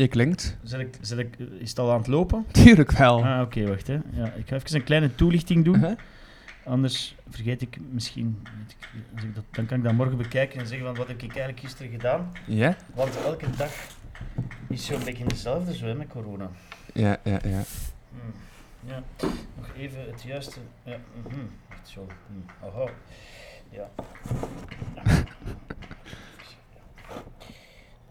[0.00, 0.56] Je klinkt.
[0.62, 2.46] Zet ik, zet ik, is het al aan het lopen?
[2.52, 3.24] Tuurlijk wel.
[3.24, 3.98] Ah, oké, wacht, hè.
[4.12, 5.74] Ja, ik ga even een kleine toelichting doen.
[5.76, 5.96] Uh-huh.
[6.64, 8.42] Anders vergeet ik misschien...
[8.42, 8.76] weet
[9.24, 11.60] ik- dat, dan kan ik dat morgen bekijken en zeggen van wat heb ik eigenlijk
[11.60, 12.32] gisteren gedaan.
[12.46, 12.76] Ja?
[12.94, 13.70] Want elke dag
[14.68, 16.50] is zo'n beetje hetzelfde zo hè, met corona.
[16.94, 17.62] Ja, ja, ja.
[18.10, 18.32] Hmm.
[18.86, 19.02] Ja,
[19.56, 20.60] nog even het juiste.
[20.84, 20.96] Ja.
[21.68, 22.06] Echt zo.
[22.26, 22.44] Hmm.
[22.68, 22.90] Aha.
[23.70, 23.90] Ja.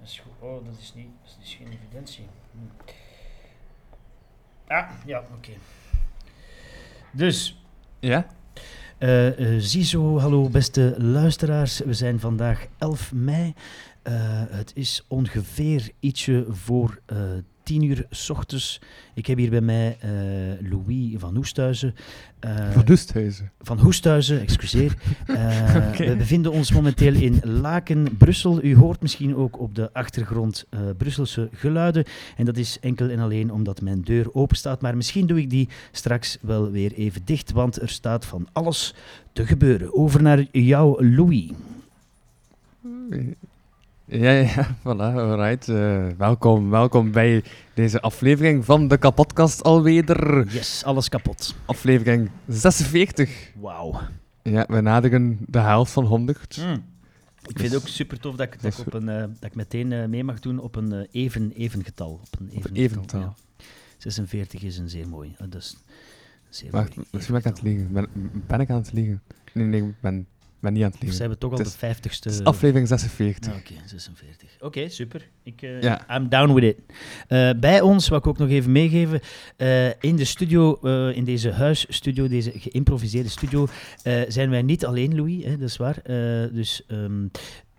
[0.09, 0.31] Is goed.
[0.49, 2.25] Oh, dat is niet, dat is geen evidentie.
[2.52, 2.69] Hmm.
[4.67, 5.52] Ah, ja, oké.
[7.11, 7.61] Dus,
[7.99, 8.25] Ja?
[8.97, 11.80] eh, ziezo, hallo beste luisteraars.
[11.80, 13.53] We zijn vandaag 11 mei.
[14.02, 14.13] Eh,
[14.49, 16.99] het is ongeveer ietsje voor
[17.69, 18.81] 10 uur s ochtends.
[19.13, 20.09] Ik heb hier bij mij eh,
[20.69, 21.95] Louis van Hoesthuizen.
[22.39, 23.51] eh, Van Oosthuizen.
[23.61, 24.93] van Hoesthuizen, excuseer.
[25.25, 25.91] Eh.
[25.97, 28.63] We bevinden ons momenteel in Laken, Brussel.
[28.63, 30.65] U hoort misschien ook op de achtergrond
[30.97, 32.03] Brusselse geluiden.
[32.37, 34.81] En dat is enkel en alleen omdat mijn deur open staat.
[34.81, 38.93] Maar misschien doe ik die straks wel weer even dicht, want er staat van alles
[39.33, 39.93] te gebeuren.
[39.93, 41.49] Over naar jou, Louis.
[44.11, 45.69] Ja, ja, voilà, alright.
[45.69, 47.43] Eh, welkom, welkom bij
[47.73, 50.47] deze aflevering van de kapotkast alweer.
[50.52, 51.55] Yes, alles kapot.
[51.65, 53.52] Aflevering 46.
[53.59, 53.99] Wauw.
[54.43, 56.57] Ja, we naderen de helft van 100.
[56.57, 56.83] Mm.
[57.47, 59.55] Ik vind het ook super tof dat ik, dat ik, op een, eh, dat ik
[59.55, 62.11] meteen eh, mee mag doen op een even, even getal.
[62.11, 63.33] Op een even, even getal, ja.
[63.97, 65.36] 46 is een zeer mooi.
[65.37, 65.53] een
[66.49, 67.91] zeer Wacht, mooi misschien ben ik aan het liegen.
[67.91, 68.08] Ben,
[68.47, 69.21] ben ik aan het liegen?
[69.53, 70.27] Nee, nee, ik ben,
[70.61, 71.17] ben niet aan het Of liegen.
[71.17, 72.30] zijn we toch al de is- 50ste?
[72.30, 73.52] Het is aflevering 46.
[73.53, 74.49] Ah, Oké, 46.
[74.59, 75.27] Oké, super.
[75.43, 76.17] Ik, Ja.
[76.17, 76.77] I'm down with it.
[77.27, 79.20] Eh, bij ons, wat ik ook nog even meegeven,
[79.58, 80.73] eh, in de studio,
[81.09, 83.67] in deze huisstudio, deze geïmproviseerde studio,
[84.27, 85.99] zijn wij niet alleen, Louis, hè, dat is waar.
[86.53, 87.26] Dus ehm,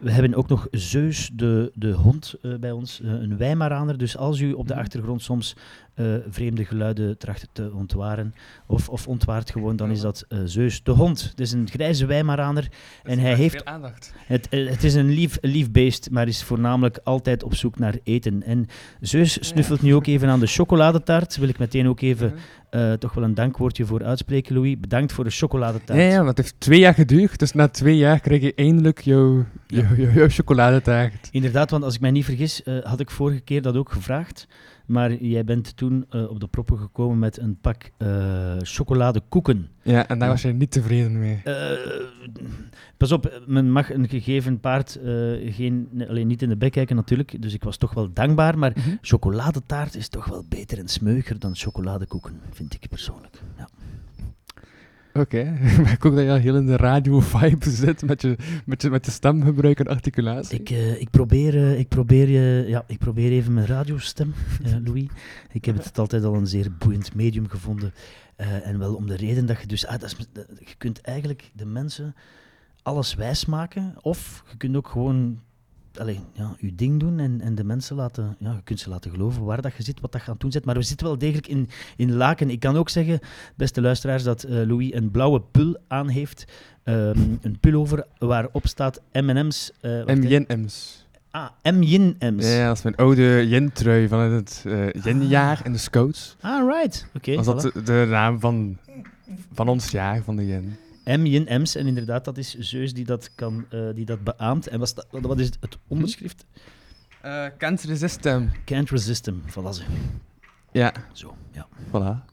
[0.00, 3.98] we hebben ook nog Zeus, de, de hond, eh, bij ons, eh, een Weimaraner.
[3.98, 4.82] Dus als u op de Mhm.
[4.82, 5.56] achtergrond soms
[5.94, 8.34] eh, vreemde geluiden tracht te ontwaren,
[8.66, 11.22] of, of ontwaart gewoon, dan is dat Zeus, de hond.
[11.30, 12.68] Het is een grijze Weimaraner
[13.02, 13.64] en hij heeft
[14.26, 18.42] het, het is een lief, lief beest, maar is voornamelijk altijd op zoek naar eten.
[18.42, 18.66] En
[19.00, 21.36] Zeus snuffelt nu ook even aan de chocoladetaart.
[21.36, 22.34] Wil ik meteen ook even
[22.70, 24.81] eh, toch wel een dankwoordje voor uitspreken, Louis.
[24.81, 26.00] Bedankt voor de chocoladetaart.
[26.00, 27.38] Ja, ja, want het heeft twee jaar geduurd.
[27.38, 31.28] Dus na twee jaar krijg je eindelijk jouw, jouw, jouw chocoladetaart.
[31.30, 34.47] Inderdaad, want als ik mij niet vergis, eh, had ik vorige keer dat ook gevraagd.
[34.90, 39.68] Maar jij bent toen eh, op de proppen gekomen met een pak eh, chocoladekoeken.
[39.82, 41.40] Ja, en daar was je niet tevreden mee.
[41.44, 41.54] Eh,
[42.96, 44.98] pas op, men mag een gegeven paard
[45.44, 47.42] geen, alleen niet in de bek kijken natuurlijk.
[47.42, 48.58] Dus ik was toch wel dankbaar.
[48.58, 48.90] Maar Mhm.
[49.00, 53.42] chocoladetaart is toch wel beter en smeuiger dan chocoladekoeken, vind ik persoonlijk.
[53.58, 53.68] Ja.
[55.15, 55.44] Oké,
[55.82, 58.91] maar ik ook dat je al heel in de radio-vibe zit met je, met, je,
[58.91, 60.59] met je stemgebruik en articulatie.
[60.60, 64.34] Ik, eh, ik, probeer, eh, ik, probeer, je ja, ik probeer even mijn radiostem,
[64.65, 65.06] eh, Louis.
[65.53, 67.93] Ik heb het altijd al een zeer boeiend medium gevonden.
[68.37, 69.87] En wel om de reden dat je dus...
[69.87, 72.15] Ah, dat is, dat- je kunt eigenlijk de mensen
[72.82, 73.94] alles wijsmaken.
[74.00, 75.41] Of je kunt ook gewoon
[75.98, 78.36] allee, ja, je ding doen en, en de mensen laten...
[78.38, 80.42] Ja, je kunt ze laten geloven waar dat je zit, wat dat je aan het
[80.42, 80.64] doen zit.
[80.64, 82.50] Maar we zitten wel degelijk in, in Laken.
[82.50, 83.18] Ik kan ook zeggen,
[83.56, 86.44] beste luisteraars, dat eh, Louis een blauwe pul aan heeft.
[86.84, 89.72] Ehm, een pullover waarop staat M&M's.
[89.80, 90.14] eh, wacht, hè.
[90.14, 91.08] M.J.N.M's.
[91.30, 92.46] Ah, M-Yin-M's.
[92.52, 96.36] Ja, dat is mijn oude Yin-trui van het eh Yin-jaar in de Scouts.
[96.40, 97.06] Ah, right.
[97.14, 98.76] Oké, was dat de, de naam van,
[99.53, 100.76] van ons jaar, van de Yin.
[101.18, 101.74] M-Yin-M's.
[101.74, 104.66] En inderdaad, dat is Zeus die dat, kan, eh, die dat beaamt.
[104.68, 106.45] En wat, wat wat is het, het onderschrift?
[107.24, 108.51] Uh, cancer System.
[108.65, 109.42] Can't resist him.
[109.51, 109.83] Voilà, ze.
[110.72, 111.66] Ja, Zo, ja.
[111.89, 112.28] voilà.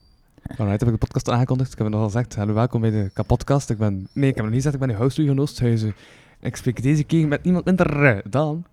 [0.58, 1.72] Alright, heb ik de podcast aangekondigd.
[1.72, 2.36] Ik heb het al gezegd.
[2.36, 3.70] Hallo, welkom bij de kapotkast.
[3.70, 4.08] Ik ben...
[4.14, 5.96] Nee, ik heb nog niet gezegd, ik ben de host van Oosthuizen.
[6.40, 8.66] En ik spreek deze keer met niemand minder dan...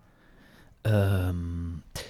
[0.81, 1.35] Ehm,
[1.91, 2.01] eh,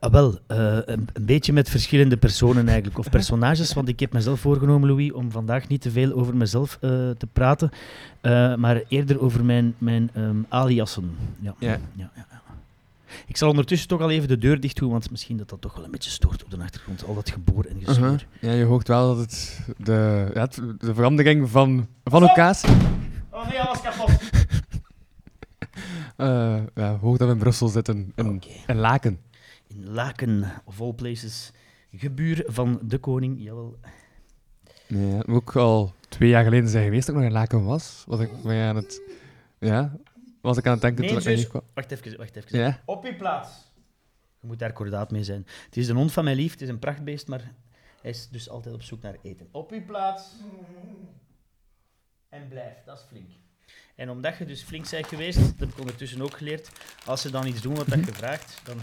[0.00, 4.12] ah, wel, eh, een, een beetje met verschillende personen eigenlijk, of personages, want ik heb
[4.12, 7.70] mezelf voorgenomen, Louis, om vandaag niet te veel over mezelf eh, te praten,
[8.20, 11.10] eh, maar eerder over mijn, mijn ehm, aliassen.
[11.40, 11.54] Ja.
[11.58, 11.78] Ja.
[11.94, 12.26] Ja, ja.
[13.26, 15.74] Ik zal ondertussen toch al even de deur dicht doen, want misschien dat dat toch
[15.74, 18.04] wel een beetje stoort op de achtergrond, al dat geboor en gezeur.
[18.04, 18.18] Uh-huh.
[18.40, 22.68] Ja, je hoort wel dat het de, ja, het- de verandering van, van locatie...
[23.30, 24.10] Oh nee, alles kapot.
[26.16, 28.12] Eh ja, hoog dat we in Brussel zitten.
[28.14, 28.48] In, Oké.
[28.66, 29.18] in Laken.
[29.68, 31.50] In Laken, of all places,
[31.92, 33.42] gebuur van de koning.
[33.42, 33.78] Jawel.
[34.88, 38.04] Nee, ja, ook al twee jaar geleden zijn geweest dat ik nog in Laken was.
[38.06, 39.02] Was ik aan het...
[39.58, 39.96] Ja,
[40.40, 41.46] was ik aan het denken Nee, toen ik zus.
[41.46, 41.62] kwam.
[41.74, 42.58] Wacht even, wacht even.
[42.58, 43.50] Ja, Op uw plaats.
[44.40, 45.46] Je moet daar kordaat mee zijn.
[45.64, 47.52] Het is een hond van mijn lief, het is een prachtbeest, maar
[48.02, 49.48] hij is dus altijd op zoek naar eten.
[49.50, 50.30] Op uw plaats.
[52.28, 53.30] En blijf, dat is flink.
[53.96, 56.70] En omdat je dus flink bent geweest, dat heb ik ondertussen ook geleerd,
[57.04, 58.76] als ze dan iets doen wat dat je vraagt, dan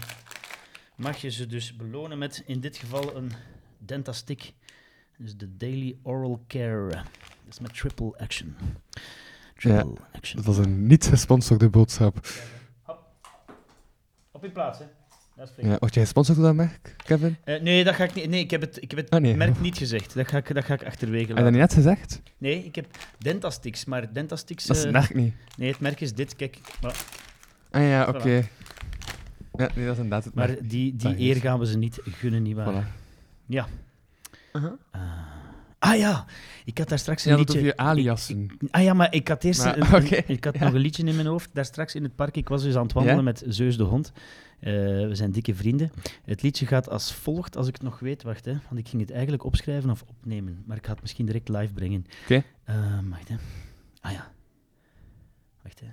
[0.96, 3.32] mag je ze dus belonen met, in dit geval, een
[3.78, 4.52] Dentastick.
[5.18, 6.88] Dus de Daily Oral Care.
[6.88, 7.04] Dat
[7.50, 8.56] is met triple action.
[9.54, 10.36] Triple action.
[10.36, 12.26] dat was een niet gesponsorde boodschap.
[14.30, 14.84] Op uw plaats, hè.
[15.36, 15.64] Dat is.
[15.66, 17.36] Ja, word jij gesponsord door dat merk, Kevin?
[17.44, 18.28] Eh, nee, dat ga ik niet.
[18.28, 19.34] Nee, ik heb het, ik heb het Ah, nee.
[19.36, 20.14] merk niet gezegd.
[20.14, 21.52] Dat ga ik, dat ga ik achterwege Heb je dat laten.
[21.60, 22.22] niet net gezegd?
[22.38, 22.86] Nee, ik heb
[23.18, 24.64] Dentastix, maar Dentastix...
[24.64, 25.34] Dat is het merk niet.
[25.56, 26.36] nee, het merk is dit.
[26.36, 27.04] Kijk, maar,
[27.70, 28.16] Ah ja, Voilà.
[28.16, 28.48] oké.
[29.58, 32.42] Ja, nee, dat is inderdaad het maar die, die eer gaan we ze niet gunnen,
[32.42, 32.84] nietwaar?
[32.84, 32.86] Voilà.
[33.46, 33.66] Ja.
[34.52, 34.72] Uh-huh.
[34.90, 35.00] Eh,
[35.78, 36.24] ah ja,
[36.64, 37.54] ik had daar straks een liedje...
[37.54, 38.50] over je aliasen.
[38.70, 40.64] Ah ja, maar ik had eerst Maar, een- ik had ja.
[40.64, 41.50] nog een liedje in mijn hoofd.
[41.52, 42.36] Daar straks in het park.
[42.36, 43.22] Ik was dus aan het wandelen Ja?
[43.24, 44.12] met Zeus de hond.
[44.60, 44.72] Eh,
[45.06, 45.90] we zijn dikke vrienden.
[46.24, 48.22] Het liedje gaat als volgt, als ik het nog weet.
[48.22, 50.62] Wacht, hè, want ik ging het eigenlijk opschrijven of opnemen.
[50.66, 52.06] Maar ik ga het misschien direct live brengen.
[52.22, 52.42] Oké.
[52.64, 53.34] Eh, wacht, hè.
[54.00, 54.32] Ah ja.
[55.62, 55.86] Wacht, hè.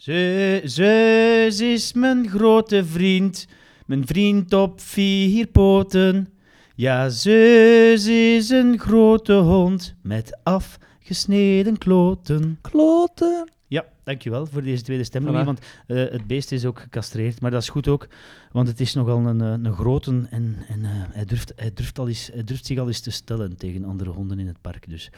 [0.00, 3.46] Zeu- Zeus is mijn grote vriend.
[3.86, 6.28] Mijn vriend op vier poten.
[6.74, 12.58] Ja, Zeus is een grote hond met afgesneden kloten.
[12.60, 13.48] Kloten.
[13.70, 17.40] Ja, dankjewel voor deze tweede stem, want eh, het beest is ook gecastreerd.
[17.40, 18.08] Maar dat is goed ook,
[18.52, 21.98] want het is nogal een, eh, een grote en, en eh, hij, durft, hij, durft
[21.98, 24.88] al eens, hij durft zich al eens te stellen tegen andere honden in het park.
[24.88, 25.10] Dus.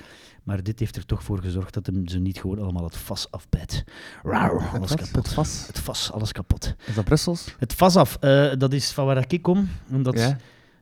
[0.43, 3.31] Maar dit heeft er toch voor gezorgd dat hem ze niet gewoon allemaal het vas
[3.31, 3.85] afbijt.
[4.23, 5.15] Rauw, alles kapot.
[5.25, 5.67] Het vas.
[5.67, 6.75] Het vas, alles kapot.
[6.87, 7.55] Is dat Brussels?
[7.59, 8.19] Het vas af,
[8.59, 9.69] dat is van waar ik kom.
[9.91, 10.37] Omdat,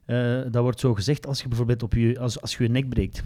[0.06, 0.44] Ja.
[0.44, 3.22] dat wordt zo gezegd als je bijvoorbeeld op je, als, als je, je nek breekt.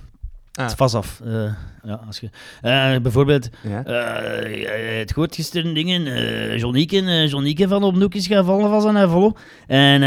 [0.54, 0.64] Ah.
[0.66, 1.20] Het vas af.
[1.24, 1.52] eh,
[1.82, 2.30] ja, als je,
[2.62, 3.84] eh, bijvoorbeeld, Ja.
[3.84, 6.02] eh, het goed gisteren dingen.
[7.28, 9.38] Jonieke van op Noek is gaan vallen van zijn envelop.
[9.66, 10.00] En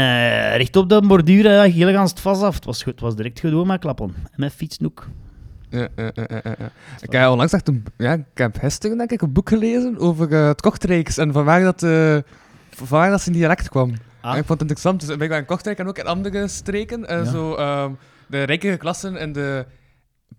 [0.56, 2.54] recht op de borduur, uh, heel gaan het vast af.
[2.54, 4.14] Het was, het was direct gedaan met klappen.
[4.16, 5.08] En met fietsnoek.
[5.70, 6.70] Ja, ja, ja.
[7.00, 10.30] Ik heb onlangs echt een, ja, ik heb gisteren denk ik een boek gelezen over
[10.30, 12.16] het Kortrijks en van waar dat, eh,
[12.70, 13.92] van waar dat zijn dialect kwam.
[14.20, 14.32] Ah.
[14.32, 17.06] En ik vond het interessant, dus ik ben in Kortrijk en ook in andere streken,
[17.08, 17.90] en zo, ehm,
[18.26, 19.64] de rijkere klassen in de,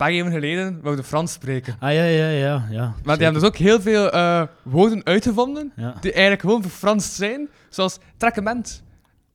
[0.06, 1.75] paar jaar geleden wouden Frans spreken.
[1.80, 2.68] Ah ja, ja, ja.
[2.69, 5.96] ja Maar die hebben dus ook heel veel eh, woorden uitgevonden Ja.
[6.01, 8.84] die eigenlijk gewoon verfranst zijn, zoals trekkement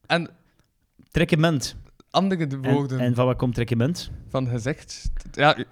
[0.07, 0.29] en
[1.11, 1.77] Trekkement.
[2.11, 4.11] andere de En, woorden en van wat komt trekkement?
[4.29, 5.11] van gezegd.
[5.33, 5.65] Ja, u-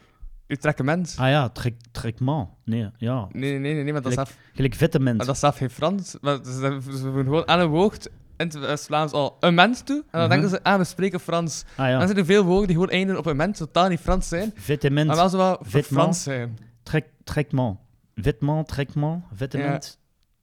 [0.47, 1.15] uw trekkement.
[1.19, 2.49] Ah ja, trek, trekment.
[2.65, 3.29] Nee, ja.
[3.33, 4.37] Nee, nee, nee, nee, maar dat is af.
[4.55, 5.17] Gelijk vettement.
[5.17, 6.17] Maar dat staat geen Frans.
[6.21, 9.97] Maar ze, voegen gewoon aan een woord in het West-Vlaams al een mens toe.
[9.97, 10.31] En dan Mhm.
[10.31, 11.65] denken ze, ah, we spreken Frans.
[11.77, 11.99] ah ja.
[11.99, 14.53] Dan zijn er veel woorden die gewoon eindigen op een mens, totaal niet Frans zijn.
[14.55, 15.07] Vetement.
[15.07, 15.61] Maar wel zo wel.
[15.83, 16.59] Frans zijn.
[16.83, 17.79] Trek, trekment.
[18.15, 19.99] Vetement, trekment, vettement.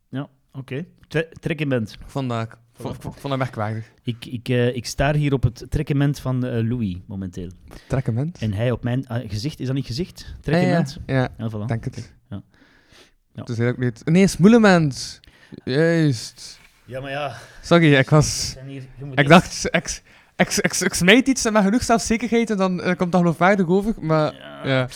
[0.09, 0.85] Ja, oké.
[1.07, 1.97] Tre- Trekkement.
[2.05, 2.47] Vandaag.
[2.77, 3.91] Ik vond, ik merkwaardig.
[4.03, 7.49] Ik, ik, eh, ik sta hier op het trekkement van eh, Louis momenteel.
[7.87, 8.37] Trekkement?
[8.37, 9.59] En hij op mijn ah, gezicht.
[9.59, 10.35] Is dat niet gezicht?
[10.41, 10.99] Trekkement?
[11.05, 11.65] Ja, ja, Ja, voilà.
[11.65, 12.13] denk het.
[12.29, 12.41] Ja.
[13.33, 13.43] Ja.
[13.45, 14.01] Is ook niet...
[14.05, 15.19] Nee, smoelement.
[15.63, 16.58] Juist.
[16.89, 17.35] Ja, maar ja.
[17.61, 18.55] Sorry, ik was...
[18.65, 18.83] hier,
[19.15, 20.01] Ik dacht, ik,
[20.35, 23.67] ik, ik, ik smijt iets en met genoeg zelfzekerheid en dan eh, komt dat geloofwaardig
[23.67, 23.93] over.
[23.99, 24.87] Maar Ja, ja,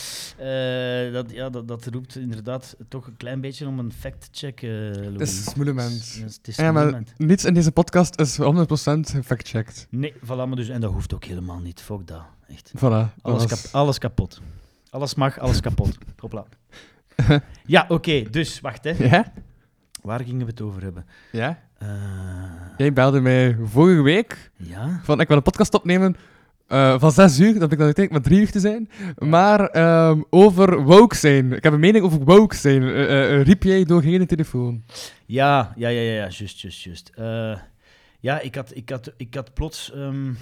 [1.06, 5.12] eh, dat, ja dat, dat roept inderdaad toch een klein beetje om een fact-check, Louis.
[5.12, 6.14] het is smoelement.
[6.18, 8.44] Ja, het is Ja, maar niets in deze podcast is 100%
[9.00, 9.86] gefact-checked.
[9.90, 11.80] Nee, voilà, maar dus, en dat hoeft ook helemaal niet.
[11.80, 12.72] Fuck dat, echt.
[12.76, 13.22] Voilà.
[13.22, 14.40] kap- alles kapot.
[14.90, 15.98] Alles mag, alles kapot.
[16.20, 16.44] Hopla.
[17.66, 18.90] Ja, oké, dus, wacht, hè.
[18.90, 19.32] Ja?
[20.02, 21.06] Waar gingen we het over hebben?
[21.32, 21.58] Ja?
[21.84, 25.00] Eh, Jij belde mij vorige week ja?
[25.02, 26.16] van ik wil een podcast opnemen
[26.66, 28.88] eh, van zes uur, dat ik dan uiteindelijk maar drie uur te zijn.
[29.18, 31.52] Maar ehm, over woke zijn.
[31.52, 32.82] Ik heb een mening over woke zijn.
[32.82, 34.82] Eh, riep jij door geen telefoon.
[35.26, 37.10] Ja, ja, ja, ja, ja, juist, juist, juist.
[38.20, 39.92] Ja, ik had, ik had, ik had plots...
[39.92, 40.32] ehm,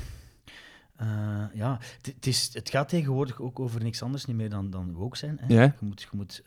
[0.97, 1.07] eh,
[1.55, 5.17] ja, het- is, het gaat tegenwoordig ook over niks anders niet meer dan, dan woke
[5.17, 5.39] zijn.
[5.41, 5.55] Hè?
[5.55, 5.63] Ja.
[5.63, 6.43] Je moet, je moet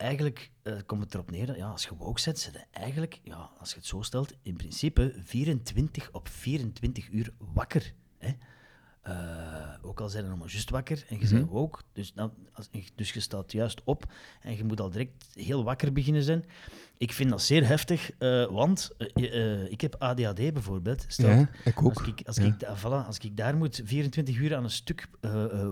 [0.00, 3.20] eigenlijk eh, komt het erop neer dat ja, als je woke zet, zit je eigenlijk,
[3.22, 7.92] ja, als je het zo stelt, in principe 24 op 24 uur wakker.
[8.18, 8.32] Hè?
[9.02, 12.32] Eh, ook al zijn er nog maar juist wakker en je bent woke, dus, dan,
[12.52, 16.44] als, dus je staat juist op en je moet al direct heel wakker beginnen zijn.
[17.00, 21.04] Ik vind dat zeer heftig, eh, want eh, eh, ik heb ADHD bijvoorbeeld.
[21.08, 21.98] Stel, Ja, ik ook.
[21.98, 22.44] Als ik, als, ja.
[22.44, 25.08] ik, voilà, als ik daar moet 24 uur aan een stuk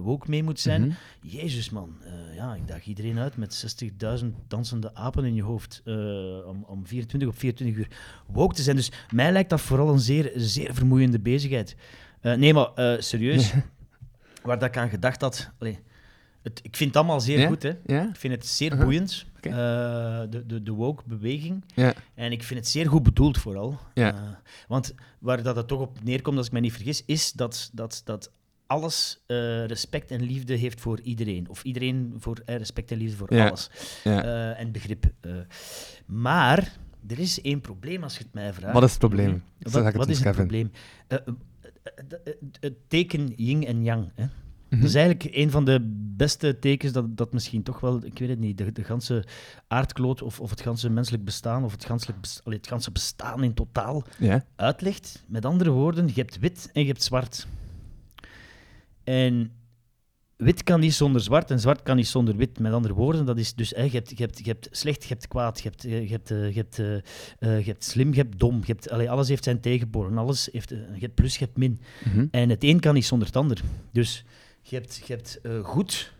[0.02, 0.94] woke mee moet zijn, Mhm.
[1.20, 1.96] Jezus man,
[2.34, 5.82] ja, ik daag iedereen uit met 60.000 dansende apen in je hoofd
[6.46, 7.88] om, om 24 op 24 uur
[8.26, 8.76] woke te zijn.
[8.76, 11.76] Dus mij lijkt dat vooral een zeer, zeer vermoeiende bezigheid.
[12.22, 12.70] Nee, maar
[13.02, 13.52] serieus,
[14.42, 15.78] waar dat ik aan gedacht had, allee,
[16.48, 17.62] het, ik vind het allemaal zeer goed.
[17.62, 18.02] Hè.
[18.08, 18.84] Ik vind het zeer Uh-huh.
[18.84, 19.52] boeiend, eh,
[20.30, 21.64] de, de, de woke-beweging.
[21.74, 21.94] Ja.
[22.14, 23.78] En ik vind het zeer goed bedoeld vooral.
[23.94, 24.18] Eh,
[24.68, 28.02] want waar dat het toch op neerkomt, als ik me niet vergis, is dat, dat,
[28.04, 28.32] dat
[28.66, 31.48] alles eh, respect en liefde heeft voor iedereen.
[31.48, 33.70] Of iedereen voor eh, respect en liefde voor alles.
[34.04, 35.04] En begrip.
[36.06, 36.76] maar
[37.08, 38.74] er is één probleem als je het mij vraagt.
[38.74, 39.42] Wat is het probleem?
[39.58, 40.70] Wat, het wat is het probleem?
[42.60, 44.10] Het teken yin en yang.
[44.14, 44.26] Hè?
[44.68, 44.80] Mhm.
[44.80, 45.80] Dat is eigenlijk een van de
[46.16, 49.24] beste tekens dat, dat misschien toch wel, ik weet het niet, de, de ganse
[49.68, 53.54] aardkloot of, of het ganse menselijk bestaan of het ganse, allee, het ganse bestaan in
[53.54, 54.44] totaal Ja.
[54.56, 55.24] uitlegt.
[55.26, 57.46] Met andere woorden, je hebt wit en je hebt zwart.
[59.04, 59.52] En
[60.36, 62.58] wit kan niet zonder zwart en zwart kan niet zonder wit.
[62.58, 65.08] Met andere woorden, dat is dus, hè, je, hebt, je, hebt, je hebt slecht, je
[65.08, 66.94] hebt kwaad, je hebt, je hebt, eh, je hebt, eh,
[67.38, 68.56] eh, je hebt slim, je hebt dom.
[68.58, 70.18] Je hebt, allee, alles heeft zijn tegenpolen.
[70.18, 71.80] Alles heeft, je hebt plus, je hebt min.
[72.04, 72.26] Mhm.
[72.30, 73.60] En het een kan niet zonder het ander.
[73.92, 74.24] Dus
[74.70, 76.12] je hebt, je hebt eh, goed,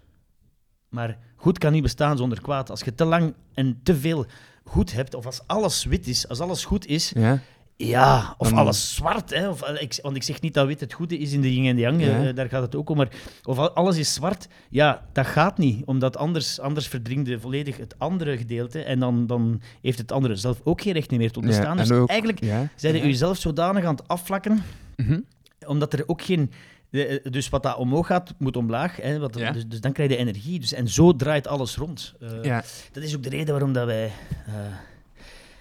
[0.89, 2.71] maar goed kan niet bestaan zonder kwaad.
[2.71, 4.27] Als je te lang en te veel
[4.65, 7.41] goed hebt, of als alles wit is, als alles goed is, Ja.
[7.77, 9.31] ja, of Dan- alles zwart.
[9.31, 11.55] Hè, of, eh, ik, want ik zeg niet dat wit het goede is in de
[11.55, 12.33] yin en de yang, eh, Ja.
[12.33, 12.97] daar gaat het ook om.
[12.97, 13.09] Maar
[13.45, 15.85] of al- alles is zwart, ja, dat gaat niet.
[15.87, 20.61] Omdat anders, anders verdringt volledig het andere gedeelte en dan, dan heeft het andere zelf
[20.65, 21.79] ook geen recht meer tot Ja, bestaan.
[21.79, 22.69] en dus ook- eigenlijk Ja.
[22.77, 23.07] zijn je Ja.
[23.07, 24.63] jezelf zodanig aan het afvlakken
[24.97, 25.21] Mhm.
[25.67, 26.51] omdat er ook geen.
[26.91, 28.97] De- Dus wat dat omhoog gaat, moet omlaag.
[28.97, 29.51] Hè, wat, Ja.
[29.51, 30.61] dus, dus dan krijg je energie.
[30.61, 32.15] Dus, en zo draait alles rond.
[32.21, 32.63] Eh, Ja.
[32.93, 34.05] Dat is ook de reden waarom dat wij
[34.47, 34.53] eh,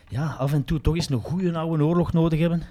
[0.09, 2.63] ja, af en toe toch eens een goede oude oorlog nodig hebben.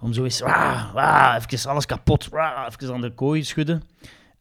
[0.00, 3.82] Om zo eens wah, wah, even alles kapot, wah, even aan de kooi schudden.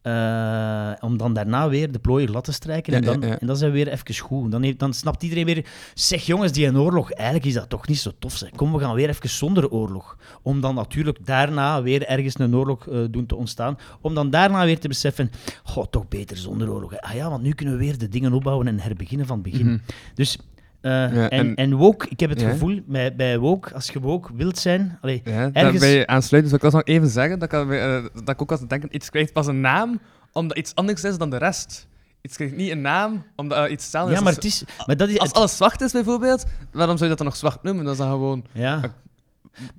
[0.05, 2.93] Eh, om dan daarna weer de plooier lat te strijken.
[2.93, 3.39] Ja, en, dan, ja, ja.
[3.39, 4.51] en dan zijn we weer even goed.
[4.51, 5.65] Dan, heeft, dan snapt iedereen weer...
[5.93, 8.35] Zeg jongens, die een oorlog, eigenlijk is dat toch niet zo tof.
[8.35, 8.49] Zeg.
[8.49, 10.17] Kom, we gaan weer even zonder oorlog.
[10.41, 13.77] Om dan natuurlijk daarna weer ergens een oorlog eh, doen te ontstaan.
[14.01, 15.31] Om dan daarna weer te beseffen...
[15.63, 16.91] Goh, toch beter zonder oorlog.
[16.91, 17.01] hè.
[17.01, 19.65] Ah ja, want nu kunnen we weer de dingen opbouwen en herbeginnen van het begin.
[19.65, 19.77] Mhm.
[20.13, 20.37] Dus...
[20.85, 22.49] eh, Ja, en, en- en woke, ik heb het Ja.
[22.49, 24.97] gevoel, bij, bij woke, als je woke wilt zijn...
[25.01, 28.29] Allee, Ja, Ergens- daarbij aansluiten zou ik wel nog even zeggen dat ik, eh, dat
[28.29, 29.99] ik ook als denken, iets krijgt pas een naam
[30.31, 31.87] omdat iets anders is dan de rest.
[32.21, 34.23] Iets krijgt niet een naam omdat eh, iets hetzelfde ja, is.
[34.23, 34.63] maar het is...
[34.85, 37.35] Maar dat is Als het- alles zwart is bijvoorbeeld, waarom zou je dat dan nog
[37.35, 37.83] zwart noemen?
[37.83, 38.81] Dat is dan gewoon ja.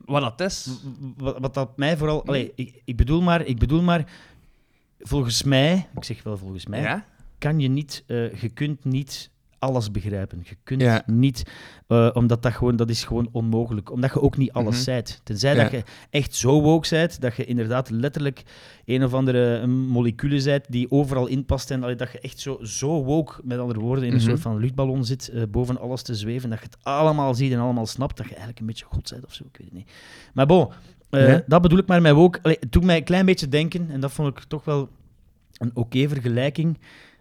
[0.04, 0.68] wat dat is.
[1.16, 2.26] wat, wat dat mij vooral...
[2.26, 4.04] Allee, ik, ik, bedoel maar, ik bedoel maar,
[5.00, 7.04] volgens mij, ik zeg wel volgens mij, Ja?
[7.38, 8.04] kan je niet,
[8.40, 10.40] je kunt niet alles begrijpen.
[10.44, 11.02] Je kunt Ja.
[11.06, 11.42] niet,
[11.86, 13.90] eh, omdat dat gewoon, dat is gewoon onmogelijk.
[13.92, 14.82] Omdat je ook niet alles Mhm.
[14.84, 15.20] zijt.
[15.24, 15.62] Tenzij Ja.
[15.62, 18.42] dat je echt zo woke zijt, dat je inderdaad letterlijk
[18.84, 22.58] een of andere eh, molecule zijt die overal inpast en allee, dat je echt zo,
[22.64, 24.26] zo woke, met andere woorden, in een Mhm.
[24.28, 27.58] soort van luchtballon zit, eh, boven alles te zweven, dat je het allemaal ziet en
[27.58, 29.90] allemaal snapt, dat je eigenlijk een beetje god bent of zo, ik weet het niet.
[30.34, 30.68] Maar bon,
[31.10, 31.42] Ja.
[31.46, 32.38] dat bedoel ik maar met woke.
[32.42, 34.88] Allee, het doet mij een klein beetje denken, en dat vond ik toch wel
[35.58, 36.78] een oké vergelijking.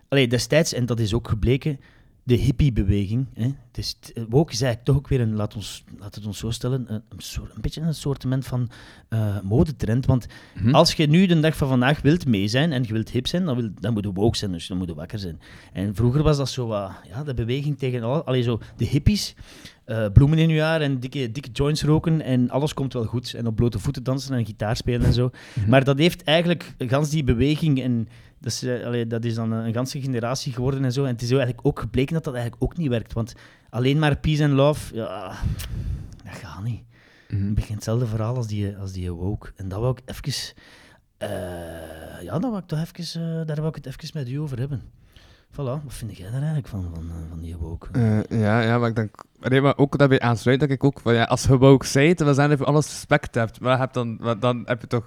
[0.07, 1.79] Allee, destijds, en dat is ook gebleken,
[2.27, 3.25] de hippiebeweging.
[3.33, 3.43] Hè.
[3.43, 6.37] Het is, t- woke is eigenlijk toch ook weer een, laat, ons, laat het ons
[6.37, 8.69] zo stellen, een, een, soort, een beetje een soortement van
[9.09, 10.05] eh, modetrend.
[10.05, 10.75] Want Hm?
[10.75, 13.45] als je nu de dag van vandaag wilt mee zijn en je wilt hip zijn,
[13.45, 15.39] dan, wil, dan moet je woke zijn, dus dan moet je wakker zijn.
[15.73, 19.35] En vroeger was dat zo wat, ja, de beweging tegen al, allee, zo de hippies,
[19.85, 23.33] eh, bloemen in je haar en dikke, dikke joints roken en alles komt wel goed.
[23.33, 25.29] En op blote voeten dansen en gitaar spelen en zo.
[25.55, 25.69] Mhm.
[25.69, 28.07] Maar dat heeft eigenlijk gans die beweging en
[28.45, 31.03] dat is, allee, dat is dan een, een ganse generatie geworden en zo.
[31.03, 33.13] En het is eigenlijk ook gebleken dat dat eigenlijk ook niet werkt.
[33.13, 33.33] Want
[33.69, 35.33] alleen maar peace and love, ja,
[36.23, 36.83] dat gaat niet.
[37.29, 37.41] Mhm.
[37.41, 39.51] Een beetje hetzelfde verhaal als die, als die woke.
[39.55, 40.53] En dat wou ik even...
[41.17, 41.29] eh,
[42.21, 44.59] ja, dat wou ik toch even, eh, daar wou ik het even met u over
[44.59, 44.81] hebben.
[45.51, 47.87] Voilà, wat vind jij daar eigenlijk van, van, van die woke?
[48.29, 49.23] Ja, ja, maar ik denk...
[49.39, 52.33] Nee, maar ook daarbij aansluit dat ik ook van, ja, als je woke zijt, we
[52.33, 55.05] zijn even alles respect hebt, wat heb dan, dan heb je toch...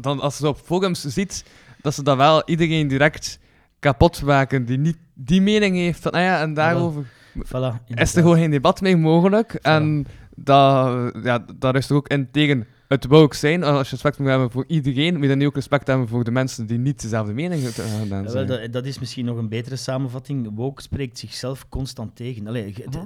[0.00, 1.44] dan, als je zo op forums ziet,
[1.88, 3.38] dat ze dan wel iedereen direct
[3.78, 7.04] kapot maken die niet die mening heeft, van, nou ja, en daarover
[7.44, 9.54] Voilà, is er gewoon geen debat meer mogelijk.
[9.54, 13.62] En dat, ja, daar is er ook in tegen het woke zijn.
[13.62, 16.24] Als je respect moet hebben voor iedereen, moet je dan nu ook respect hebben voor
[16.24, 18.08] de mensen die niet dezelfde mening hebben.
[18.08, 20.50] Ja, wel, dat, dat is misschien nog een betere samenvatting.
[20.54, 22.46] Woke spreekt zichzelf constant tegen.
[22.46, 22.98] Allee, het,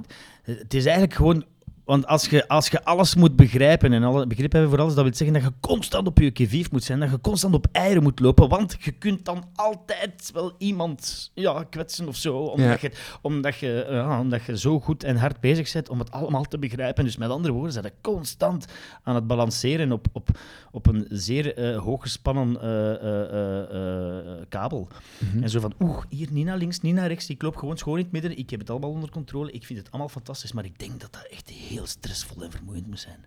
[0.43, 1.45] het is eigenlijk gewoon
[1.85, 5.03] Want als je, als je alles moet begrijpen en alle begrip hebben voor alles, dat
[5.03, 8.03] wil zeggen dat je constant op je kivief moet zijn, dat je constant op eieren
[8.03, 12.89] moet lopen, want je kunt dan altijd wel iemand ja, kwetsen of zo, omdat, Ja.
[12.89, 16.43] je, omdat, je, ja, omdat je zo goed en hard bezig bent om het allemaal
[16.43, 17.03] te begrijpen.
[17.03, 18.65] Dus met andere woorden, zijn je constant
[19.03, 20.29] aan het balanceren op, op,
[20.71, 24.87] op een zeer eh, hooggespannen eh, eh, eh, eh, kabel.
[25.17, 25.43] Mhm.
[25.43, 27.29] En zo van, oeh, hier niet naar links, niet naar rechts.
[27.29, 28.37] Ik loop gewoon schoon in het midden.
[28.37, 29.51] Ik heb het allemaal onder controle.
[29.51, 30.51] Ik vind het allemaal fantastisch.
[30.51, 33.25] Maar ik denk dat dat echt heel stressvol en vermoeiend moet zijn.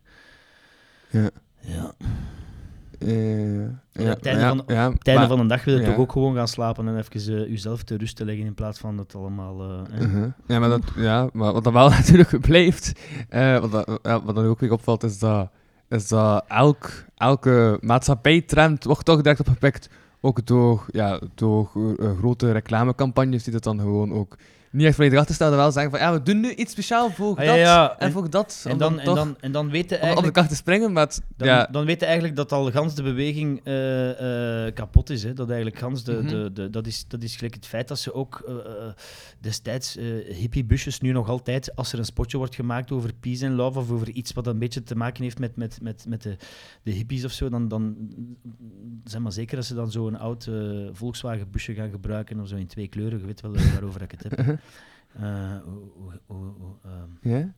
[1.10, 1.30] Ja.
[1.60, 1.92] Ja.
[2.98, 5.74] Eh, ja, het einde ja, van- ja, Op het einde maar- van de dag wil
[5.74, 5.86] je ja.
[5.86, 8.78] toch ook gewoon gaan slapen en even eh, jezelf te rust te leggen in plaats
[8.78, 9.62] van het allemaal...
[9.62, 10.06] eh, hè.
[10.06, 10.28] Mhm.
[10.46, 12.92] Ja, maar, dat, ja, maar wat dan wel natuurlijk blijft,
[13.28, 15.50] eh, wat, dat- ja, wat dan ook weer opvalt, is dat,
[15.88, 19.88] is dat elk, elke maatschappijtrend wordt toch direct opgepikt.
[20.20, 21.70] Ook door, ja, door
[22.18, 24.36] grote reclamecampagnes die dat dan gewoon ook
[24.76, 25.50] niet echt volledig achter staan.
[25.56, 28.30] wel zeggen van ja, we doen nu iets speciaal voor Ah, dat ja, en voor
[28.30, 28.64] dat.
[28.68, 30.34] En dan, en, dan, en dan weten om op de eigenlijk...
[30.34, 30.92] kar te springen.
[30.92, 35.10] Maar het- Dan, dan weet je eigenlijk dat al gans de beweging eh, eh, kapot
[35.10, 35.22] is.
[35.22, 35.32] Hè?
[35.32, 36.26] Dat eigenlijk gans de, Mhm.
[36.28, 38.54] de, de, dat, is, dat is gelijk het feit dat ze ook eh,
[39.40, 39.94] destijds
[40.28, 43.90] hippiebusjes nu nog altijd, als er een spotje wordt gemaakt over peace and love of
[43.90, 46.36] over iets wat een beetje te maken heeft met, met, met, met de,
[46.82, 47.96] de hippies of zo, dan, dan
[49.04, 50.48] zeg maar zeker dat ze dan zo'n oud
[50.92, 53.18] Volkswagen busje gaan gebruiken of zo in twee kleuren.
[53.18, 54.58] Je weet wel waarover ik het heb.
[55.12, 57.54] Eh, hoe, hoe, hoe, hoe, ehm, ja?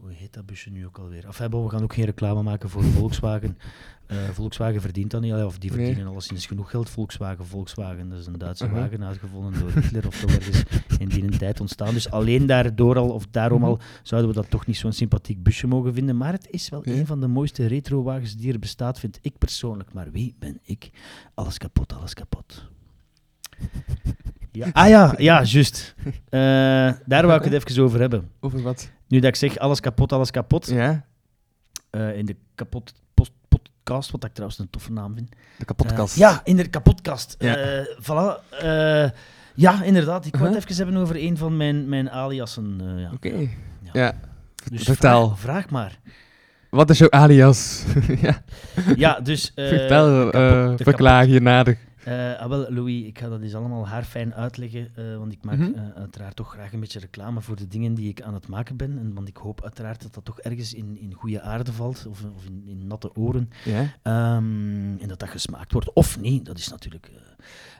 [0.00, 1.28] hoe, heet dat busje nu ook alweer?
[1.28, 3.58] Of hebben we gaan ook geen reclame maken voor Volkswagen.
[4.06, 5.84] Eh, Volkswagen verdient dat niet, allee, of die Nee.
[5.84, 6.90] verdienen alleszins genoeg geld.
[6.90, 8.80] Volkswagen, Volkswagen, dat is een Duitse Uh-huh.
[8.80, 10.62] wagen uitgevonden door Hitler of zo ergens
[10.98, 11.94] in die tijd ontstaan.
[11.94, 13.68] Dus alleen daardoor al, of daarom Mhm.
[13.68, 16.16] al, zouden we dat toch niet zo'n sympathiek busje mogen vinden.
[16.16, 19.92] Maar het is wel een van de mooiste retrowagens die er bestaat, vind ik persoonlijk.
[19.92, 20.90] Maar wie ben ik?
[21.34, 22.68] Alles kapot, alles kapot.
[24.54, 24.66] Ja.
[24.72, 25.94] Ah ja, ja, juist.
[26.28, 26.40] Eh,
[27.06, 28.30] daar wou ik het even over hebben.
[28.40, 28.90] Over wat?
[29.08, 30.66] Nu dat ik zeg alles kapot, alles kapot.
[30.66, 31.04] Ja,
[31.90, 35.28] eh, in de kapot post podcast, wat ik trouwens een toffe naam vind.
[35.58, 36.14] de kapotkast.
[36.14, 37.36] Eh, ja, in de kapotkast.
[37.38, 37.86] Ja.
[38.02, 38.42] Voilà.
[39.54, 40.26] ja, inderdaad.
[40.26, 40.60] Ik wou Uh-huh.
[40.62, 42.80] het even hebben over een van mijn, mijn aliasen.
[42.98, 43.10] ja.
[43.14, 43.28] Oké.
[43.82, 43.90] Ja.
[43.92, 44.14] Ja.
[44.70, 45.26] Dus Vertel.
[45.28, 45.98] Vraag, vraag maar.
[46.70, 47.84] Wat is jouw alias?
[48.20, 48.42] ja.
[48.96, 49.52] Ja, dus...
[49.54, 50.30] Vertel,
[50.76, 51.78] verklaar je nader.
[52.04, 55.58] Eh, ah, wel, Louis, ik ga dat eens allemaal haarfijn uitleggen, eh, want ik maak
[55.58, 55.72] Mhm.
[55.74, 58.76] eh, uiteraard toch graag een beetje reclame voor de dingen die ik aan het maken
[58.76, 58.98] ben.
[58.98, 62.24] En, want ik hoop uiteraard dat dat toch ergens in, in goede aarde valt, of,
[62.36, 63.50] of in, in natte oren.
[63.64, 63.94] Ja.
[64.02, 65.92] Ehm, en dat dat gesmaakt wordt.
[65.92, 67.10] Of niet, dat is natuurlijk...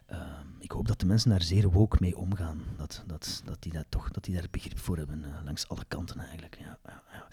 [0.06, 0.26] eh, ehm,
[0.58, 2.60] ik hoop dat de mensen daar zeer woke mee omgaan.
[2.76, 5.84] Dat, dat, dat, die, dat, toch, dat die daar begrip voor hebben, eh, langs alle
[5.88, 6.56] kanten eigenlijk.
[6.60, 7.24] Ja, ja, ja.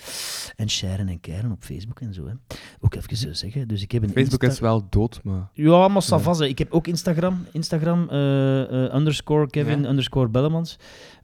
[0.55, 2.25] En sharen en keren op Facebook en zo.
[2.27, 2.33] Hè.
[2.79, 3.67] Ook even eh, zeggen.
[3.67, 5.49] Dus ik heb een Facebook Insta- is wel dood, maar...
[5.53, 6.19] ja, maar ça Ja.
[6.19, 6.49] va, ze.
[6.49, 7.45] Ik heb ook Instagram.
[7.51, 9.89] Instagram, eh, eh, underscore Kevin, Ja.
[9.89, 10.77] underscore Bellemans.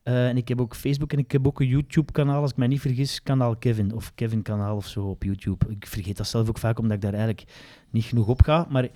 [0.03, 2.67] Eh, en ik heb ook Facebook en ik heb ook een YouTube-kanaal, als ik mij
[2.67, 3.93] niet vergis, kanaal Kevin.
[3.93, 5.65] Of Kevin-kanaal of zo op YouTube.
[5.69, 7.43] Ik vergeet dat zelf ook vaak, omdat ik daar eigenlijk
[7.89, 8.67] niet genoeg op ga.
[8.69, 8.87] Maar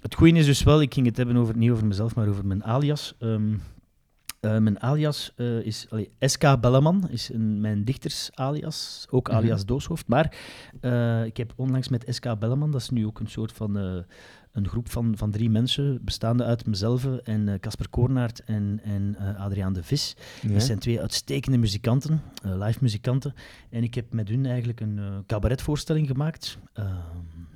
[0.00, 2.46] het goede is dus wel, ik ging het hebben over, niet over mezelf, maar over
[2.46, 3.14] mijn alias.
[3.18, 3.54] Ehm,
[4.40, 9.36] eh, mijn alias eh, is allee, SK Belleman, is een, mijn dichters-alias, ook Mhm.
[9.36, 10.06] alias Dooshoofd.
[10.08, 10.36] Maar
[10.80, 14.04] eh, ik heb onlangs met SK Belleman, dat is nu ook een soort van
[14.52, 19.16] een groep van, van drie mensen, bestaande uit mezelf en eh, Casper Koornaert en, en
[19.18, 20.16] eh, Adriaan de Vis.
[20.42, 20.52] Ja.
[20.52, 23.34] Dat zijn twee uitstekende muzikanten, eh, live muzikanten.
[23.70, 26.94] En ik heb met hun eigenlijk een cabaretvoorstelling gemaakt, ehm,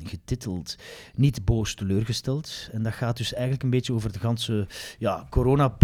[0.05, 0.77] getiteld
[1.15, 2.69] Niet boos teleurgesteld.
[2.73, 4.67] En dat gaat dus eigenlijk een beetje over de ganse
[4.99, 5.77] ja, corona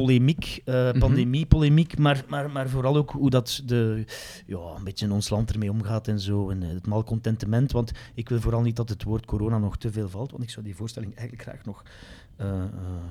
[0.00, 0.98] polemiek, eh Mhm.
[0.98, 4.04] pandemie-polemiek, maar, maar, maar vooral ook hoe dat de,
[4.46, 7.92] ja, een beetje in ons land ermee omgaat en zo, en eh, het malcontentement, want
[8.14, 10.64] ik wil vooral niet dat het woord corona nog te veel valt, want ik zou
[10.64, 11.82] die voorstelling eigenlijk graag nog,
[12.36, 12.46] eh,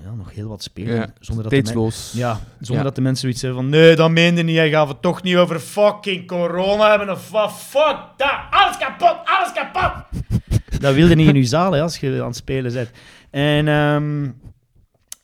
[0.03, 2.83] ja, nog heel wat spelen, Ja, zonder dat de ja, zonder Ja.
[2.83, 5.35] dat de mensen zoiets hebben van nee, dat meende niet, jij gaat het toch niet
[5.35, 10.03] over fucking corona hebben of wat, fuck dat, alles kapot, alles kapot!
[10.79, 12.89] Dat wilde niet in uw zaal, hè, als je aan het spelen bent.
[13.29, 14.29] En ehm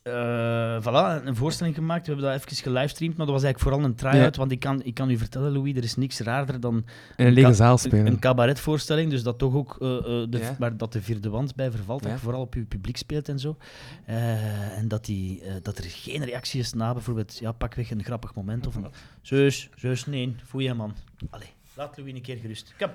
[0.04, 2.06] eh, voilà, een voorstelling gemaakt.
[2.08, 4.34] We hebben dat even gelivestreamd, maar dat was eigenlijk vooral een try-out.
[4.36, 4.40] Ja.
[4.40, 6.76] Want ik kan, ik kan u vertellen, Louis, er is niks raarder dan
[7.16, 8.06] In een lege zaal spelen.
[8.08, 9.10] een cabaretvoorstelling.
[9.10, 10.56] Dus dat toch ook eh, de, Ja.
[10.60, 12.00] maar dat de vierde wand bij vervalt.
[12.02, 12.16] Dat Ja.
[12.16, 13.58] je vooral op je publiek speelt en zo.
[14.06, 18.68] En dat, die, dat er geen reactie is na bijvoorbeeld, ja, pakweg een grappig moment.
[18.68, 18.88] Of een
[19.22, 20.96] zus, zus, nee, je man.
[21.30, 22.74] Allee, laat Louis een keer gerust.
[22.78, 22.90] Kom,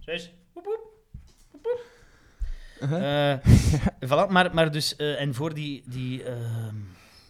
[0.00, 0.32] zus.
[0.52, 0.80] Woep, woep.
[1.50, 1.80] Woep, woep.
[2.84, 3.32] Uh-huh.
[3.32, 3.38] Eh,
[4.08, 6.76] voilà, maar, maar dus, eh, en voor die, die ehm,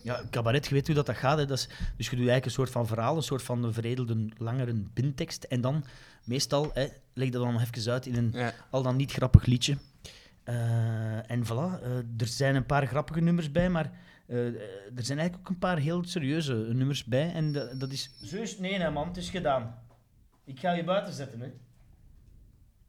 [0.03, 1.38] ja, cabaret, je weet hoe dat, dat gaat.
[1.38, 4.29] Hè, dat is, dus je doet eigenlijk een soort van verhaal, een soort van veredelde,
[4.38, 5.45] langere bintekst.
[5.45, 5.85] En dan,
[6.25, 8.53] meestal, hè, leg dat dan nog even uit in een Ja.
[8.71, 9.77] al dan niet grappig liedje.
[10.45, 11.83] Eh, en voilà,
[12.17, 13.90] er zijn een paar grappige nummers bij, maar
[14.27, 17.33] er zijn eigenlijk ook een paar heel serieuze nummers bij.
[17.33, 18.11] En dat, dat is...
[18.59, 19.79] Nee, hè, man, het is gedaan.
[20.45, 21.53] Ik ga je buiten zetten, hè.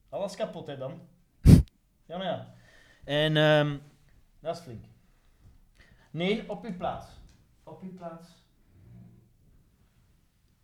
[0.09, 1.01] Alles kapot, hè, dan.
[2.07, 2.53] Ja, maar ja.
[3.05, 3.75] En, ehm
[4.41, 4.83] dat is flink.
[6.11, 7.05] Nee, op uw plaats.
[7.63, 8.27] Op uw plaats.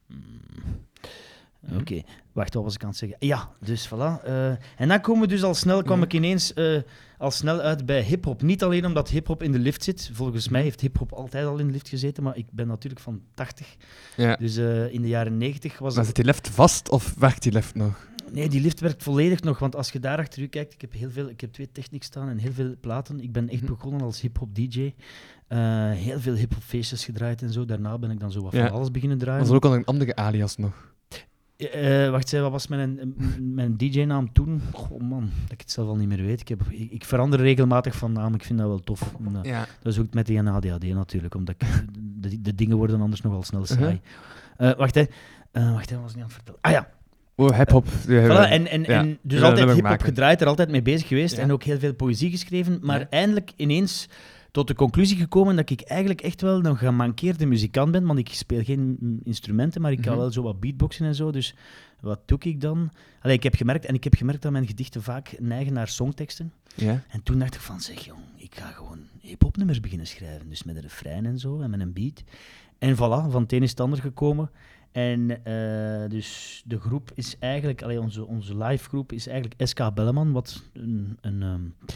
[0.08, 1.80] Hmm.
[1.80, 2.01] Oké,
[2.32, 3.17] wacht, wat was ik aan het zeggen?
[3.19, 4.23] Ja, dus voilà.
[4.23, 6.06] eh, en dan komen we dus al snel, kwam Mhm.
[6.06, 6.82] ik ineens eh,
[7.17, 8.41] al snel uit bij hip-hop.
[8.41, 10.10] Niet alleen omdat hip-hop in de lift zit.
[10.13, 13.21] Volgens mij heeft hip-hop altijd al in de lift gezeten, maar ik ben natuurlijk van
[13.34, 13.75] 80.
[14.17, 14.36] Ja.
[14.36, 17.51] Dus eh, in de jaren 90 was Maar zit die lift vast of werkt die
[17.51, 18.08] lift nog?
[18.32, 20.94] Nee, die lift werkt volledig nog, want als je daar achter u kijkt, ik heb,
[20.94, 23.20] heel veel, ik heb twee technics staan en heel veel platen.
[23.20, 23.72] Ik ben echt Mhm.
[23.72, 24.94] begonnen als hip-hop DJ.
[25.48, 25.58] Eh,
[25.91, 27.65] heel veel hip-hop feestjes gedraaid en zo.
[27.65, 28.67] Daarna ben ik dan zo wat Ja.
[28.67, 29.39] van alles beginnen draaien.
[29.39, 30.89] Was er ook al een andere alias nog?
[31.58, 34.62] Eh, wacht, zei, wat was mijn, mijn DJ-naam toen?
[34.74, 36.41] Goh man, dat ik het zelf al niet meer weet.
[36.41, 39.15] Ik, heb, ik, ik verander regelmatig van naam, ik vind dat wel tof.
[39.44, 39.65] Ja.
[39.82, 41.67] Dat is ook met die ADHD natuurlijk, omdat ik,
[42.00, 43.82] de, de dingen worden anders nogal snel saai.
[44.58, 44.70] Uh-huh.
[44.72, 45.04] Eh, wacht, hè.
[45.52, 46.60] Eh, wacht, hè, wat was niet aan het vertellen?
[46.62, 46.89] Ah ja,
[47.36, 47.86] Oh, hip-hop.
[47.88, 49.00] Voilà, en, en, ja.
[49.00, 51.41] en dus altijd hip-hop gedraaid, er altijd mee bezig geweest Ja.
[51.41, 52.80] en ook heel veel poëzie geschreven.
[52.82, 54.08] Maar eindelijk ineens
[54.52, 58.06] tot de conclusie gekomen dat ik eigenlijk echt wel een gemankeerde muzikant ben.
[58.06, 60.22] Want ik speel geen instrumenten, maar ik kan Mhm.
[60.22, 61.32] wel zo wat beatboxen en zo.
[61.32, 61.56] Dus
[62.00, 62.91] wat doe ik dan?
[63.22, 66.54] Allee, ik heb gemerkt, en ik heb gemerkt dat mijn gedichten vaak neigen naar songteksten.
[66.76, 67.04] Ja.
[67.10, 70.50] En toen dacht ik van, zeg jong, ik ga gewoon hip-hop nummers beginnen schrijven.
[70.50, 72.24] Dus met een refrein en zo, en met een beat.
[72.80, 74.50] En voilà, van het een is het ander gekomen.
[74.91, 79.93] En eh, dus de groep is eigenlijk, allee, onze, onze live groep is eigenlijk SK
[79.93, 81.93] Belleman, wat een, een ehm,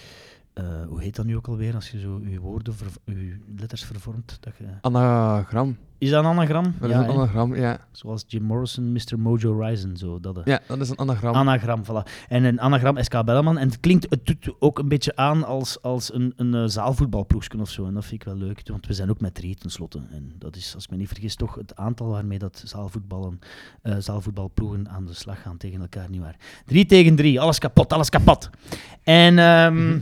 [0.56, 2.74] eh, hoe heet dat nu ook alweer, als je zo je woorden,
[3.06, 4.38] je letters vervormt.
[4.40, 4.66] Dat je...
[4.82, 5.78] Anagram.
[5.98, 6.74] Is dat een anagram?
[6.80, 7.80] Dat ja, is een anagram, ja.
[7.92, 9.20] Zoals Jim Morrison, Mr.
[9.20, 10.20] Mojo Horizon, zo.
[10.20, 10.44] Dat, eh.
[10.46, 11.34] Ja, dat is een anagram.
[11.34, 12.28] Anagram, voilà.
[12.28, 13.58] En een anagram SK Belleman.
[13.58, 17.60] En het klinkt het doet ook een beetje aan als, als een, een eh, zaalvoetbalploegje
[17.60, 17.86] of zo.
[17.86, 20.02] En dat vind ik wel leuk, want we zijn ook met drie tenslotte.
[20.12, 23.40] En dat is, als ik me niet vergis, toch het aantal waarmee dat zaalvoetballen,
[23.82, 26.36] eh, zaalvoetbalploegen aan de slag gaan tegen elkaar, niet waar.
[26.66, 28.50] Drie tegen drie, alles kapot, alles kapot.
[29.04, 30.00] En, ehm,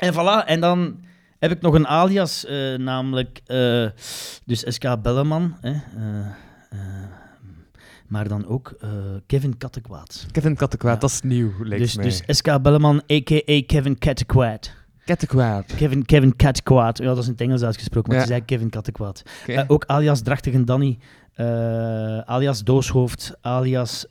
[0.00, 1.00] en voilà, en dan
[1.38, 3.86] heb ik nog een alias, eh, namelijk eh,
[4.44, 5.56] dus SK Belleman.
[5.60, 6.78] Hè, eh,
[8.06, 8.76] maar dan ook
[9.26, 10.26] Kevin Kattekwaad.
[10.32, 11.00] Kevin Kattekwaad, Ja.
[11.00, 12.04] dat is nieuw, lijkt Dus, mij.
[12.04, 13.62] dus SK Belleman, a.k.a.
[13.66, 14.72] Kevin Kattekwaad.
[15.04, 15.74] Kattekwaad.
[15.74, 16.98] Kevin, Kevin Kattekwaad.
[16.98, 18.24] Ja, dat is in het Engels uitgesproken, maar Ja.
[18.24, 19.22] is eigenlijk Kevin Kattekwaad.
[19.66, 20.98] Ook alias Drachtige Danny,
[22.24, 24.06] alias Dooshoofd, alias...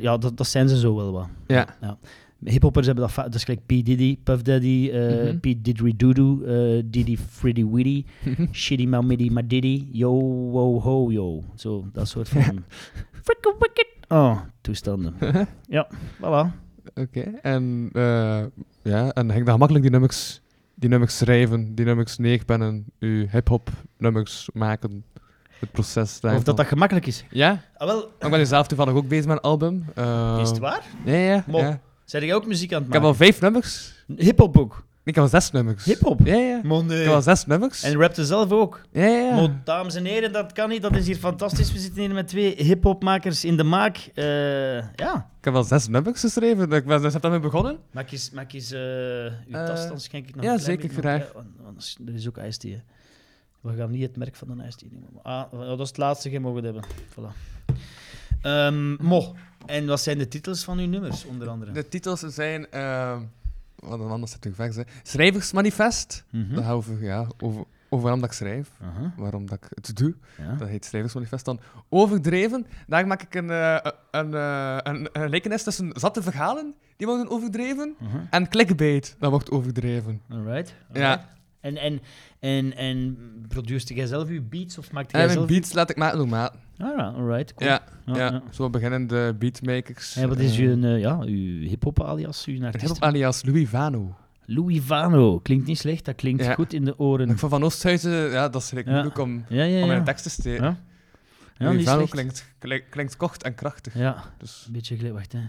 [0.00, 1.28] ja, dat, dat zijn ze zo wel wat.
[1.46, 1.66] Ja.
[2.44, 3.12] Hiphoppers hebben dat...
[3.12, 3.68] va- Dat is gelijk P.
[3.68, 5.38] Diddy, Puff Daddy, eh Mhm.
[5.38, 5.64] P.
[5.64, 8.04] Didgeridoo, eh Diddy Friddy Widdy,
[8.52, 10.10] Shitty Mamiddy Madiddy, Yo
[10.50, 11.44] Wo Ho Yo.
[11.54, 12.42] Zo, dat soort van...
[13.24, 13.86] Fricka wicked.
[14.08, 15.14] Oh, toestanden.
[15.68, 15.88] ja,
[16.20, 16.66] voilà.
[16.94, 18.42] Oké, en, eh,
[18.82, 20.40] ja, en ging dat gemakkelijk die nummers,
[20.74, 25.04] die nummers schrijven, die nummers neerpennen, uw hip-hop nummers maken,
[25.60, 26.44] het proces Of daarvan?
[26.44, 27.24] dat dat gemakkelijk is.
[27.30, 29.84] Ja, Ah, wel, ik ben zelf toevallig ook bezig met een album.
[29.94, 30.84] Eh, is het waar?
[31.04, 31.80] Ja, ja, ja.
[32.08, 33.18] Zijn jij ook muziek aan het Ik heb maken?
[33.18, 33.92] al vijf nummers.
[34.16, 34.86] Hip-hop ook.
[35.04, 35.84] Ik heb al zes nummers.
[35.84, 36.20] Hip-hop?
[36.24, 36.58] Ja, ja.
[36.58, 36.98] Ik nee.
[36.98, 37.82] heb al zes nummers.
[37.82, 38.80] En rapte zelf ook.
[38.92, 39.34] Ja, ja.
[39.34, 40.82] Maar dames en heren, dat kan niet.
[40.82, 41.72] Dat is hier fantastisch.
[41.72, 43.96] We zitten hier met twee hip-hopmakers in de maak.
[44.14, 44.24] Eh,
[44.96, 45.30] ja.
[45.38, 46.72] Ik heb al zes nummers geschreven.
[46.72, 47.78] Ik ben, dus heb daarmee begonnen.
[47.90, 50.88] Maak eens, maak eens eh, uw Eh, tas, dan schenk ik nog ja, een zeker,
[50.88, 51.30] graag.
[51.34, 52.72] Want Anders, er is ook ijsthee.
[52.72, 52.78] hè.
[53.60, 55.08] We gaan niet het merk van een ijsthee nemen.
[55.22, 56.82] Ah, oh, dat is het laatste je mogen hebben.
[56.84, 57.32] Voilà.
[58.42, 59.34] Ehm, mo.
[59.66, 61.72] En wat zijn de titels van uw nummers, onder andere?
[61.72, 62.70] De titels zijn...
[62.70, 63.18] eh,
[63.76, 64.82] wat een natuurlijk vers, hè.
[65.02, 66.24] Schrijversmanifest.
[66.30, 66.54] Mhm.
[66.54, 68.70] Dat gaat over, ja, over, over waarom dat ik schrijf.
[69.16, 70.14] Waarom dat ik het doe.
[70.38, 70.54] ja.
[70.54, 71.44] Dat heet Schrijversmanifest.
[71.44, 72.66] Dan overdreven.
[72.86, 73.78] Daar maak ik een, eh,
[74.10, 78.26] een, eh, een, een gelijkenis tussen zatte verhalen, die worden overdreven, Aha.
[78.30, 80.20] en clickbait, dat wordt overdreven.
[80.28, 80.74] Alright.
[80.92, 81.36] Ja.
[81.60, 82.00] En, en,
[82.40, 83.16] en, en
[83.48, 85.50] produceerde jij zelf uw beats of maakte jij En mijn zelf...
[85.50, 86.54] beats laat ik maken door maat.
[86.78, 87.54] Ah, alright.
[87.54, 87.70] Cool.
[87.70, 90.16] Ja, Ja, ja, zo beginnende beatmakers.
[90.16, 92.84] En wat is Eh, uw, eh, ja, uw hip-hop alias, uw artiest?
[92.86, 94.16] hip-hop alias Louis Vano.
[94.44, 95.38] Louis Vano.
[95.40, 96.54] Klinkt niet slecht, dat klinkt Ja.
[96.54, 97.28] goed in de oren.
[97.30, 98.82] Ik vond Van Oosthuizen, ja, dat is Ja.
[98.84, 100.64] moeilijk om, om in een tekst te steken.
[100.64, 100.76] Ja,
[101.56, 103.94] ja Louis Vano klinkt, klinkt, klinkt kort en krachtig.
[103.94, 105.14] Ja, Dus, een beetje gelijk.
[105.14, 105.40] Wacht, hè.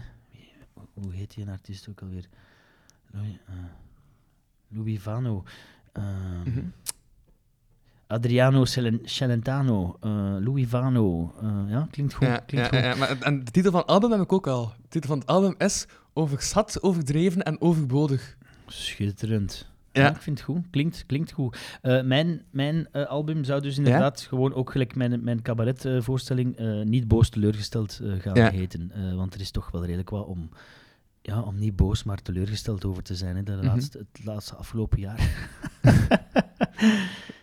[0.92, 2.24] Hoe heet die artiest ook alweer?
[3.10, 3.54] Louis, eh,
[4.68, 5.44] Louis Vano.
[5.92, 6.02] Eh,
[6.44, 6.58] mhm.
[8.10, 9.96] Adriano Celen- Celentano.
[10.00, 11.34] eh, Louis Vano.
[11.42, 12.26] Eh, ja, klinkt goed.
[12.26, 12.86] ja, klinkt ja, goed.
[12.88, 14.66] ja, maar, en de titel van het album heb ik ook al.
[14.66, 18.36] De titel van het album is Overzat, Overdreven en Overbodig.
[18.66, 19.68] Schitterend.
[19.92, 20.10] Ja.
[20.10, 20.64] Ik vind het goed.
[20.70, 21.58] Klinkt, klinkt goed.
[21.82, 27.28] Eh, mijn mijn album zou dus inderdaad gewoon ook gelijk mijn, mijn cabaretvoorstelling niet boos
[27.28, 28.92] teleurgesteld gaan heten.
[29.16, 30.48] Want er is toch wel redelijk wat om,
[31.22, 33.36] ja, om niet boos, maar teleurgesteld over te zijn.
[33.36, 33.64] Hè, de Mhm.
[33.66, 35.48] laatste, het laatste afgelopen jaar.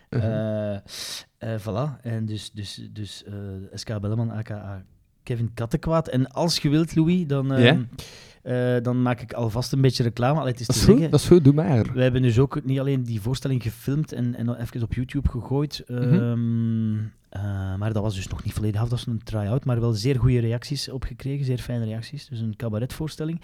[0.08, 2.00] Eh, voilà.
[2.02, 3.32] En dus, dus, dus eh,
[3.74, 4.84] SK Belleman, aka
[5.22, 6.08] Kevin Kattenkwaad.
[6.08, 7.82] En als je wilt, Louis, dan, ehm,
[8.42, 10.38] eh, dan maak ik alvast een beetje reclame.
[10.40, 11.92] Allee, het is Dat te goed, zeggen, dat is goed, doe maar.
[11.92, 15.84] we hebben dus ook niet alleen die voorstelling gefilmd en, en even op YouTube gegooid.
[15.86, 16.02] Mhm.
[16.02, 16.96] ehm,
[17.28, 18.88] eh, maar dat was dus nog niet volledig af.
[18.88, 21.44] Dat was een try-out, maar wel zeer goede reacties opgekregen.
[21.44, 22.28] Zeer fijne reacties.
[22.28, 23.40] Dus een cabaretvoorstelling.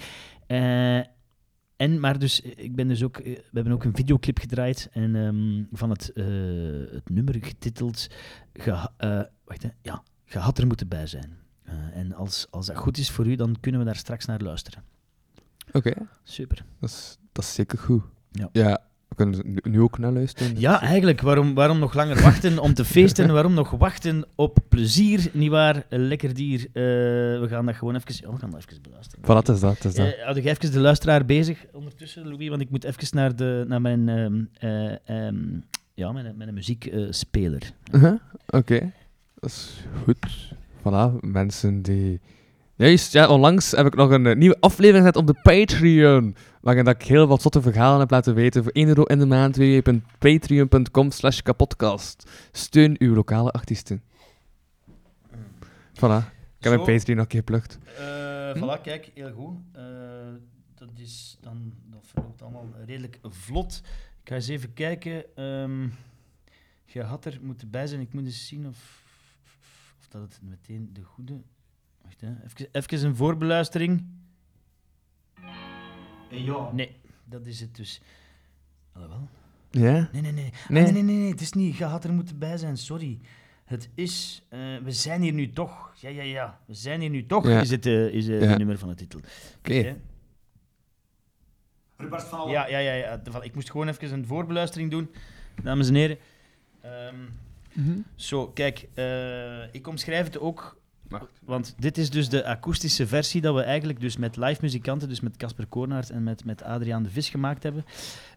[1.77, 4.89] En, maar dus, eh, ik ben dus ook, eh, we hebben ook een videoclip gedraaid
[4.93, 6.25] en, ehm, van het, eh,
[6.91, 8.07] het nummer getiteld
[8.53, 8.85] eh,
[9.45, 11.43] wacht, hè, ja, Je had er moeten bij zijn.
[11.93, 14.85] En als, als dat goed is voor u, dan kunnen we daar straks naar luisteren.
[15.73, 16.65] Oké, Super.
[16.79, 18.03] dat, is, dat is zeker goed.
[18.53, 18.81] Ja.
[19.17, 20.61] We kunnen nu- ook naar luisteren.
[20.61, 21.21] Ja, eigenlijk.
[21.21, 23.33] Waarom, waarom nog langer wachten om te feesten?
[23.33, 25.31] Waarom nog wachten op plezier?
[25.33, 25.85] Nietwaar?
[25.89, 26.61] Een lekker dier.
[26.61, 26.83] Eh,
[27.41, 28.15] we gaan dat gewoon even...
[28.21, 29.25] Ja, we gaan dat even beluisteren.
[29.25, 30.07] Voilà, is dat, is dat.
[30.07, 33.65] Eh, houd ik even de luisteraar bezig ondertussen, Louis, want ik moet even naar, de,
[33.69, 35.37] naar mijn, ehm, eh, ehm,
[35.95, 37.73] ja, mijn, mijn muziekspeler.
[38.47, 38.93] Oké,
[39.35, 40.53] dat is goed.
[40.79, 42.21] Voilà, mensen die...
[42.77, 46.85] Juist, ja, onlangs heb ik nog een eh, nieuwe aflevering gezet op de Patreon, waarin
[46.85, 48.63] dat ik heel wat zotte verhalen heb laten weten.
[48.63, 52.31] Voor 1 euro in de maand www.patreon.com slash kapodcast.
[52.53, 54.03] Steun uw lokale artiesten.
[55.95, 56.23] Voilà,
[56.59, 57.79] ik heb mijn Patreon nog een keer geplukt.
[57.99, 58.59] Eh, Hm?
[58.65, 59.57] Voilà, kijk, heel goed.
[59.73, 59.83] Eh,
[60.75, 63.81] dat is dan, dat verloopt allemaal redelijk vlot.
[64.23, 65.25] Ik ga eens even kijken.
[65.37, 65.87] ehm
[66.87, 68.01] je had er moeten bij zijn.
[68.01, 69.03] Ik moet eens zien of,
[69.99, 71.41] of dat het meteen de goede.
[72.05, 72.29] Wacht, hè.
[72.45, 74.05] Even, even een voorbeluistering.
[76.31, 76.71] ja.
[76.73, 78.01] Nee, dat is het dus.
[78.93, 79.29] Alhoewel.
[79.71, 80.09] Ja?
[80.13, 80.51] Nee, nee, nee.
[80.63, 80.83] Ah, Nee?
[80.83, 81.31] nee, nee, nee, nee.
[81.31, 81.77] Het is niet.
[81.77, 82.77] Je had er moeten bij zijn.
[82.77, 83.21] Sorry.
[83.65, 84.43] Het is.
[84.49, 85.93] eh, we zijn hier nu toch.
[86.01, 86.61] Ja, ja, ja.
[86.67, 87.47] We zijn hier nu toch.
[87.49, 87.61] Ja.
[87.61, 88.47] Is het, eh, is, eh, Ja.
[88.47, 89.21] het nummer van de titel.
[89.59, 89.97] Oké.
[91.97, 92.51] Van.
[92.51, 93.17] Ja, ja, ja, ja.
[93.17, 95.11] de- Ik moest gewoon even een voorbeluistering doen,
[95.63, 96.19] dames en heren.
[96.81, 97.17] Ehm,
[98.15, 100.81] zo, kijk, eh, ik omschrijf het ook.
[101.45, 105.21] Want dit is dus de akoestische versie dat we eigenlijk dus met live muzikanten, dus
[105.21, 107.85] met Casper Koornaert en met, met Adriaan de Vis gemaakt hebben.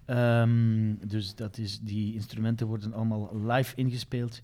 [0.06, 4.42] Ehm, dus dat is, die instrumenten worden allemaal live ingespeeld.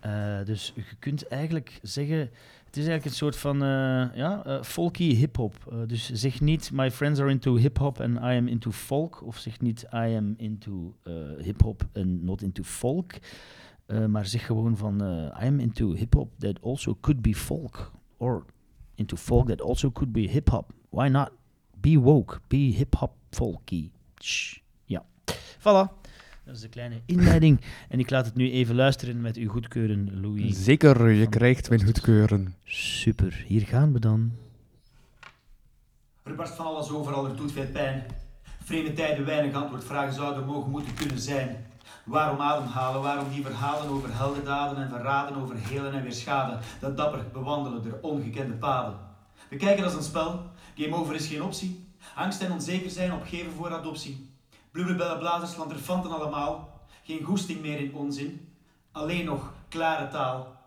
[0.00, 2.18] Eh, dus je kunt eigenlijk zeggen,
[2.64, 5.74] het is eigenlijk een soort van eh, ja, eh, folky hip-hop.
[5.86, 9.26] Dus zeg niet, my friends are into hip-hop and I am into folk.
[9.26, 10.94] Of zeg niet, I am into
[11.38, 13.12] hip-hop and not into folk.
[13.90, 17.92] Eh, maar zeg gewoon van, eh, I am into hip-hop that also could be folk.
[18.16, 18.44] Or
[18.94, 20.72] into folk that also could be hip-hop.
[20.88, 21.30] Why not?
[21.76, 23.90] Be woke, be hip-hop folky.
[24.84, 25.04] Ja.
[25.58, 25.98] Voilà.
[26.44, 27.60] Dat is de kleine inleiding.
[27.88, 30.64] En ik laat het nu even luisteren met uw goedkeuren, Louis.
[30.64, 32.54] Zeker, je krijgt mijn goedkeuren.
[32.64, 34.32] Super, hier gaan we dan.
[36.22, 38.04] Er barst van alles overal, er doet veel pijn.
[38.62, 41.56] Vreemde tijden, weinig antwoord, vragen zouden mogen moeten kunnen zijn.
[42.04, 46.58] Waarom ademhalen, waarom die verhalen over heldendaden en verraden over helen en weer schade?
[46.80, 48.94] Dat dapper bewandelen der ongekende paden.
[49.48, 50.42] Bekijken als een spel,
[50.76, 51.88] game over is geen optie.
[52.14, 54.30] Angst en onzeker zijn opgeven voor adoptie.
[54.70, 56.80] Bloemenbellen, blazers, lanterfanten allemaal.
[57.02, 58.54] Geen goesting meer in onzin,
[58.92, 60.58] alleen nog klare taal.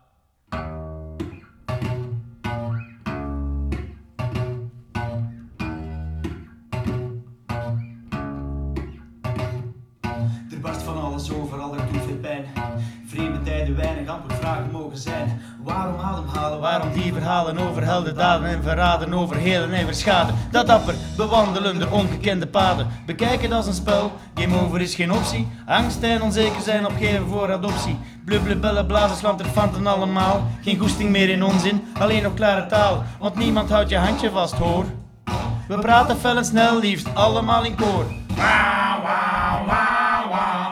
[16.94, 20.32] Die verhalen over heldendaden en verraden over helen en weer schade?
[20.50, 22.86] Dat dapper, bewandelen de ongekende paden.
[23.06, 25.48] Bekijk het als een spel, game over is geen optie.
[25.66, 27.98] Angst en onzeker zijn opgeven voor adoptie.
[28.24, 30.46] Blubbelen, bellen, blazen, slanterfanten allemaal.
[30.62, 33.04] Geen goesting meer in onzin, alleen nog klare taal.
[33.18, 34.84] Want niemand houdt je handje vast, hoor.
[35.68, 38.04] We praten fel en snel, liefst allemaal in koor.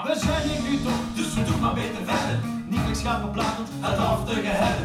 [0.05, 2.39] We zijn hier nu toch, dus we doen maar beter verder.
[2.69, 4.43] Niet schapen platend, het herder.
[4.53, 4.82] Stilstaan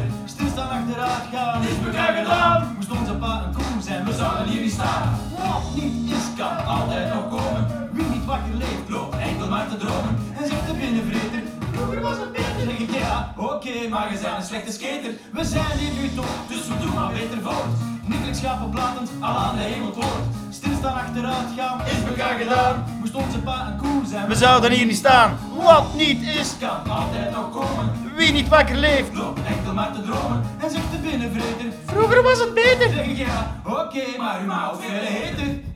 [1.38, 2.74] gaan, is bekend gedaan.
[2.76, 5.04] Moest onze pa een koe zijn, we zouden hier niet staan.
[5.36, 7.62] Wat niet is, kan altijd nog komen.
[7.92, 10.12] Wie niet wakker leeft, loopt enkel maar te dromen.
[10.38, 12.46] En zegt de binnenvreter, vroeger was het beter.
[12.66, 15.12] Zeg ik ja, oké, maar je bent een slechte skater.
[15.32, 17.97] We zijn hier nu toch, dus we doen maar beter voort.
[18.08, 18.72] Niet schapen
[19.20, 20.24] al aan de hemel hoort.
[20.50, 22.84] Stilstaan achteruit gaan, is bekend gedaan.
[23.00, 26.54] Moest onze pa een koe zijn, We zouden hier niet staan, wat niet is.
[26.60, 27.92] kan altijd nog komen.
[28.16, 31.72] Wie niet wakker leeft, Loop enkel maar te dromen en zegt de binnenvreder.
[31.86, 32.90] vroeger was het beter.
[32.90, 35.66] Zeg ik ja, oké, maar u maakt veel heter.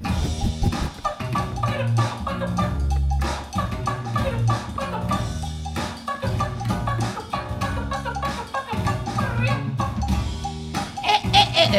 [11.73, 11.79] De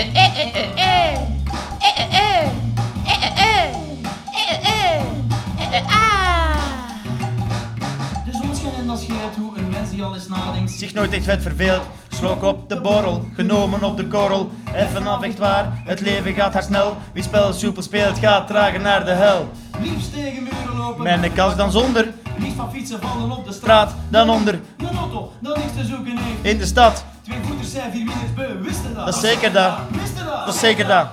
[8.31, 10.71] zon schijnt en als je hebt hoe een mens die al eens nadenkt.
[10.71, 11.81] zich nooit echt vet verveeld.
[12.09, 14.51] Slok op de borrel, genomen op de korrel.
[14.75, 16.97] Even af echt waar, het leven gaat hard snel.
[17.13, 19.49] Wie spel soepel speelt, gaat trager naar de hel.
[19.81, 21.03] Liefst tegen muren lopen.
[21.03, 23.95] Met een kast dan zonder, Liefst van fietsen vallen op de straat.
[24.09, 24.59] dan onder.
[24.77, 26.37] Een auto dat niks te zoeken heeft.
[26.41, 28.61] In de stad, Twee voeters zijn vier wielers beu.
[28.61, 29.05] Wist je dat?
[29.05, 29.77] Dat is zeker dat.
[29.91, 30.45] Wist je dat?
[30.45, 31.07] dat is zeker dat.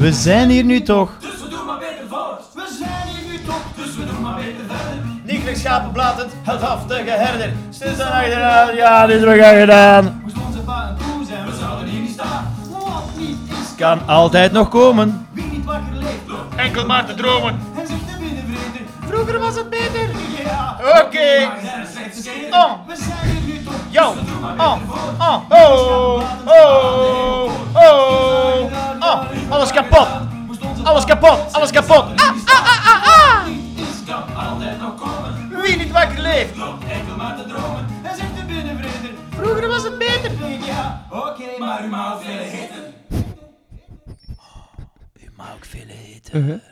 [0.00, 1.10] We zijn hier nu toch.
[1.20, 2.42] Dus we doen maar beter voort.
[2.54, 5.46] We zijn hier nu toch, dus we doen maar beter verder.
[5.46, 7.52] Niet schapen blatend, heldhaftige herder.
[7.70, 10.20] Stil staan achteruit, ja, dit hebben we gaan gedaan.
[10.22, 12.54] Moest onze pa een koe zijn, we zouden hier niet staan.
[12.70, 15.26] Wat niet is, Kan altijd nog komen.
[15.32, 17.58] wie niet wakker leeft, Enkel maar te dromen.
[19.20, 20.08] Vroeger was het beter.
[20.44, 21.50] Ja, Oké.
[22.50, 22.72] Oh.
[22.86, 24.14] We zijn hier nu toch, Yo.
[24.58, 24.80] Oh.
[25.18, 25.44] Oh.
[25.48, 26.22] Oh.
[26.46, 27.52] Oh.
[27.74, 28.72] Oh.
[29.00, 29.50] Oh.
[29.50, 30.08] Alles kapot.
[30.82, 31.52] Alles kapot.
[31.52, 32.04] Alles kapot.
[32.16, 33.46] Ah, ah, ah, ah, ah.
[35.62, 36.52] Wie niet wakker leeft.
[36.88, 37.86] Enkel maar te dromen.
[38.02, 39.10] En zegt de binnenvreder.
[39.30, 40.30] Vroeger was het beter.
[40.66, 42.94] Ja, oké, maar u mag veel eten.
[45.20, 46.62] U mag ook veel eten.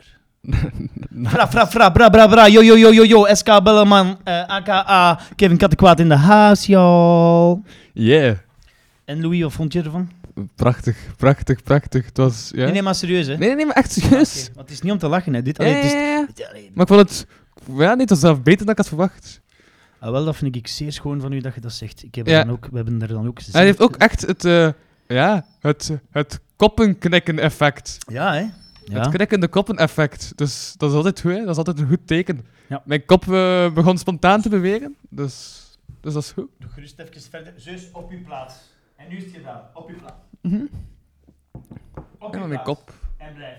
[1.23, 5.19] Fra, fra, fra, bra, bra, bra, yo, yo, yo, yo, yo, SK Belleman, eh, aka
[5.35, 7.61] Kevin Kattenkwaad in de house, y'all.
[7.93, 8.37] Yeah.
[9.05, 10.09] En Louis, wat vond je ervan?
[10.55, 12.05] Prachtig, prachtig, prachtig.
[12.05, 12.63] Het was, ja.
[12.63, 13.37] Nee, nee, maar serieus, hè?
[13.37, 14.49] Nee, nee, maar echt serieus.
[14.55, 15.41] want het is niet om te lachen, hè?
[15.41, 16.25] Dit, Ja, allee, het is, ja, ja.
[16.33, 17.27] dit- allee, Maar ik vond het...
[17.77, 19.41] Ja, nee, het was zelf beter dan ik had verwacht.
[19.99, 22.03] ah, wel, dat vind ik zeer schoon van u dat je dat zegt.
[22.03, 24.45] Ik heb er dan ook, we hebben er dan ook Hij heeft ook echt het...
[24.45, 24.69] eh,
[25.07, 27.97] ja, het, het koppenknikken-effect.
[28.07, 28.45] Ja, hè?
[28.89, 30.37] Het knikkende koppen-effect.
[30.37, 31.39] Dus dat is altijd goed, hè.
[31.39, 32.45] Dat is altijd een goed teken.
[32.67, 32.81] Ja.
[32.85, 35.65] Mijn kop eh, begon spontaan te bewegen, dus,
[36.01, 36.49] dus dat is goed.
[36.57, 37.53] Doe gerust even verder.
[37.57, 38.55] Zus, op uw plaats.
[38.95, 39.61] En nu is het gedaan.
[39.73, 40.15] Op uw plaats.
[40.41, 40.65] Mhm.
[42.19, 42.93] Op Ja, mijn kop.
[43.17, 43.57] En blijf.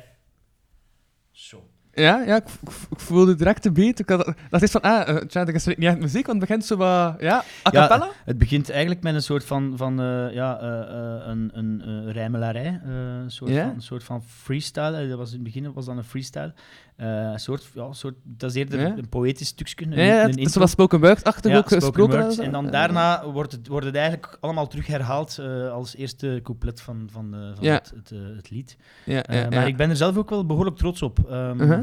[1.93, 2.45] Ja, ja ik,
[2.91, 3.99] voelde direct de beat.
[3.99, 6.49] Ik had, dat is van, ah, uh, tja, dat is niet echt muziek, want het
[6.49, 8.09] begint zo wat, ja, a cappella?
[8.25, 12.81] Het begint eigenlijk met een soort van, van eh, ja, eh, een, een rijmelarij.
[12.85, 13.65] een, soort Ja?
[13.65, 15.09] van, een soort van freestyle.
[15.09, 16.53] Dat was in het begin was dan een freestyle.
[17.01, 18.97] Eh, een soort, ja, soort, dat is eerder Ja?
[18.97, 19.85] een poëtisch stukje.
[19.87, 22.33] Een, ja, een het spoken word-achtig ook gesproken.
[22.33, 22.43] zo.
[22.43, 22.71] En dan Ja.
[22.71, 27.35] daarna wordt het, wordt het eigenlijk allemaal terug herhaald eh, als eerste couplet van, van,
[27.35, 28.77] eh, van het, het, eh, het lied.
[29.05, 31.19] Ja, Eh, ja, maar ik ben er zelf ook wel behoorlijk trots op.
[31.31, 31.81] Ehm, Uh-huh.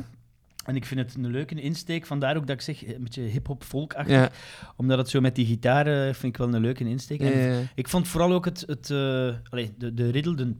[0.66, 3.64] En ik vind het een leuke insteek, vandaar ook dat ik zeg, een beetje hip-hop
[3.64, 4.16] volkachtig.
[4.16, 4.30] Ja,
[4.76, 7.22] Omdat het zo met die gitaar eh, vind ik wel een leuke insteek.
[7.22, 7.60] ja, En ja.
[7.76, 10.54] ik vond vooral ook het, het eh, de, de riddle, de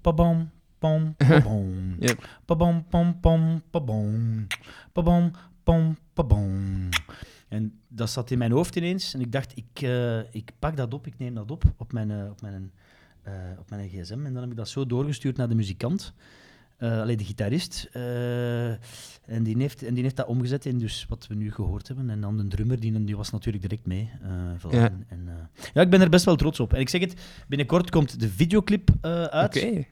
[0.00, 1.14] pabam, pom,
[2.06, 2.18] Yep.
[2.44, 4.46] pabam, pom, pom, pabam,
[4.92, 6.88] pabam, pom, pabam.
[7.48, 10.94] En dat zat in mijn hoofd ineens en ik dacht, ik, eh, ik pak dat
[10.94, 12.72] op, ik neem dat op op mijn, eh, op mijn,
[13.22, 16.12] eh, op mijn gsm en dan heb ik dat zo doorgestuurd naar de muzikant.
[16.78, 17.88] alleen de gitarist.
[17.92, 22.10] en, die heeft, en die heeft dat omgezet in dus wat we nu gehoord hebben.
[22.10, 24.10] En dan de drummer, die, die was natuurlijk direct mee.
[24.70, 24.84] Ja.
[24.84, 25.28] En, en,
[25.74, 26.72] ja, ik ben er best wel trots op.
[26.72, 27.14] En ik zeg het,
[27.48, 29.56] binnenkort komt de videoclip uit.
[29.56, 29.86] Oké.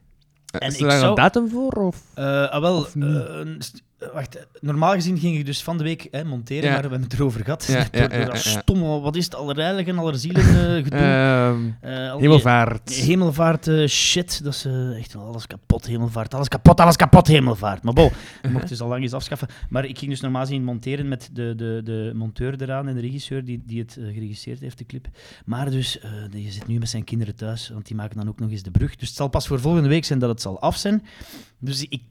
[0.51, 1.71] En Is ik er daar een datum voor?
[1.71, 2.01] Of?
[2.13, 3.67] Eh, ah, wel, Of een eh,
[4.13, 6.69] wacht, eh, normaal gezien ging ik dus van de week hè, monteren, Ja.
[6.71, 7.65] maar we hebben het erover gehad.
[7.65, 10.99] Ja, door dat stomme, wat is het, allerheilig en allerzielen eh, gedoe.
[10.99, 12.89] Ehm, Eh, al hemelvaart.
[12.93, 16.33] Hemelvaart, eh, shit, dat is eh, echt wel alles kapot, hemelvaart.
[16.33, 17.83] Alles kapot, alles kapot, hemelvaart.
[17.83, 17.93] Maar
[18.41, 19.47] ik mocht dus al lang eens afschaffen.
[19.69, 23.01] Maar ik ging dus normaal zien monteren met de, de, de monteur eraan en de
[23.01, 25.07] regisseur die, die het eh, geregisseerd heeft, de clip.
[25.45, 26.11] Maar dus, eh,
[26.43, 28.71] je zit nu met zijn kinderen thuis, want die maken dan ook nog eens de
[28.71, 28.95] brug.
[28.95, 31.05] Dus het zal pas voor volgende week zijn dat het zal af zijn.
[31.59, 32.01] Dus ik,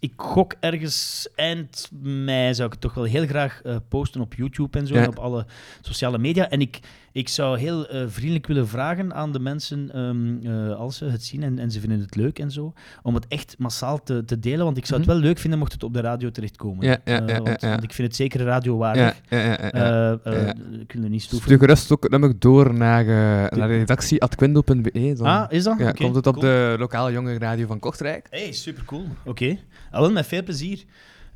[0.00, 0.97] ik gok ergens
[1.34, 4.94] eind mei zou ik het toch wel heel graag eh, posten op YouTube en zo,
[4.94, 5.02] Ja.
[5.02, 5.46] en op alle
[5.80, 6.48] sociale media.
[6.50, 6.80] En ik,
[7.12, 11.24] ik zou heel eh, vriendelijk willen vragen aan de mensen, ehm, eh, als ze het
[11.24, 14.38] zien en, en ze vinden het leuk en zo, om het echt massaal te, te
[14.38, 14.64] delen.
[14.64, 15.18] Want ik zou het Mhm.
[15.18, 16.86] wel leuk vinden mocht het op de radio terechtkomen.
[16.86, 17.68] Ja, ja, Eh, ja, want, ja, ja.
[17.70, 19.20] want ik vind het zeker radiowaardig.
[19.28, 20.12] Ja.
[20.80, 21.46] Ik wil er niet stoeven.
[21.48, 23.04] Stuur gerust ook namelijk door naar,
[23.56, 25.14] naar de redactie.quindo.be.
[25.22, 25.78] Ah, is dat?
[25.78, 26.46] Ja, komt het op cool.
[26.46, 28.26] de lokale jongerenradio van Kortrijk.
[28.30, 29.04] Hey, super cool.
[29.24, 29.56] Oké.
[29.90, 30.84] Wel, met veel plezier.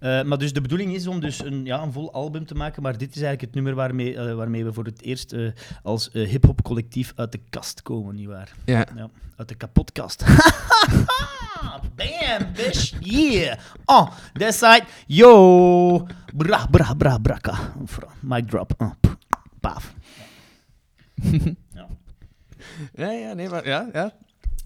[0.03, 2.83] Eh, maar dus de bedoeling is om dus een, ja, een vol album te maken,
[2.83, 5.51] maar dit is eigenlijk het nummer waarmee, eh, waarmee we voor het eerst eh,
[5.83, 8.53] als hip-hop collectief uit de kast komen, nietwaar?
[8.65, 8.87] Ja.
[8.97, 10.25] Ja, uit de kapotkast.
[11.97, 13.59] Bam, bitch, yeah.
[13.85, 16.07] Oh, that side, yo.
[16.35, 17.55] Bra, bra, bra, braka.
[18.21, 18.73] Mic drop.
[18.79, 19.17] Uh, p-
[19.61, 19.95] Paaf.
[22.95, 24.13] Ja, ja, nee, maar ja, ja.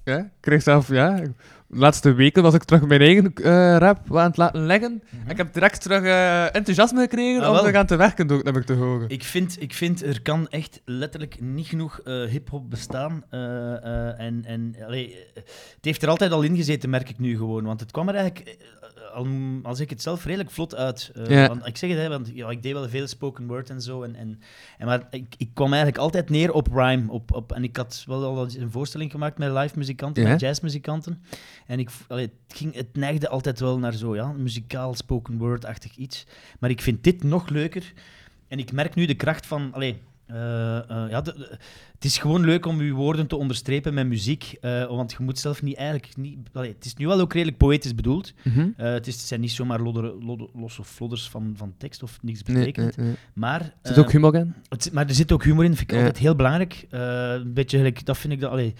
[0.04, 0.30] ja.
[0.40, 1.22] Kreeg zelf, ja.
[1.68, 5.02] De laatste weken was ik terug mijn eigen eh, rap aan het laten leggen.
[5.28, 8.56] Ik heb direct terug eh, enthousiasme gekregen Ah, om te gaan te werken, ook, heb
[8.56, 9.08] ik te horen.
[9.08, 13.24] Ik vind, ik vind er kan echt letterlijk niet genoeg eh hip-hop bestaan.
[13.30, 15.44] En en allee, het
[15.80, 17.64] heeft er altijd al in gezeten, merk ik nu gewoon.
[17.64, 18.56] Want het kwam er eigenlijk,
[19.62, 21.10] als ik het zelf redelijk vlot uit.
[21.14, 23.82] Eh, want ik zeg het, hè, want ja, ik deed wel veel spoken word en
[23.82, 24.02] zo.
[24.02, 24.40] En, en,
[24.78, 27.12] en maar ik, ik kwam eigenlijk altijd neer op rhyme.
[27.12, 30.28] Op, op, en ik had wel al een voorstelling gemaakt met live muzikanten, Ja.
[30.28, 31.22] met jazzmuzikanten.
[31.66, 35.96] En ik, allee, het, ging, het neigde altijd wel naar zo, ja, muzikaal spoken word-achtig
[35.96, 36.26] iets.
[36.58, 37.92] Maar ik vind dit nog leuker.
[38.48, 39.72] En ik merk nu de kracht van.
[39.72, 41.58] Allee, eh, eh, ja, de- de-
[41.94, 44.56] het is gewoon leuk om je woorden te onderstrepen met muziek.
[44.60, 46.16] eh, want je moet zelf niet eigenlijk.
[46.16, 48.32] Niet, allee, het is nu wel ook redelijk poëtisch bedoeld.
[48.44, 48.68] Mhm.
[48.76, 50.14] Het, is, het zijn niet zomaar lodder-
[50.54, 52.96] losse flodders van, van tekst of niks Nee, betekent.
[52.96, 53.16] nee, nee.
[53.34, 54.54] Maar, Er zit ook humor in?
[54.68, 55.98] het maar er zit ook humor in, vind ik Ja.
[55.98, 56.86] altijd heel belangrijk.
[56.90, 58.74] Een beetje gelijk, dat vind ik, dat, allee,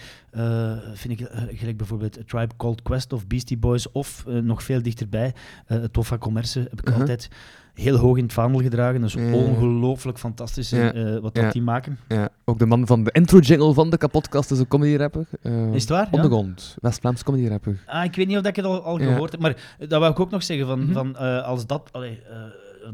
[0.94, 5.34] vind ik gelijk bijvoorbeeld A Tribe Called Quest of Beastie Boys, of nog veel dichterbij,
[5.66, 7.01] eh Toffa Commerce, heb ik Uh-huh.
[7.01, 7.28] altijd
[7.77, 9.01] heel hoog in het vaandel gedragen.
[9.01, 9.33] Dat is Ja.
[9.33, 11.20] ongelooflijk fantastisch eh, Ja.
[11.20, 11.51] wat dat Ja.
[11.51, 11.99] die maken.
[12.09, 12.29] Ja.
[12.45, 15.27] Ook de man van de intro-jingle van de kapotkast is een comedy-rapper.
[15.43, 16.07] Eh, Is het waar?
[16.07, 16.22] Op Ja?
[16.22, 16.77] de grond.
[16.81, 17.83] West-Vlaams comedy-rapper.
[17.87, 20.11] Ah, ik weet niet of dat ik het al, al gehoord heb, maar dat wou
[20.12, 20.66] ik ook nog zeggen.
[20.66, 20.93] Van, Mhm.
[20.93, 22.20] van, eh, als dat, allee,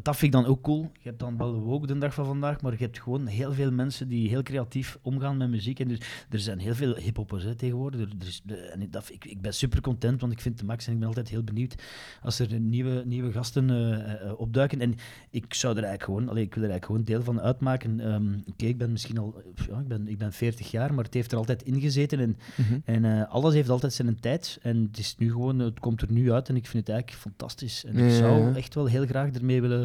[0.03, 0.90] dat vind ik dan ook cool.
[0.93, 3.70] Je hebt dan wel woke de dag van vandaag, maar je hebt gewoon heel veel
[3.72, 5.80] mensen die heel creatief omgaan met muziek.
[5.80, 5.99] En dus,
[6.30, 8.01] er zijn heel veel hiphoppers hè, tegenwoordig.
[8.01, 10.86] Er, er is, en dat, ik, ik ben super content, want ik vind de max
[10.86, 11.74] en ik ben altijd heel benieuwd
[12.22, 14.80] als er nieuwe, nieuwe gasten eh, eh, opduiken.
[14.80, 14.95] En
[15.30, 18.01] ik zou er eigenlijk gewoon, allee, ik wil er eigenlijk gewoon deel van uitmaken.
[18.01, 21.14] Ehm, Oké, ik ben misschien al, ja, ik ben, ik ben 40 jaar, maar het
[21.14, 22.20] heeft er altijd in gezeten.
[22.20, 22.78] En Mhm.
[22.84, 24.59] en eh, alles heeft altijd zijn tijd.
[24.62, 27.22] En het, is nu gewoon, het komt er nu uit en ik vind het eigenlijk
[27.22, 27.84] fantastisch.
[27.84, 29.82] En ik zou echt wel heel graag ermee willen,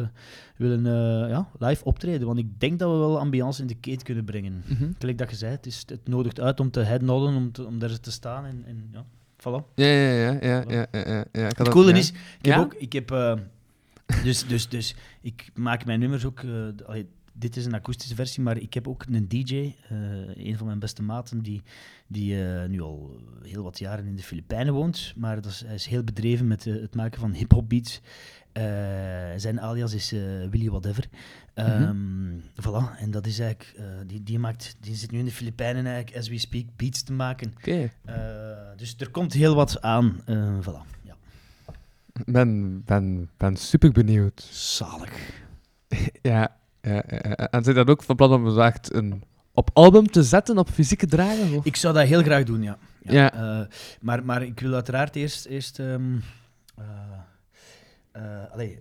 [0.56, 2.26] willen eh, ja, live optreden.
[2.26, 4.62] Want ik denk dat we wel ambiance in de kate kunnen brengen.
[4.66, 4.90] Mhm.
[4.98, 7.78] Gelijk dat je zei, het, is, het nodigt uit om te headnodden, om, te, om
[7.78, 8.44] daar te staan.
[8.44, 9.04] En, en ja,
[9.38, 9.74] voilà.
[9.74, 10.38] Ja, ja, ja.
[10.40, 11.48] ja, ja, ja, ja, ja.
[11.48, 12.74] Ik had Het coole is, ik heb ook...
[12.74, 13.34] Ik heb, eh,
[14.22, 16.40] dus, dus, dus ik maak mijn nummers ook...
[16.40, 17.08] eh, allee,
[17.38, 20.78] dit is een akoestische versie, maar ik heb ook een DJ, eh, een van mijn
[20.78, 21.62] beste maten, die,
[22.06, 25.12] die eh, nu al heel wat jaren in de Filipijnen woont.
[25.16, 28.00] Maar dat is, hij is heel bedreven met eh, het maken van hip-hop beats.
[29.36, 30.10] Zijn alias is
[30.50, 31.08] Willy Whatever.
[31.54, 33.80] Ehm Voilà, en dat is eigenlijk...
[34.06, 37.12] die, die, maakt, die zit nu in de Filipijnen eigenlijk, as we speak, beats te
[37.12, 37.52] maken.
[37.56, 37.90] Oké.
[38.76, 40.20] Dus er komt heel wat aan.
[40.62, 41.16] voilà, ja.
[42.24, 44.48] Ben, ben, ben super benieuwd.
[44.50, 45.12] Zalig.
[46.22, 47.36] Ja, ja, ja, ja.
[47.50, 49.22] En zijn dat ook van plan om het echt een,
[49.54, 51.56] op album te zetten, op fysieke dragen?
[51.56, 51.64] Of?
[51.64, 52.78] Ik zou dat heel graag doen, ja.
[53.02, 53.32] Ja.
[53.32, 53.66] Eh,
[54.00, 56.16] maar, maar ik wil uiteraard eerst, eerst ehm,
[56.76, 56.84] eh,
[58.12, 58.22] eh,
[58.52, 58.78] allee,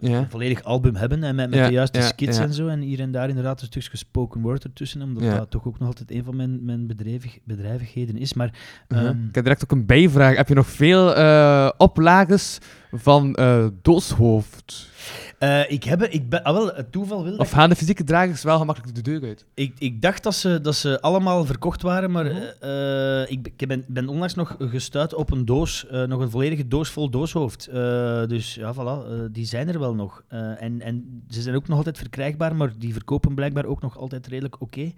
[0.00, 0.18] Ja.
[0.18, 2.42] een volledig album hebben en met, met Ja, de juiste ja, skits ja.
[2.42, 2.66] en zo.
[2.68, 5.36] En hier en daar inderdaad een stukje spoken word ertussen, omdat Ja.
[5.36, 8.34] dat toch ook nog altijd een van mijn, mijn bedrijvig, bedrijvigheden is.
[8.34, 8.50] Maar
[8.88, 9.08] Uh-huh.
[9.08, 10.36] ehm, Ik heb direct ook een bijvraag.
[10.36, 12.58] Heb je nog veel eh oplages
[12.92, 14.86] van eh dooshoofd?
[15.38, 18.42] eh, ik heb ik ben, ah, wel, het toeval wil Of gaan de fysieke dragers
[18.42, 19.44] wel gemakkelijk de deur uit?
[19.54, 22.36] Ik, ik dacht dat ze, dat ze allemaal verkocht waren, maar Mhm.
[22.60, 26.68] eh, ik, ben- ik ben, ben onlangs nog gestuurd op een doos, nog een volledige
[26.68, 27.68] doos vol dooshoofd.
[28.28, 30.22] Dus ja, voilà, die zijn er wel nog.
[30.28, 34.26] En, en ze zijn ook nog altijd verkrijgbaar, maar die verkopen blijkbaar ook nog altijd
[34.26, 34.92] redelijk oké.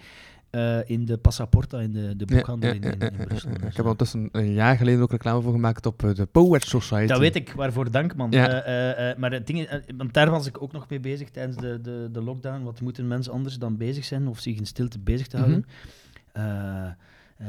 [0.50, 3.50] Eh, in de Passaporta, in de, de boekhandel Ja, in, ja, in, Brussel.
[3.50, 6.64] Dus, Ik heb ondertussen een jaar geleden ook reclame voor gemaakt op eh, de Poet
[6.64, 7.06] Society.
[7.06, 8.32] dat weet ik, waarvoor dank, man.
[8.32, 11.80] Eh, maar het ding is, want daar was ik ook nog mee bezig tijdens de,
[11.80, 12.62] de, de lockdown.
[12.62, 15.64] Wat moeten mensen anders dan bezig zijn of zich in stilte bezig te houden?
[17.40, 17.46] Eh,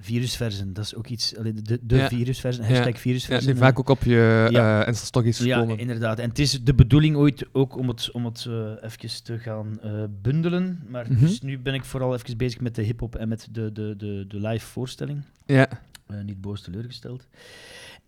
[0.00, 1.36] virusversen, dat is ook iets.
[1.36, 2.08] allee, de de Ja.
[2.08, 2.68] virusversen, Ja.
[2.68, 3.56] hashtag Ja, die virusversen.
[3.56, 4.80] vaak ook op je Ja.
[4.82, 6.18] eh Insta-stories Ja, inderdaad.
[6.18, 9.78] En het is de bedoeling ooit ook om het, om het eh even te gaan
[9.82, 9.90] eh,
[10.22, 10.82] bundelen.
[10.88, 11.20] Maar Mhm.
[11.20, 14.24] dus nu ben ik vooral even bezig met de hip-hop en met de, de, de,
[14.28, 15.22] de live voorstelling.
[15.46, 15.68] Ja.
[16.06, 17.26] Eh, niet boos teleurgesteld.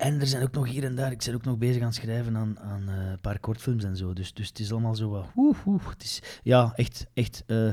[0.00, 1.94] En er zijn ook nog hier en daar, ik ben ook nog bezig aan het
[1.96, 4.12] schrijven aan, aan eh, een paar kortfilms en zo.
[4.12, 5.26] Dus, dus het is allemaal zo wat.
[5.36, 7.06] Oeh, oeh, het is, ja, echt.
[7.14, 7.70] echt eh,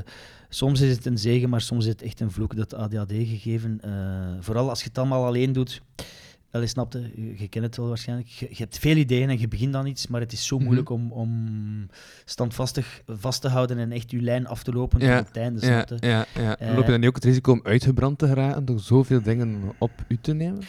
[0.48, 3.78] soms is het een zegen, maar soms is het echt een vloek dat ADHD gegeven.
[3.80, 3.90] eh,
[4.40, 5.82] vooral als je het allemaal alleen doet.
[6.50, 8.28] Wel, je snapt het, je, je kent het wel waarschijnlijk.
[8.28, 10.64] Je, je hebt veel ideeën en je begint dan iets, maar het is zo Mhm.
[10.64, 11.30] moeilijk om, om
[12.24, 15.66] standvastig vast te houden en echt je lijn af te lopen Ja, tot het einde.
[15.66, 16.26] Ja, ja,
[16.60, 16.74] ja.
[16.74, 19.90] Loop je dan niet ook het risico om uitgebrand te geraken door zoveel dingen op
[20.08, 20.62] u te nemen?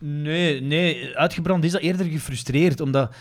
[0.00, 3.14] Nee, nee, uitgebrand is dat eerder gefrustreerd, omdat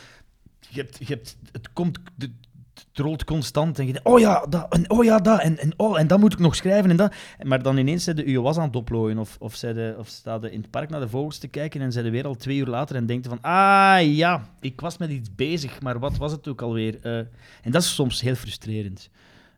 [0.70, 2.32] je hebt, je hebt, het komt, de-
[2.74, 5.74] het rolt constant en je denkt, oh ja, dat, en oh ja, dat, en, en,
[5.78, 7.14] oh, en dat moet ik nog schrijven en dat.
[7.44, 10.52] Maar dan ineens zijn je was aan het oplooien of, of, de, of sta je
[10.52, 12.96] in het park naar de vogels te kijken en zijn weer al twee uur later
[12.96, 16.62] en denkt van, ah ja, ik was met iets bezig, maar wat was het ook
[16.62, 17.00] alweer?
[17.02, 17.18] Eh,
[17.62, 19.10] en dat is soms heel frustrerend.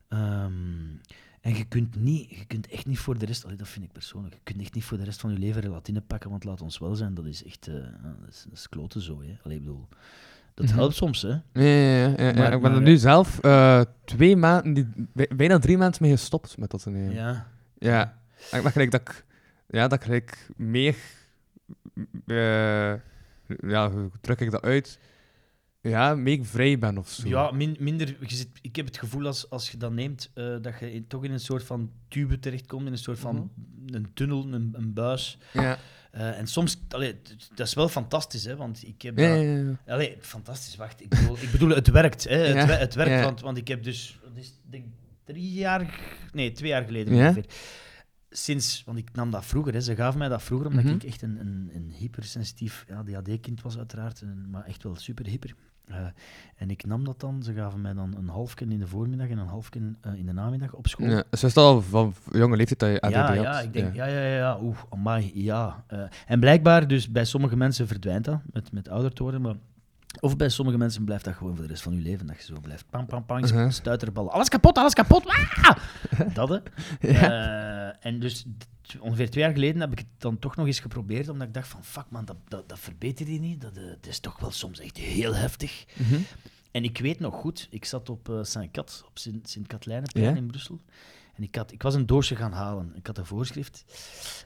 [0.09, 0.51] Ehm,
[1.43, 3.91] en je kunt, niet, je kunt echt niet voor de rest, allee, dat vind ik
[3.91, 6.61] persoonlijk, je kunt echt niet voor de rest van je leven relatine pakken, want laat
[6.61, 9.21] ons wel zijn, dat is echt, ja, dat is, dat is kloten zo.
[9.21, 9.37] Hè.
[9.43, 9.87] Allee, ik bedoel,
[10.53, 10.75] dat Mhm.
[10.75, 11.29] helpt soms, hè.
[11.29, 12.33] Ja, ja, ja.
[12.33, 16.71] Maar- ik ben er nu zelf eh, twee maanden, bijna drie maanden mee gestopt met
[16.71, 17.13] dat te nemen.
[17.13, 17.47] Ja.
[17.77, 18.17] Ja.
[18.51, 19.25] Ik gelijk dat ik,
[19.67, 20.95] ja, dat ik meer,
[22.25, 22.93] eh,
[23.69, 24.99] ja, hoe druk ik dat uit?
[25.89, 27.27] Ja, meer vrij ben of zo.
[27.27, 28.15] Ja, min- minder.
[28.19, 31.07] Je zit, ik heb het gevoel als, als je dat neemt, eh, dat je in-
[31.07, 33.51] toch in een soort van tube terechtkomt, in een soort van
[33.87, 35.37] een tunnel, een, een buis.
[35.53, 35.77] Ja.
[36.11, 37.15] Eh, en soms, allee,
[37.55, 39.17] dat is wel fantastisch, hè, want ik heb.
[39.17, 39.79] Ja, dat- ja, ja.
[39.93, 41.01] Allee, fantastisch, wacht.
[41.01, 42.23] Ik bedoel, ik bedoel het werkt.
[42.23, 44.85] Hè, het, we- het werkt, want, want ik heb dus, dat is denk
[45.23, 45.99] drie jaar,
[46.33, 47.45] nee, twee jaar geleden ongeveer.
[48.29, 50.93] Sinds, want ik nam dat vroeger, hè, ze gaven mij dat vroeger, omdat Mhm.
[50.93, 55.55] ik echt een, een, een hypersensitief ADHD-kind was, uiteraard, en, maar echt wel super hyper.
[55.87, 55.97] Eh,
[56.55, 59.37] en ik nam dat dan, ze gaven mij dan een halfje in de voormiddag en
[59.37, 61.07] een halfje eh, in de namiddag op school.
[61.07, 63.43] Ja, is al van jonge leeftijd dat je ADD Ja, had.
[63.43, 64.57] ja, ik denk, ja, ja, ja, ja.
[64.61, 65.83] oeh, amai, ja.
[65.87, 69.55] Eh, en blijkbaar, dus bij sommige mensen verdwijnt dat, met, met ouder te worden, maar...
[70.19, 72.43] Of bij sommige mensen blijft dat gewoon voor de rest van je leven, dat je
[72.43, 73.69] zo blijft pam, pam, pam, Uh-huh.
[73.69, 74.31] stuiterbal.
[74.31, 75.69] Alles kapot, alles kapot, ah!
[76.33, 76.57] Dat, hè.
[77.11, 77.95] Ja.
[77.99, 78.45] En dus
[78.99, 81.67] ongeveer twee jaar geleden heb ik het dan toch nog eens geprobeerd, omdat ik dacht
[81.67, 83.61] van, fuck man, dat, dat, dat verbetert je niet.
[83.61, 85.85] Dat, eh, het is toch wel soms echt heel heftig.
[85.97, 86.19] Mhm.
[86.71, 90.35] En ik weet nog goed, ik zat op eh Saint-Cat, op Sint- Sint-Katlijnenplein Ja.
[90.35, 90.81] in Brussel.
[91.35, 92.91] En ik, had, ik was een doosje gaan halen.
[92.95, 93.83] Ik had een voorschrift.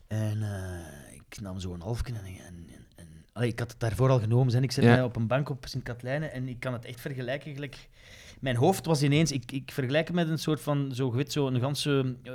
[0.08, 2.14] En eh, ik nam zo een halfje.
[2.14, 2.66] En, en,
[2.96, 4.54] en, allee, ik had het daarvoor al genomen.
[4.56, 4.82] En ik Ja.
[4.82, 6.32] mij op een bank op Sint-Katlijnen.
[6.32, 7.54] En ik kan het echt vergelijken.
[7.54, 7.90] Gelijk,
[8.40, 9.32] mijn hoofd was ineens...
[9.32, 10.92] Ik, ik vergelijk het met een soort van...
[10.96, 12.16] Zo, je weet, zo een ganse...
[12.24, 12.32] eh,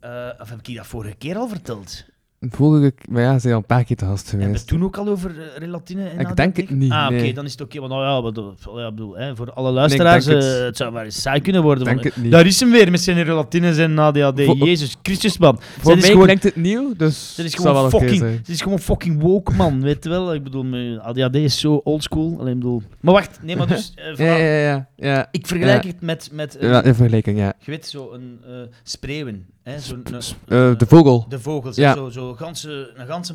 [0.00, 2.04] eh, eh, of heb ik je dat vorige keer al verteld?
[2.50, 4.70] Vorige, maar ja, ze zijn al een paar keer te gast Hebben we geweest.
[4.70, 7.34] het toen ook al over eh, relatine en Ik denk het niet, Ah, oké, nee.
[7.34, 7.78] dan is het oké.
[7.78, 10.62] Want nou ja, wat, wat- ja, bedoel, hè, voor alle luisteraars, denk het, het.
[10.64, 11.84] het zou maar eens saai kunnen worden.
[11.84, 12.32] Denk want- het niet.
[12.32, 14.44] Daar is hem weer met zijn relatines en ADHD.
[14.44, 15.58] Voor- Jezus Christus, man.
[15.60, 18.60] Voor is mij gewoon- klinkt het nieuw, dus is het wel gewoon fucking, dit is
[18.62, 19.80] gewoon fucking woke, man.
[19.88, 20.34] Weet je wel?
[20.34, 22.36] Ik bedoel, ADHD is zo oldschool.
[22.40, 22.82] Alleen bedoel...
[23.00, 23.92] Maar wacht, nee, maar dus...
[23.94, 24.16] eh.
[24.16, 24.88] Ja, ja, ja.
[24.96, 25.28] ja.
[25.30, 25.88] Ik vergelijk Ja.
[25.90, 26.28] het met...
[26.32, 27.52] met eh, Ja, in vergelijking, ja.
[27.58, 28.50] Je weet, zo een eh
[28.82, 29.46] spreeuwen.
[29.68, 30.04] Hè, zo een,
[30.48, 31.26] Eh, eh, de vogel.
[31.28, 31.76] de vogels.
[31.76, 31.94] Ja.
[31.94, 33.34] Zo, zo ganse, een ganse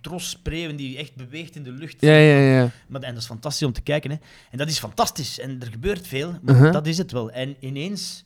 [0.00, 1.96] tros spreeuwen die echt beweegt in de lucht.
[2.00, 2.70] Ja, ja, ja.
[2.88, 4.10] Maar, en dat is fantastisch om te kijken.
[4.10, 4.16] Hè.
[4.50, 5.38] En dat is fantastisch.
[5.40, 6.72] En er gebeurt veel, maar Uh-huh.
[6.72, 7.30] dat is het wel.
[7.30, 8.24] En ineens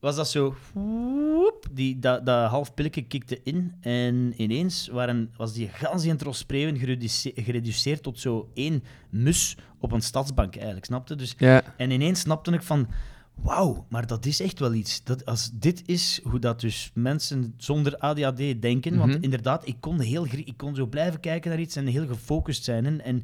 [0.00, 0.56] was dat zo...
[0.72, 3.72] woep, die, dat, dat half pilletje kikte in.
[3.80, 9.56] En ineens waren, was die gans in tros spreeuwen gereduce- gereduceerd tot zo één mus
[9.78, 11.14] op een stadsbank eigenlijk, snapte?
[11.16, 12.88] Dus Ja, en ineens snapte ik van,
[13.34, 15.04] wauw, maar dat is echt wel iets.
[15.04, 19.22] Dat, als dit is hoe dat dus mensen zonder ADHD denken, want Mhm.
[19.22, 22.84] inderdaad, ik kon, heel, ik kon zo blijven kijken naar iets en heel gefocust zijn.
[22.86, 23.22] En, en,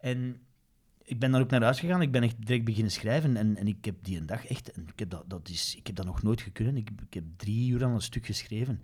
[0.00, 0.36] en
[1.02, 3.66] ik ben daar ook naar huis gegaan, ik ben echt direct beginnen schrijven en, en
[3.68, 6.06] ik heb die een dag echt, en ik heb dat, dat, is, ik heb dat
[6.06, 8.80] nog nooit gekund, ik, ik heb drie uur aan een stuk geschreven.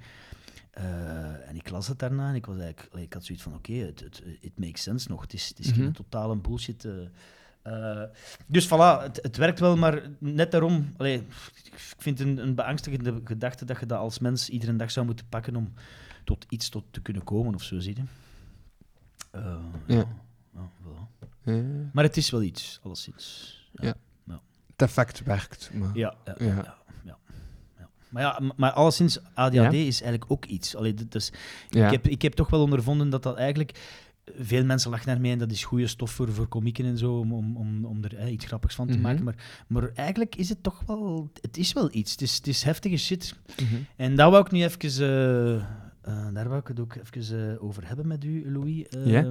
[0.71, 3.73] Eh, en ik las het daarna en ik was eigenlijk, ik had zoiets van, oké,
[3.73, 5.75] het het it makes sense nog, het is, het is Mhm.
[5.81, 6.85] geen totale bullshit...
[6.85, 6.93] eh,
[7.65, 8.03] eh,
[8.47, 10.93] dus voilà, het, het werkt wel, maar net daarom...
[10.97, 11.17] Allee,
[11.65, 15.07] ik vind het een, een beangstigende gedachte dat je dat als mens iedere dag zou
[15.07, 15.73] moeten pakken om
[16.25, 18.03] tot iets tot te kunnen komen of zo, zie je.
[19.31, 19.57] Eh,
[19.87, 19.97] Ja.
[19.97, 20.07] ja,
[20.55, 21.27] ja, voilà.
[21.43, 21.63] ja.
[21.93, 23.53] Maar het is wel iets, alleszins.
[23.73, 23.95] Ja.
[24.77, 25.71] Het effect werkt.
[25.75, 25.91] Maar...
[25.95, 26.77] Ja, ja.
[28.09, 29.71] Maar ja, maar alleszins, ADHD Ja.
[29.71, 30.77] is eigenlijk ook iets.
[30.77, 30.95] Allee,
[31.69, 31.85] Ja.
[31.87, 33.79] ik, heb, ik heb toch wel ondervonden dat dat eigenlijk...
[34.39, 37.19] Veel mensen lachen naar mij en dat is goede stof voor, voor komieken en zo,
[37.19, 39.03] om, om, om, om er eh, iets grappigs van te Mhm.
[39.03, 39.25] maken.
[39.25, 41.31] Maar, maar eigenlijk is het toch wel...
[41.41, 42.13] Het is wel iets.
[42.13, 43.35] Het is, het is heftige shit.
[43.63, 43.75] Mhm.
[43.97, 44.81] En daar wou ik nu even...
[46.03, 48.89] eh, daar wou ik het ook even eh, over hebben met u, Louis.
[48.89, 49.25] Eh,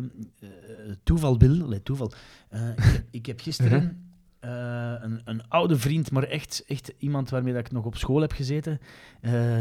[1.03, 2.11] toeval wil, toeval.
[2.51, 4.03] Ik, heb- ik heb gisteren
[4.39, 8.21] eh, een, een oude vriend, maar echt, echt iemand waarmee dat ik nog op school
[8.21, 8.79] heb gezeten.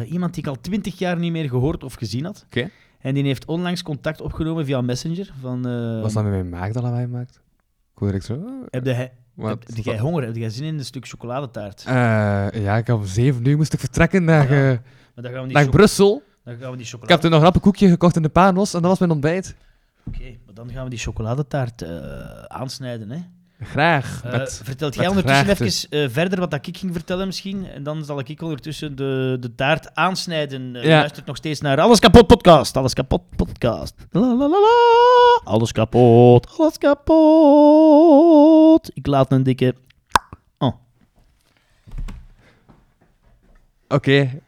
[0.08, 2.42] iemand die ik al twintig jaar niet meer gehoord of gezien had.
[2.46, 2.70] Oké.
[3.03, 5.32] En die heeft onlangs contact opgenomen via Messenger.
[5.40, 7.40] Van, eh, Was dat met mijn maag dat hij maakt?
[7.94, 8.34] Ik hoorde ik zo.
[8.34, 10.24] oh, heb, jij, wat- heb, heb jij honger?
[10.24, 11.84] Heb jij zin in een stuk chocoladetaart?
[11.86, 11.92] Eh,
[12.62, 14.80] ja, ik had om zeven uur moest ik vertrekken naar, Ja.
[15.14, 16.22] Maar dan gaan we naar Brussel.
[16.44, 18.80] dan gaan we die Ik heb toen nog een rappenkoekje gekocht in de Panos en
[18.80, 19.57] dat was mijn ontbijt.
[20.07, 21.90] Oké, maar dan gaan we die chocoladetaart eh,
[22.42, 23.18] aansnijden, hè?
[23.64, 24.20] Graag.
[24.24, 25.64] Eh, Met, vertelt jij ondertussen graagte.
[25.64, 27.66] even eh, verder wat dat ik ging vertellen misschien?
[27.66, 30.76] En dan zal ik ondertussen de, de taart aansnijden.
[30.76, 30.88] Eh, Ja.
[30.88, 32.76] Je luistert nog steeds naar Alles Kapot Podcast.
[32.76, 33.94] Alles Kapot Podcast.
[34.10, 35.40] La, la, la, la.
[35.44, 36.58] Alles kapot.
[36.58, 38.90] Alles kapot.
[38.94, 39.74] Ik laat een dikke...
[40.58, 40.74] Oh.
[43.88, 44.40] Oké.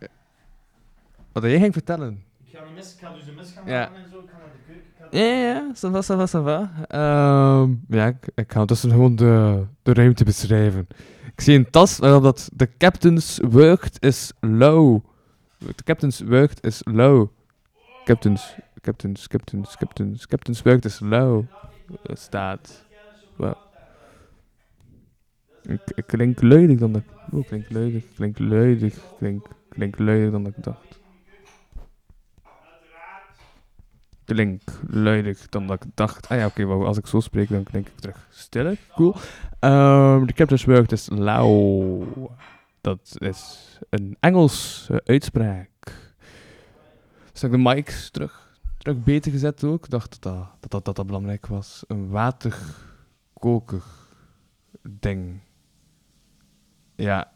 [1.32, 2.22] Wat jij ging vertellen.
[2.46, 3.80] Ik ga, een mes, ik ga dus een mes gaan Ja.
[3.84, 4.18] halen en zo.
[4.18, 4.84] Ik ga naar de keuken.
[4.84, 6.70] Ik ga Ja, ja, ça va, ça va, ça.
[6.88, 10.86] Ehm, ja, ik, ik ga ondertussen gewoon de, de ruimte beschrijven.
[11.34, 15.04] Ik zie een tas waarop dat de captain's worked is low.
[15.58, 17.28] De captain's worked is low.
[18.04, 21.44] Captain's, captain's, captain's, captain's, captain's worked is low.
[22.12, 22.84] staat.
[25.62, 27.32] Ik, ik klink dan dat ik...
[27.32, 31.00] Oh, klink luidig, klink luidig, klink, klink dan dat ik dacht.
[34.24, 36.28] Klink luidig dan dat ik dacht.
[36.28, 38.78] Ah ja, oké, als ik zo spreek dan klink ik terug stiller.
[38.94, 39.14] Cool.
[39.58, 42.02] Ehm, de captain's worked is low.
[42.80, 45.68] Dat is een Engelse uitspraak.
[47.32, 49.84] Dus ik de mics terug, terug beter gezet ook.
[49.84, 51.84] Ik dacht dat dat, dat, dat, belangrijk was.
[51.86, 53.82] Een waterkoker
[54.82, 55.40] ding.
[56.96, 57.32] Ja.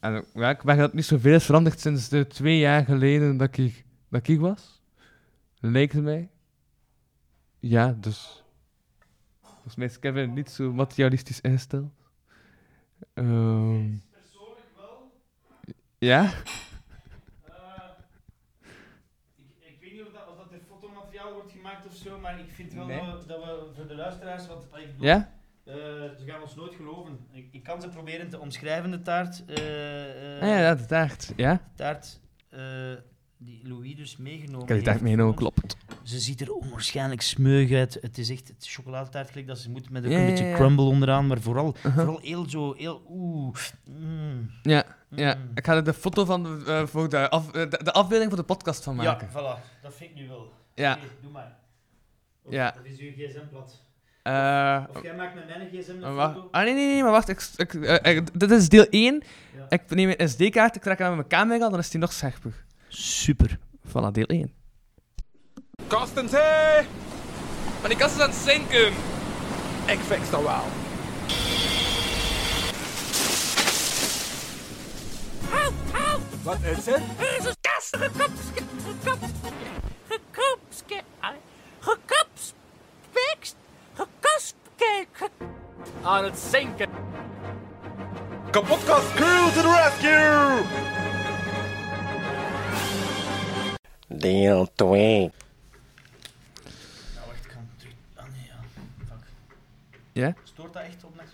[0.00, 3.56] En ja, ik merk dat niet zoveel is veranderd sinds de twee jaar geleden dat
[3.56, 4.77] ik, dat ik was.
[5.60, 6.28] Leek het mij.
[7.58, 8.42] Ja, dus...
[9.42, 11.92] Volgens mij is Kevin niet zo materialistisch ingesteld.
[13.14, 13.94] Ehm
[15.98, 16.22] ja?
[19.36, 22.38] Ik, ik weet niet of dat, of dat er fotomateriaal wordt gemaakt of zo, maar
[22.40, 23.04] ik vind wel Nee.
[23.04, 25.32] dat, we, dat we voor de luisteraars, want ik bedoel, Ja?
[25.64, 27.18] eh, ze gaan ons nooit geloven.
[27.32, 29.44] Ik, ik kan ze proberen te omschrijven, de taart.
[29.44, 31.32] eh, eh, Ah ja, dat taart.
[31.36, 31.70] Ja?
[31.74, 32.92] taart eh,
[33.38, 35.76] die Louis dus meegenomen Ik heb die heeft meegenomen, klopt.
[36.02, 37.98] Ze ziet er onwaarschijnlijk smeug uit.
[38.00, 40.44] Het is echt het chocoladetaart gelijk dat ze moet met ook Ja, een ja, beetje
[40.44, 40.54] ja.
[40.56, 41.94] crumble onderaan, maar vooral, Uh-huh.
[41.94, 43.56] vooral heel zo, heel oeh.
[43.84, 45.34] mm, Ja, ja.
[45.34, 45.50] mm.
[45.54, 48.28] Ik ga er de foto van de, eh, voor de, af, eh, de, de afbeelding
[48.30, 49.28] voor de podcast van Ja, maken.
[49.28, 49.80] voilà.
[49.82, 50.52] Dat vind ik nu wel.
[50.74, 50.92] Ja.
[50.94, 51.56] Oké, doe maar.
[52.42, 52.74] Of, Ja.
[52.80, 53.86] Of is uw gsm plat?
[54.22, 56.34] Eh, Of jij maakt met mijn gsm een wacht.
[56.34, 56.48] foto?
[56.50, 57.28] Ah, nee, nee, nee, maar wacht.
[57.28, 59.22] Ik, ik, eh, dit is deel 1.
[59.56, 59.66] Ja.
[59.68, 62.66] Ik neem een SD-kaart, ik trek hem met mijn camera, dan is die nog scherper.
[62.88, 63.58] Super.
[63.92, 64.52] Voilà, deel 1.
[65.88, 66.82] Kastens, hé!
[67.80, 68.92] Maar die kast is aan het zinken.
[69.86, 70.64] Ik fix dat wel.
[76.42, 77.00] Wat is het?
[77.18, 79.18] Er is een kast gekopske, gekop,
[80.08, 81.00] gekopske,
[81.80, 83.56] gekopspekst,
[83.94, 85.30] gekospke, ge-
[86.02, 86.88] aan het zinken.
[88.50, 90.64] Kapotkast crew to the rescue!
[94.08, 95.18] Deel 2.
[95.18, 95.32] Nou,
[97.26, 97.92] wacht, ik kan terug.
[98.14, 98.54] Ah, nee, ja.
[99.06, 99.26] Fuck.
[100.12, 100.34] Ja?
[100.42, 101.24] Stoort dat echt op Ja,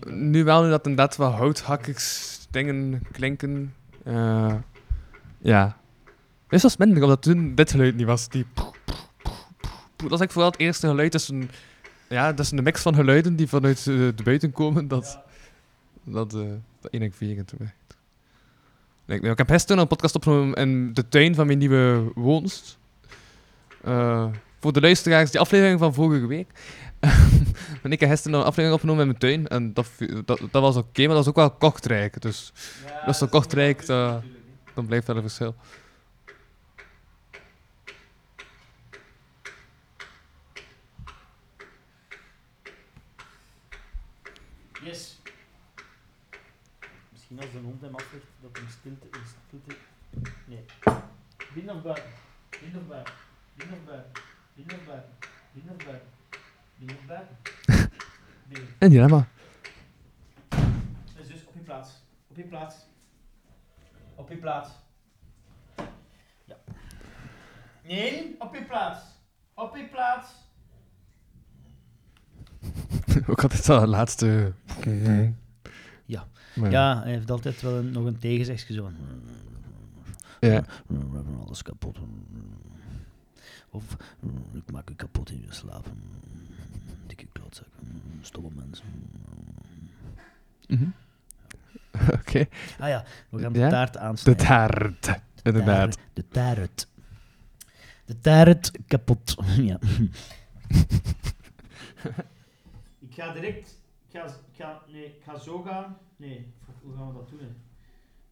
[0.00, 0.14] wel.
[0.14, 3.74] Nu wel, nu dat inderdaad wat houthakkers dingen klinken.
[4.04, 4.54] Eh,
[5.38, 5.76] ja.
[6.48, 8.28] Dit was minder, omdat toen dit geluid niet was.
[8.28, 8.64] Die Dat
[9.96, 11.50] was eigenlijk vooral het eerste geluid tussen...
[12.08, 15.18] Ja, dat is een mix van geluiden die vanuit eh, de buiten komen, dat...
[16.04, 16.40] Dat, eh
[16.84, 17.93] dat enerverend werkt.
[19.06, 22.78] Ik, heb gisteren een podcast opgenomen in de tuin van mijn nieuwe woonst.
[23.82, 24.26] Eh,
[24.60, 26.50] voor de luisteraars, die aflevering van vorige week.
[27.82, 29.48] En ik heb gisteren een aflevering opgenomen in mijn tuin.
[29.48, 29.86] En dat,
[30.24, 32.20] dat, dat was oké, maar dat was ook wel kortrijk.
[32.20, 32.52] Dus
[32.86, 34.70] Ja, dat kortrijk, goed, dat- natuurlijk, hè.
[34.74, 35.54] dan blijft wel een verschil.
[44.82, 45.18] Yes.
[47.12, 48.24] Misschien als de hond hem aflegt,
[48.56, 49.76] hem stilte in stilte...
[50.46, 50.64] Nee.
[51.54, 52.04] Binnen of buiten?
[52.60, 53.14] Binnen of buiten?
[53.54, 54.12] Binnen of buiten?
[54.54, 55.10] Binnen of buiten?
[55.52, 56.08] Binnen of buiten?
[56.78, 57.36] Binnen of buiten?
[58.48, 58.68] Binnen.
[58.78, 59.28] Een dilemma.
[61.16, 61.90] Dus, dus op je plaats.
[62.28, 62.76] Op je plaats.
[64.14, 64.70] Op je plaats.
[66.44, 66.56] Ja.
[67.82, 69.00] Nee, op je plaats.
[69.54, 70.30] Op je plaats.
[73.28, 74.52] ook altijd het laatste.
[74.84, 75.32] Ja.
[76.54, 78.90] Maar, Ja, hij heeft altijd wel een, nog een tegenzegje zo
[80.40, 80.64] ja.
[80.86, 81.98] We hebben alles kapot.
[83.70, 83.96] Of
[84.52, 85.86] ik maak je kapot in je slaap.
[87.06, 87.66] Dikke klootzak.
[88.20, 88.84] Stomme mensen.
[90.68, 90.84] Mhm.
[92.20, 92.46] Oké.
[92.78, 93.68] Ah ja, we gaan de Ja?
[93.68, 94.46] taart De aansnijden.
[94.46, 95.20] taart.
[95.42, 95.98] Inderdaad.
[96.12, 96.88] De taart.
[98.04, 99.34] De taart kapot.
[99.70, 99.78] ja.
[103.08, 103.82] ik ga direct...
[104.14, 105.98] Ik ga, ik ga, nee, ik ga zo gaan.
[106.16, 106.52] Nee,
[106.82, 107.38] hoe gaan we dat doen?
[107.38, 107.46] Hè?
[107.46, 107.54] Dat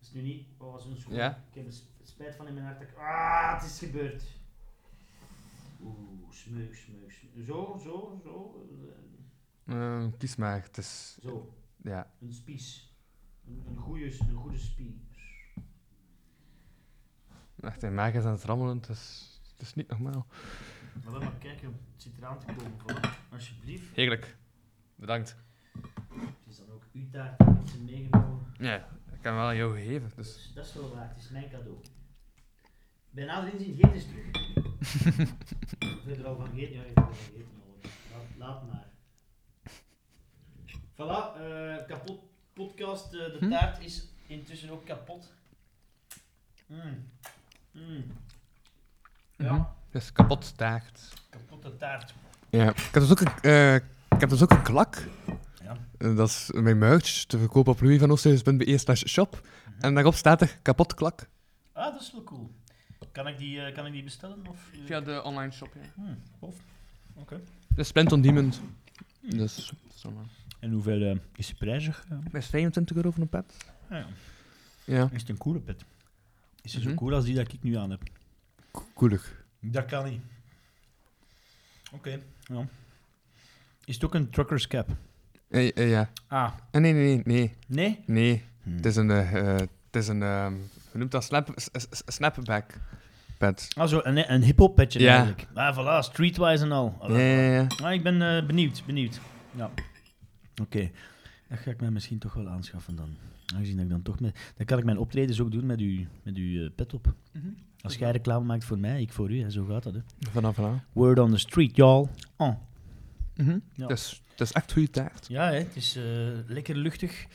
[0.01, 0.47] is nu niet...
[0.57, 1.14] Wat was een schoen?
[1.14, 1.45] Ja?
[1.49, 2.78] Ik heb er sp- spijt van in mijn hart.
[2.80, 4.22] dat ik- Ah, het is gebeurd.
[5.80, 7.45] Oeh, smeug, smeug, smeug.
[7.47, 8.66] Zo, zo, zo.
[9.66, 9.74] eh,
[10.05, 10.62] Eh, kies maar.
[10.62, 11.18] Het is...
[11.22, 12.12] Zo, Ja.
[12.20, 12.95] een spies.
[13.47, 14.95] Een, een, goede, een goede spies.
[17.61, 18.76] Echt, mijn maag is aan het rammelen.
[18.76, 20.26] Het is, het is niet normaal.
[21.05, 22.72] Maar dan maar kijken, het zit eraan te komen.
[22.78, 23.30] Voilà.
[23.33, 23.95] Alsjeblieft.
[23.97, 24.37] Heerlijk.
[24.95, 25.37] Bedankt.
[26.53, 28.47] Is dan ook uw taart, die heeft ze meegenomen.
[28.59, 30.13] Ja, ik heb hem wel aan jou gegeven.
[30.17, 31.77] Dus Dus dat is wel waar, het is mijn cadeau.
[33.11, 35.29] Bij nader inzien geeft het terug.
[36.05, 36.75] Heb je er al van gegeten?
[36.75, 37.49] Ja, ik heb er al van gegeten.
[38.13, 38.87] Laat, laat maar.
[40.95, 42.21] Voilà, eh, kapot
[42.53, 43.05] podcast.
[43.13, 43.49] eh, de Hm?
[43.51, 45.33] taart is intussen ook kapot.
[46.67, 47.09] Mm.
[47.73, 48.05] Mm.
[49.37, 49.63] Ja, Mhm.
[49.91, 51.13] Dus kapot taart.
[51.31, 52.15] kapotte taart.
[52.51, 52.69] Ja.
[52.71, 54.97] Ik heb dus ook een, eh, ik heb dus ook een klak.
[55.65, 55.77] Ja.
[56.15, 59.49] Dat is mijn merch te verkopen op louisvanoosthuis.be slash shop.
[59.81, 61.29] En daarop staat er kapot klak.
[61.73, 62.51] Ah, dat is wel cool.
[63.13, 64.47] Kan ik die, eh, kan ik die bestellen?
[64.49, 64.79] Of, eh?
[64.85, 65.81] Via de online shop, ja.
[65.95, 66.57] Hmm, tof.
[67.15, 67.41] Oké.
[67.69, 68.61] De Splint on Diamond.
[69.21, 70.25] Dus, zo maar.
[70.61, 72.07] En hoeveel eh, is de prijzig?
[72.33, 73.57] is 25 euro voor een pet.
[73.89, 74.07] Ah, ja.
[74.85, 75.09] Ja.
[75.13, 75.85] Is het een coole pet?
[76.63, 76.91] Is het Mhm.
[76.93, 78.03] zo cool als die dat ik nu aan heb?
[78.95, 79.45] Koelig.
[79.61, 80.21] Dat kan niet.
[81.93, 82.21] Oké.
[82.41, 82.67] Ja.
[83.85, 84.89] Is het ook een trucker's cap?
[85.53, 86.11] Eh, eh, ja.
[86.29, 86.53] Ah.
[86.71, 87.55] Eh, nee, nee, nee, nee.
[87.67, 87.99] Nee?
[88.07, 88.43] Nee.
[88.63, 88.77] Hmm.
[88.77, 90.53] Het is een, eh, het is een, ehm,
[90.91, 91.25] hoe noemt dat?
[91.25, 92.79] Snap, s- s- snapback
[93.39, 93.69] pet.
[93.77, 95.09] Ah, zo een, een hip-hop petje Ja.
[95.17, 95.47] eigenlijk.
[95.55, 96.97] Ah, voilà, streetwise en al.
[97.09, 97.67] Ja, ja, ja.
[97.83, 99.21] Ah, ik ben eh, benieuwd, benieuwd.
[99.55, 99.71] Ja.
[100.63, 100.91] Oké.
[101.49, 103.17] Dat ga ik mij misschien toch wel aanschaffen dan.
[103.55, 104.53] Aangezien dat ik dan toch met...
[104.57, 107.15] Dan kan ik mijn optredens ook doen met uw, met uw eh, pet op.
[107.81, 109.41] Als jij reclame maakt voor mij, ik voor u.
[109.43, 109.51] Hè.
[109.51, 110.01] Zo gaat dat, hè.
[110.31, 110.75] Vanaf vanaf.
[110.93, 112.09] Word on the street, y'all.
[112.37, 112.55] Oh.
[113.37, 113.59] Mhm.
[113.74, 113.87] Ja.
[113.87, 115.26] Het, is, echt goede taart.
[115.28, 116.05] Ja, hè, het is eh,
[116.47, 117.26] lekker luchtig.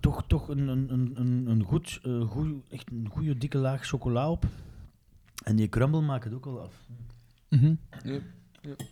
[0.00, 3.86] Toch, toch een, een, een, een, een goed, eh, goeie- echt een goede dikke laag
[3.86, 4.44] chocola op.
[5.44, 6.74] En die crumble maakt het ook al af.
[7.48, 7.74] Mhm.
[8.04, 8.18] Ja.
[8.60, 8.74] Ja.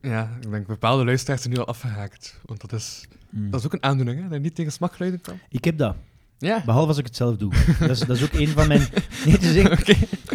[0.00, 2.40] Ja, ik denk bepaalde luisteraars zijn nu al afgehaakt.
[2.44, 4.22] Want dat is, dat is ook een aandoening, hè?
[4.24, 5.38] Dat je niet tegen smakgeluiden kan.
[5.48, 5.96] Ik heb dat,
[6.38, 6.62] Ja.
[6.64, 7.52] behalve als ik het zelf doe.
[7.80, 8.80] dat, is, dat is ook een van mijn...
[9.24, 9.86] Nee, het is echt...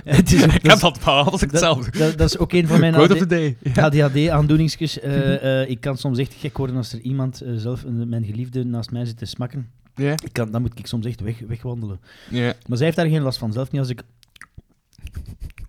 [0.04, 2.00] Het is, Ik heb dat behalve als ik het dat, zelf doe.
[2.02, 3.58] dat, dat is ook een van mijn Quote of AD the day.
[3.74, 3.84] Ja.
[3.84, 5.00] ADHD-aandoeningsjes.
[5.39, 8.91] Eh, ik kan soms echt gek worden als er iemand, eh, zelf mijn geliefde, naast
[8.91, 9.70] mij zit te smakken.
[9.95, 10.12] Ja.
[10.12, 12.00] Ik kan, dan moet ik soms echt weg, wegwandelen.
[12.30, 12.54] Ja.
[12.68, 14.02] Maar zij heeft daar geen last van, zelf niet als ik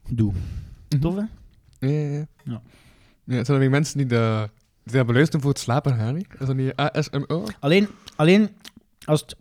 [0.08, 0.32] doe.
[1.00, 1.22] Tof, hè?
[1.86, 2.26] Ja, ja, ja.
[2.44, 2.62] Ja.
[3.24, 4.48] Ja, het zijn mensen die, de,
[4.84, 6.26] die dat beluisteren voor het slapen niet?
[6.38, 7.46] Is dat niet ASMO?
[7.60, 8.48] Alleen, alleen
[9.04, 9.36] als het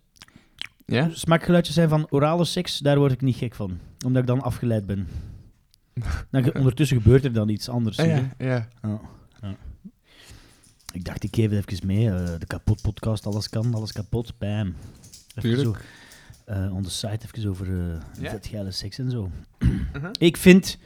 [0.86, 1.10] Ja?
[1.14, 3.80] smakgeluidjes zijn van orale seks, daar word ik niet gek van.
[4.06, 5.08] Omdat ik dan afgeleid ben.
[6.32, 8.00] Dan, ge- ondertussen gebeurt er dan iets anders.
[8.00, 8.68] Ah, ja, ja.
[10.94, 12.10] Ik dacht, ik geef het even mee.
[12.10, 14.38] eh, de kapot podcast, alles kan, alles kapot.
[14.38, 14.68] Bam.
[15.36, 15.84] Even Tuurlijk.
[16.46, 17.68] zo, eh, on the site even over
[18.20, 19.32] vetgeile seks en zo.
[19.60, 20.10] Uh-huh.
[20.20, 20.78] Ik vind,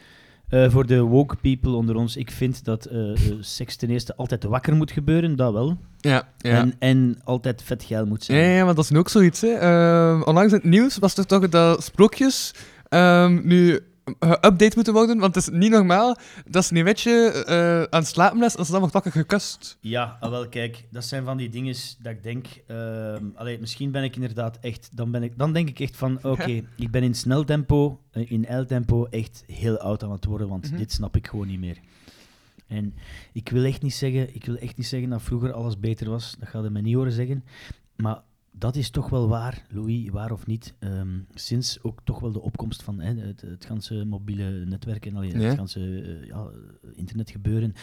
[0.54, 4.16] eh, voor de woke people onder ons, ik vind dat eh, eh, seks ten eerste
[4.16, 5.78] altijd wakker moet gebeuren, dat wel.
[6.00, 6.58] Ja, ja.
[6.60, 8.50] En, en altijd vetgeil moet Ja, zijn.
[8.50, 9.42] ja, want dat is nu ook zoiets.
[9.42, 9.48] Hè.
[9.54, 12.54] Ehm, onlangs in het nieuws was er toch dat sprookjes
[12.90, 13.80] ehm, nu
[14.20, 15.20] geüpdate moeten worden.
[15.20, 18.66] Want het is niet normaal dat ze een wetje eh, aan het slapen is en
[18.66, 19.78] ze dan wordt wakker gekust.
[19.80, 22.46] Ja, ah, wel kijk, dat zijn van die dingen dat ik denk,
[23.36, 26.62] allee, misschien ben ik inderdaad echt, dan, ben ik, dan denk ik echt van, oké,
[26.76, 30.68] ik ben in snel tempo, eh, in tempo echt heel oud aan het worden, want
[30.70, 30.78] Mhm.
[30.78, 31.78] dit snap ik gewoon niet meer.
[32.68, 32.96] En
[33.34, 36.36] ik wil echt niet zeggen, ik wil echt niet zeggen dat vroeger alles beter was,
[36.40, 37.44] dat gaat je mij niet horen zeggen,
[37.96, 38.22] maar
[38.56, 42.42] dat is toch wel waar, Louis, waar of niet, ehm, sinds ook toch wel de
[42.42, 45.40] opkomst van hè, het, het ganse mobiele netwerk en allee, Ja.
[45.48, 46.48] het ganse eh, ja,
[46.94, 47.74] internet gebeuren,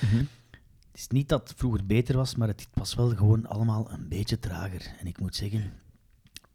[0.90, 4.08] het is niet dat het vroeger beter was, maar het was wel gewoon allemaal een
[4.08, 4.94] beetje trager.
[5.00, 5.72] En ik moet zeggen,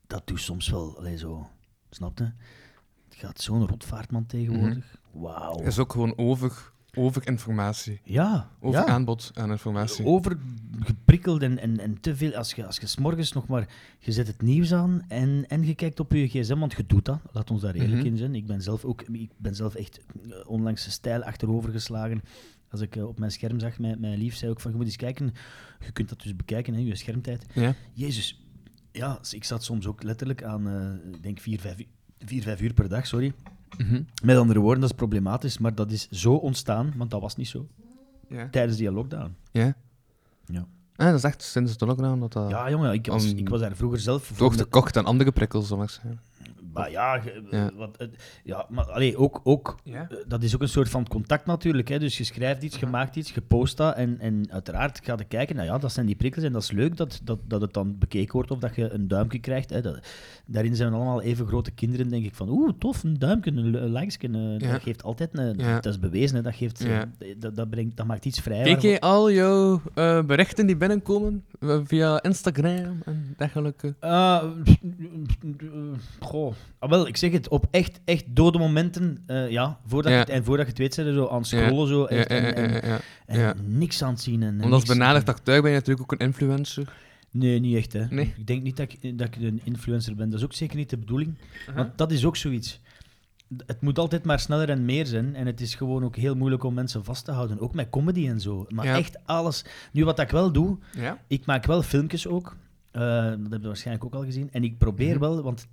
[0.08, 1.50] dat doet soms wel allee, zo.
[1.90, 2.24] Snap je?
[3.10, 4.98] Het gaat zo'n rotvaartman tegenwoordig.
[5.12, 5.58] Wauw.
[5.58, 8.00] Het is ook gewoon over, over informatie.
[8.04, 8.86] Ja, Over ja.
[8.86, 10.06] aanbod aan informatie.
[10.06, 12.34] Overgeprikkeld en, en, en te veel.
[12.34, 13.68] Als je, als je 's morgens nog maar...
[14.00, 17.06] Je zet het nieuws aan en, en je kijkt op je gsm, want je doet
[17.06, 17.20] dat.
[17.32, 18.06] Laat ons daar eerlijk Mhm.
[18.06, 18.36] in zijn.
[18.36, 19.02] Ik ben zelf ook...
[19.02, 22.22] Ik ben zelf echt eh, onlangs stijl achterover geslagen.
[22.70, 24.86] Als ik eh, op mijn scherm zag, mijn, mijn lief zei ook van, je moet
[24.86, 25.34] eens kijken.
[25.86, 27.46] Je kunt dat dus bekijken, hè, je schermtijd.
[27.54, 27.76] Ja.
[27.94, 28.40] Jezus.
[28.92, 31.78] Ja, ik zat soms ook letterlijk aan, eh, ik denk, vier, vijf,
[32.20, 33.34] vier, vijf uur per dag, sorry.
[33.78, 34.02] Mhm.
[34.24, 37.48] Met andere woorden, dat is problematisch, maar dat is zo ontstaan, want dat was niet
[37.48, 37.68] zo,
[38.30, 38.48] Ja.
[38.50, 39.36] tijdens die lockdown.
[39.52, 39.76] Ja.
[40.46, 40.66] Ja.
[40.96, 42.50] Ah, dat is echt sinds de lockdown dat dat...
[42.50, 44.24] Ja, jongen, ik was, ik was daar vroeger zelf...
[44.24, 46.20] voor Toch gekocht aan andere prikkels, ik zeggen.
[46.76, 47.72] Maar ja, ge- Ja.
[47.76, 50.08] Wat, het- ja maar allee, ook, ook Ja.
[50.10, 51.88] eh, dat is ook een soort van contact natuurlijk.
[51.88, 52.00] Hè?
[52.00, 55.24] Dus je schrijft iets, je maakt iets, je post dat en, en uiteraard ga je
[55.24, 57.74] kijken, nou ja, dat zijn die prikkels en dat is leuk dat, dat, dat het
[57.74, 59.70] dan bekeken wordt of dat je een duimpje krijgt.
[59.70, 59.82] Hè?
[59.82, 60.00] Dat,
[60.46, 63.70] daarin zijn we allemaal even grote kinderen, denk ik, van oeh, tof, een duimpje, een
[63.70, 64.72] li- likesje, eh, Ja.
[64.72, 65.76] dat geeft altijd, een, Ja.
[65.80, 66.42] dat is bewezen, hè?
[66.42, 67.06] Dat, geeft, eh, Ja.
[67.38, 68.64] dat, dat, brengt, dat maakt iets vrij.
[68.64, 73.96] Kijk je al jouw eh, berichten die binnenkomen eh, via Instagram en dergelijke?
[74.04, 74.44] Uh,
[76.20, 80.20] goh, Ah, wel, ik zeg het, op echt, echt dode momenten, eh, ja, voordat Ja.
[80.20, 83.56] Je, en voordat je het weet, zijn er zo aan het scrollen, zo, echt, en,
[83.78, 84.44] niks aan het zien.
[84.44, 86.94] En, Want als benaderd acteur ben je natuurlijk ook een influencer.
[87.32, 88.06] Nee, niet echt, hè.
[88.10, 88.34] Nee?
[88.38, 90.90] Ik denk niet dat ik, dat ik een influencer ben, dat is ook zeker niet
[90.90, 91.36] de bedoeling.
[91.76, 92.80] Want dat is ook zoiets.
[93.66, 95.36] Het moet altijd maar sneller en meer zijn.
[95.36, 97.60] En het is gewoon ook heel moeilijk om mensen vast te houden.
[97.60, 98.66] Ook met comedy en zo.
[98.70, 98.98] Maar Ja.
[98.98, 99.66] echt alles.
[99.92, 101.20] Nu, wat ik wel doe, Ja?
[101.28, 102.56] ik maak wel filmpjes ook.
[102.92, 104.50] Eh, dat heb je waarschijnlijk ook al gezien.
[104.52, 105.20] En ik probeer Mhm.
[105.20, 105.68] wel, want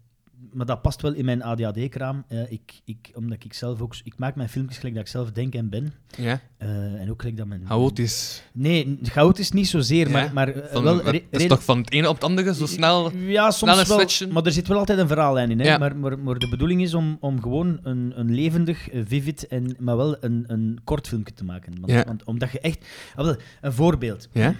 [0.52, 2.24] maar dat past wel in mijn ADHD-kraam.
[2.28, 3.94] Eh, ik, ik, omdat ik zelf ook...
[4.04, 5.92] Ik maak mijn filmpjes gelijk dat ik zelf denk en ben.
[6.16, 6.40] Ja?
[6.56, 7.62] Eh, en ook gelijk dat mijn...
[7.66, 8.42] Chaotisch.
[8.52, 11.04] Nee, chaotisch niet zozeer, Ja, maar, maar eh, Van, wel...
[11.04, 13.16] het is toch van het ene op het andere zo snel...
[13.16, 13.98] Ja, soms wel.
[13.98, 14.32] switchen.
[14.32, 15.58] Maar er zit wel altijd een verhaallijn in.
[15.60, 15.66] Hè?
[15.66, 15.78] Ja.
[15.78, 19.96] Maar, maar, maar de bedoeling is om, om gewoon een, een levendig, vivid, en, maar
[19.96, 21.72] wel een, een kort filmpje te maken.
[21.80, 22.04] Want, Ja.
[22.04, 22.86] want omdat je echt...
[23.14, 24.28] Ah, een voorbeeld.
[24.32, 24.54] Ja?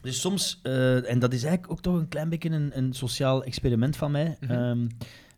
[0.00, 3.44] Dus soms, eh, en dat is eigenlijk ook toch een klein beetje een, een sociaal
[3.44, 4.36] experiment van mij.
[4.40, 4.52] Mhm.
[4.52, 4.86] Ehm,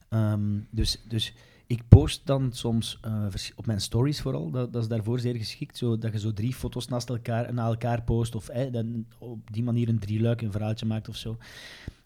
[0.09, 1.35] ehm, dus, dus
[1.67, 5.77] ik post dan soms eh, op mijn stories vooral, dat, dat is daarvoor zeer geschikt,
[5.77, 9.53] zo, dat je zo drie foto's naast elkaar, na elkaar post, of eh, dan op
[9.53, 11.37] die manier een drieluik, een verhaaltje maakt of zo.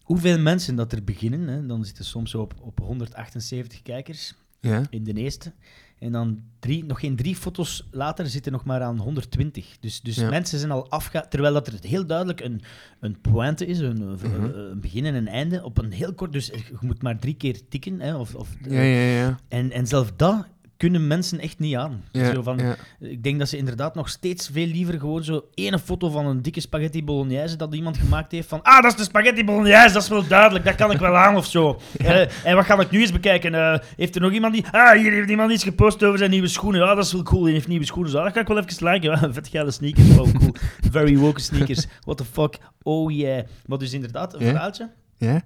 [0.02, 4.82] Hoeveel mensen dat er beginnen, hè, dan zitten soms zo op, op 178 kijkers Ja?
[4.90, 5.52] in de eerste.
[5.98, 9.76] En dan drie, nog geen drie foto's later zitten nog maar aan 120.
[9.80, 10.28] Dus, dus Ja.
[10.28, 11.28] mensen zijn al afgegaan.
[11.28, 12.62] Terwijl dat er heel duidelijk een,
[13.00, 14.44] een pointe is, een, een- Mhm.
[14.58, 15.64] een begin en een einde.
[15.64, 16.32] Op een heel kort.
[16.32, 18.00] Dus je moet maar drie keer tikken.
[18.00, 19.38] Hè, of, of, Ja, ja, ja.
[19.48, 20.46] En, en zelf dat
[20.76, 22.04] kunnen mensen echt niet aan.
[22.12, 22.76] Ja, Zo van, ja.
[23.00, 26.42] Ik denk dat ze inderdaad nog steeds veel liever gewoon zo ene foto van een
[26.42, 30.02] dikke spaghetti bolognese dat iemand gemaakt heeft van ah, dat is de spaghetti bolognese, dat
[30.02, 31.80] is wel duidelijk, dat kan ik wel aan of zo.
[32.06, 33.54] Eh, en wat ga ik nu eens bekijken?
[33.54, 34.64] Eh, heeft er nog iemand die...
[34.70, 36.88] Ah, hier heeft iemand iets gepost over zijn nieuwe schoenen.
[36.88, 38.10] Ah, dat is wel cool, die heeft nieuwe schoenen.
[38.10, 39.32] Zo, ah, dat ga ik wel even liken.
[39.34, 40.54] Vet geile sneakers, wow, cool.
[40.90, 41.86] Very woke sneakers.
[42.00, 43.44] What the fuck, oh yeah.
[43.66, 44.90] Maar dus inderdaad, een verhaaltje.
[45.16, 45.42] Ja?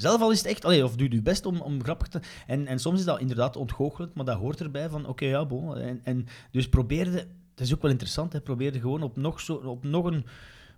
[0.00, 2.20] Zelf al is het echt, allee, of doe je best om, om grappig te...
[2.46, 5.76] En, en soms is dat inderdaad ontgoochelend, maar dat hoort erbij van, oké, ja, bon.
[5.76, 7.18] En, en dus probeerde,
[7.50, 10.24] het is ook wel interessant, hè, probeerde gewoon op nog, zo, op nog een,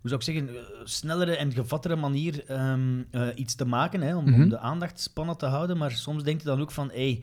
[0.01, 4.17] hoe zou ik zeggen, eh, snellere en gevattere manier ehm, eh, iets te maken, hè,
[4.17, 4.43] om, Mhm.
[4.43, 5.77] om de aandachtspannen te houden.
[5.79, 7.23] Maar soms denk je dan ook van, hé, hey,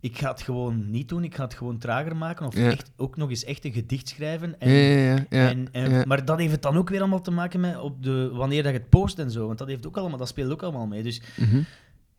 [0.00, 2.46] ik ga het gewoon niet doen, ik ga het gewoon trager maken.
[2.46, 2.70] Of Ja.
[2.70, 4.60] echt, ook nog eens echt een gedicht schrijven.
[4.60, 6.08] En, Ja, ja, en.
[6.08, 8.72] Maar dat heeft het dan ook weer allemaal te maken met op de, wanneer dat
[8.72, 9.46] je het post en zo.
[9.46, 11.02] Want dat, heeft ook allemaal, dat speelt ook allemaal mee.
[11.02, 11.56] Dus Mhm.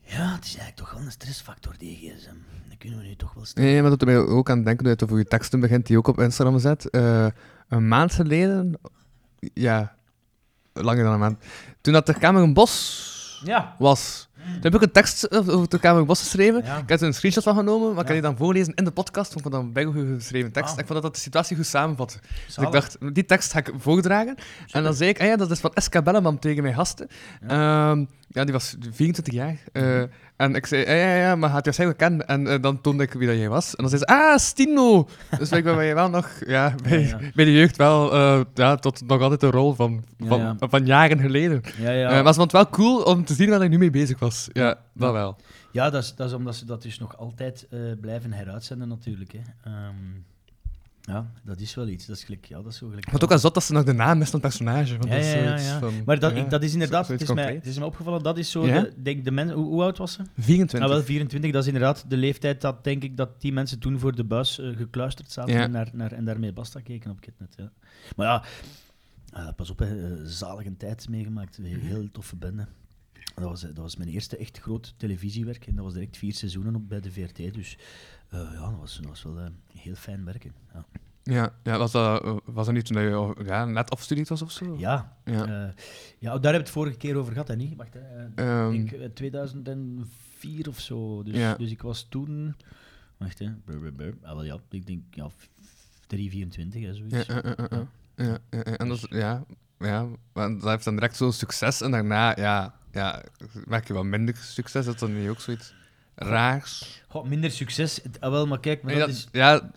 [0.06, 2.36] ja, het is eigenlijk toch wel een stressfactor, die gsm.
[2.70, 3.70] Dat kunnen we nu toch wel stellen.
[3.70, 5.92] Nee, maar dat er mij ook aan denken dat je over je teksten begint die
[5.94, 6.90] je ook op Instagram zet.
[6.90, 7.28] Eh,
[7.68, 8.80] een maand geleden,
[9.54, 9.96] ja,
[10.74, 11.44] langer dan een maand,
[11.82, 13.76] toen dat de Kamer een Bos Ja.
[13.80, 14.30] was.
[14.44, 16.64] Toen heb ik een tekst over de Kamer Bos geschreven.
[16.64, 16.78] Ja.
[16.78, 18.92] Ik heb er een screenshot van genomen, maar ik kan die dan voorlezen in de
[18.92, 19.36] podcast.
[19.36, 20.74] Ik vond dat een geschreven tekst.
[20.74, 20.80] Ah.
[20.80, 22.18] Ik vond dat dat de situatie goed samenvatte.
[22.46, 24.36] Dus ik dacht, die tekst ga ik voordragen.
[24.72, 27.08] En dan zei ik, ah ja, dat is van Eska Belleman tegen mijn gasten.
[27.48, 27.96] Ja,
[28.28, 29.58] ja die was 24 jaar.
[29.72, 30.06] Eh, Mhm.
[30.42, 32.28] En ik zei, ja, ja, ja, maar gaat je waarschijnlijk kennen.
[32.28, 33.76] En eh, dan toonde ik wie dat jij was.
[33.76, 35.08] En dan zei ze, ah, Stino!
[35.40, 37.20] dus blijkbaar ben je wel nog, ja, bij, Ja, ja.
[37.34, 40.56] bij de jeugd wel, eh, ja, tot nog altijd een rol van, van, ja.
[40.60, 41.62] van jaren geleden.
[41.78, 42.10] Ja, ja.
[42.10, 44.20] Eh, maar ze vond het wel cool om te zien waar ik nu mee bezig
[44.20, 44.50] was.
[44.54, 45.36] Ja, dat wel.
[45.72, 47.68] ja dat, is, dat is omdat ze dat dus nog altijd
[48.02, 49.32] blijven heruitzenden, natuurlijk.
[49.32, 49.72] Hè.
[49.72, 49.96] Ehm,
[51.02, 52.06] ja, dat is wel iets.
[52.06, 53.12] Dat is, gelijk, ja, dat is zo gelijk.
[53.12, 54.98] Maar ook al zot dat ze nog de naam is van het personage.
[54.98, 57.34] Want Ja, dat is ja, ja, van- Maar dat, ik, dat is inderdaad, het is,
[57.34, 59.98] mij, het is me opgevallen, dat is zo, de, denk de mensen, hoe, hoe oud
[59.98, 60.22] was ze?
[60.38, 60.90] 24.
[60.90, 64.00] Ah, wel, 24, dat is inderdaad de leeftijd dat, denk ik, dat die mensen toen
[64.00, 67.54] voor de buis eh, gekluisterd zaten en, naar, naar, en daarmee basta keken op Kitnet.
[67.58, 67.72] Ja.
[68.16, 68.44] Maar ja,
[69.34, 72.66] eh, pas op, hè, eh, zalige tijd meegemaakt, een heel toffe bende.
[73.36, 76.76] Dat was, dat was mijn eerste echt groot televisiewerk en dat was direct vier seizoenen
[76.76, 77.78] op bij de VRT, dus
[78.30, 80.54] eh, ja, dat was, dat was wel eh, heel fijn werken.
[80.74, 80.86] Ja,
[81.24, 84.52] Ja, ja was, dat, eh, was dat niet toen je ja, net afgestudeerd was of
[84.52, 84.76] zo?
[84.78, 85.34] ja, Ja.
[85.46, 85.74] ja
[86.20, 87.76] daar hebben we het vorige keer over gehad, hè, niet?
[87.76, 91.24] Wacht, hè, eh, Ehm, ik denk eh, 2004 of zo.
[91.24, 91.56] Dus, Ja.
[91.56, 92.56] dus ik was toen.
[93.18, 93.52] Wacht hè.
[93.66, 94.14] Brr, brr, brr.
[94.22, 95.30] Ah, wel, ja, ik denk ja,
[96.08, 97.26] 324 hè, zoiets.
[97.28, 97.56] Ja, ja,
[98.16, 98.64] ja, ja.
[98.78, 99.44] En dat, is- ja,
[99.80, 103.22] ja, want dat heeft dan direct zo'n succes en daarna, ja, ja,
[103.68, 104.86] merk je wel minder succes.
[104.86, 105.74] Dat is dan niet ook zoiets
[106.16, 107.02] raars.
[107.08, 108.02] Goh, minder succes.
[108.20, 109.28] Ah, wel, maar kijk, maar Nee, dat dat- is.
[109.32, 109.72] Ja,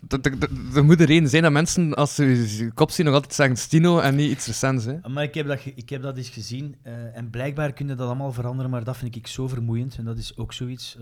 [0.74, 2.24] er moet er reden zijn dat mensen, als ze
[2.56, 4.84] je kop zien, nog altijd zeggen Stino en niet iets recents.
[4.84, 4.96] Hè.
[5.08, 8.06] Maar ik heb dat, ik heb dat eens gezien eh, en blijkbaar kun je dat
[8.06, 9.96] allemaal veranderen, maar dat vind ik zo vermoeiend.
[9.98, 10.96] En dat is ook zoiets.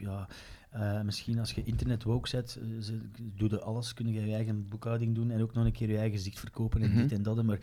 [0.00, 0.26] ja,
[0.70, 3.00] eh, misschien als je internet woke zet, eh, ze-
[3.36, 5.96] doe je alles, kun je je eigen boekhouding doen en ook nog een keer je
[5.98, 6.98] eigen gezicht verkopen en Mhm.
[6.98, 7.42] dit en dat.
[7.42, 7.58] Maar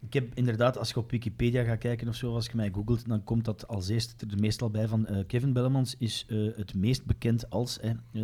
[0.00, 3.08] ik heb inderdaad, als je op Wikipedia gaat kijken of zo, als je mij googelt,
[3.08, 6.26] dan komt dat als eerste er meestal bij van eh, Kevin Bellemans is
[6.56, 7.78] het meest bekend als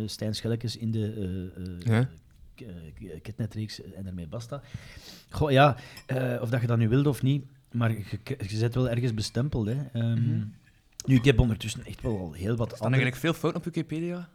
[0.05, 2.09] Stijn Schellekes in de Ja.
[2.55, 4.61] k- Kitnetreeks en daarmee basta.
[5.29, 5.77] Goh, ja,
[6.41, 8.03] of dat je dat nu wilde of niet, maar je,
[8.37, 9.67] je zet wel ergens bestempeld.
[9.67, 9.81] Hè.
[9.93, 10.43] Ehm, Mhm.
[11.05, 13.01] Nu, ik heb ondertussen echt wel al heel wat Dan andere...
[13.01, 14.29] eigenlijk veel fout op Wikipedia.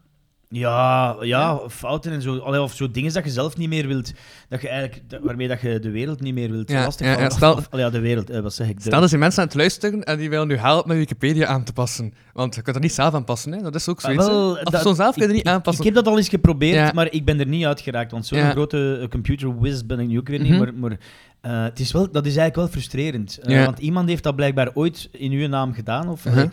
[0.51, 2.39] Ja, ja, fouten en zo.
[2.39, 4.13] Allee, of zo dingen dat je zelf niet meer wilt.
[4.49, 7.31] Dat je eigenlijk, dat- waarmee dat je de wereld niet meer wilt Ja, ja, ja,
[7.31, 8.77] stel- Of- allee, ja, de wereld, eh, wat zeg ik?
[8.77, 11.47] De, Stel dat er mensen aan het luisteren en die willen nu helpen met Wikipedia
[11.47, 12.15] aan te passen.
[12.33, 13.63] Want je kunt er niet zelf aan passen, hè?
[13.63, 14.27] dat is ook Ah, zoiets.
[14.27, 15.85] wel, Of dat- zo zelf kun je niet aanpassen.
[15.85, 18.11] ik heb dat al eens geprobeerd, maar ik ben er niet uitgeraakt.
[18.11, 20.51] Want zo'n grote uh, computer whiz ben ik nu ook weer niet.
[20.51, 20.59] Mhm.
[20.59, 20.99] Maar, maar
[21.41, 23.39] eh, het is wel, dat is eigenlijk wel frustrerend.
[23.39, 23.65] Eh.
[23.65, 26.09] Want iemand heeft dat blijkbaar ooit in uw naam gedaan.
[26.09, 26.49] Of, Uh-huh.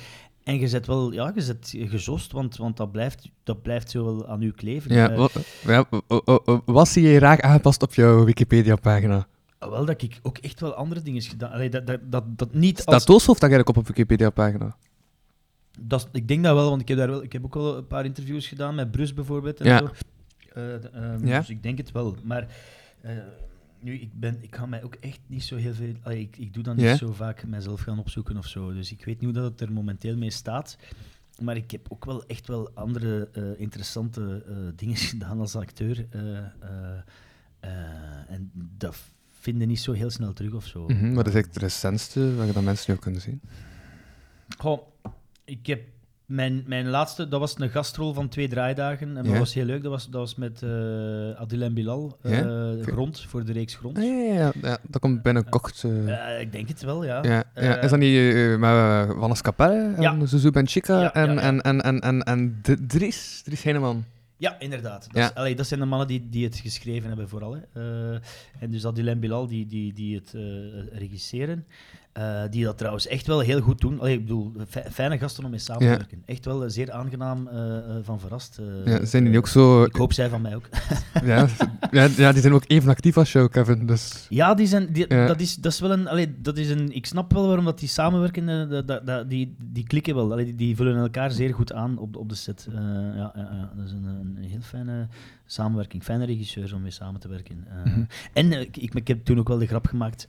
[0.46, 4.04] En je zet wel, ja, je zet gezost, want, want dat, blijft, dat blijft zo
[4.06, 4.94] wel aan u kleven.
[4.96, 5.34] Ja, Eh, wat,
[5.66, 9.28] ja, wa- wa- wa- wat zie je raak aangepast op jouw Wikipedia-pagina?
[9.60, 11.52] wel dat ik ook echt wel andere dingen gedaan.
[11.52, 14.76] Allee, dat, dat, dat, dat niet als Dooshoofd eigenlijk op op Wikipedia-pagina?
[15.80, 17.88] Dat, ik denk dat wel, want ik heb, daar wel, ik heb ook wel een
[17.88, 19.60] paar interviews gedaan met Brus bijvoorbeeld.
[19.60, 19.78] En Ja.
[19.78, 19.90] zo.
[20.54, 21.40] Eh, ehm, Ja.
[21.40, 22.16] Dus ik denk het wel.
[22.24, 22.48] Maar
[23.02, 23.12] eh,
[23.86, 25.94] nu, ik, ben, ik ga mij ook echt niet zo heel veel.
[26.02, 28.74] allee, ik, ik doe dan niet zo vaak mijzelf gaan opzoeken of zo.
[28.74, 30.78] Dus ik weet niet hoe dat het er momenteel mee staat.
[31.42, 36.06] Maar ik heb ook wel echt wel andere eh, interessante eh, dingen gedaan als acteur.
[36.10, 37.70] eh,
[38.28, 38.98] en dat
[39.32, 40.80] vinden niet zo heel snel terug of zo.
[40.88, 43.42] Mhm, wat is eigenlijk het recentste waar je dat mensen nu ook kunnen zien?
[44.58, 44.88] Goh,
[45.44, 45.82] ik heb
[46.26, 49.08] mijn, mijn laatste, dat was een gastrol van twee draaidagen.
[49.08, 49.40] En dat Ja.
[49.40, 49.82] was heel leuk.
[49.84, 50.70] Dat was, dat was met eh
[51.42, 52.18] Adil en Bilal.
[52.24, 52.40] Ja?
[52.40, 52.80] Oké.
[52.84, 53.98] Grond, voor de reeks Grond.
[53.98, 55.84] Ah, ja, ja, ja, dat komt binnenkort.
[55.84, 57.24] Eh, ik denk het wel, ja.
[57.24, 57.78] ja, ja.
[57.82, 60.28] Is dat niet met uh, Wannes Capelle en.
[60.28, 64.04] Zuzu Benchica Ja, en, en, en, en, en, en Dries, Dries Heineman?
[64.38, 65.04] Ja, inderdaad.
[65.04, 65.24] Dat, Ja.
[65.30, 67.58] is- allee, dat zijn de mannen die, die het geschreven hebben, vooral.
[67.74, 68.14] Hè.
[68.60, 70.34] En dus Adil en Bilal, die, die, die het
[70.92, 71.66] regisseren.
[72.16, 74.00] Eh, die dat trouwens echt wel heel goed doen.
[74.00, 75.98] Allee, ik bedoel, fi- fijne gasten om mee samen te Ja.
[75.98, 76.22] werken.
[76.26, 78.60] Echt wel eh, zeer aangenaam eh, van verrast.
[78.86, 79.84] Ja, zijn die ook zo...
[79.84, 80.70] Ik hoop zij van mij ook.
[81.24, 81.48] Ja,
[81.92, 83.86] ja, die zijn ook even actief als jou, Kevin.
[83.86, 84.26] Dus...
[84.30, 85.28] Ja, die zijn, die, Ja.
[85.28, 86.92] Dat, is, dat is wel een, allee, dat is een.
[86.96, 88.70] Ik snap wel waarom dat die samenwerken.
[88.70, 90.32] dat, dat, dat- die, die klikken wel.
[90.32, 92.68] Allee, die, die vullen elkaar zeer goed aan op, de- op de set.
[93.16, 93.32] Ja,
[93.76, 95.08] dat is een, een heel fijne
[95.46, 96.04] samenwerking.
[96.04, 97.68] Fijne regisseurs om mee samen te werken.
[97.86, 98.04] Mhm.
[98.34, 100.28] En eh, ik, ik heb toen ook wel de grap gemaakt.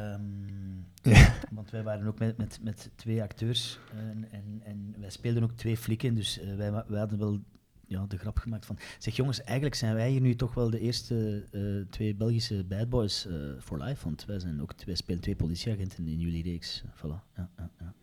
[0.00, 0.60] Eh, ehm,
[1.02, 1.34] Ja.
[1.50, 3.78] Want wij waren ook met, met, met twee acteurs.
[3.94, 6.14] En, en, en wij speelden ook twee flikken.
[6.14, 7.40] Dus eh, wij, wij hadden wel
[7.86, 8.78] ja, de grap gemaakt van...
[8.98, 12.88] Zeg jongens, eigenlijk zijn wij hier nu toch wel de eerste eh, twee Belgische bad
[12.88, 14.04] boys eh, for life.
[14.04, 16.82] Want wij, zijn ook, wij spelen twee politieagenten in jullie reeks.
[16.96, 17.34] Voilà.
[17.36, 17.94] Ja, ja, ja.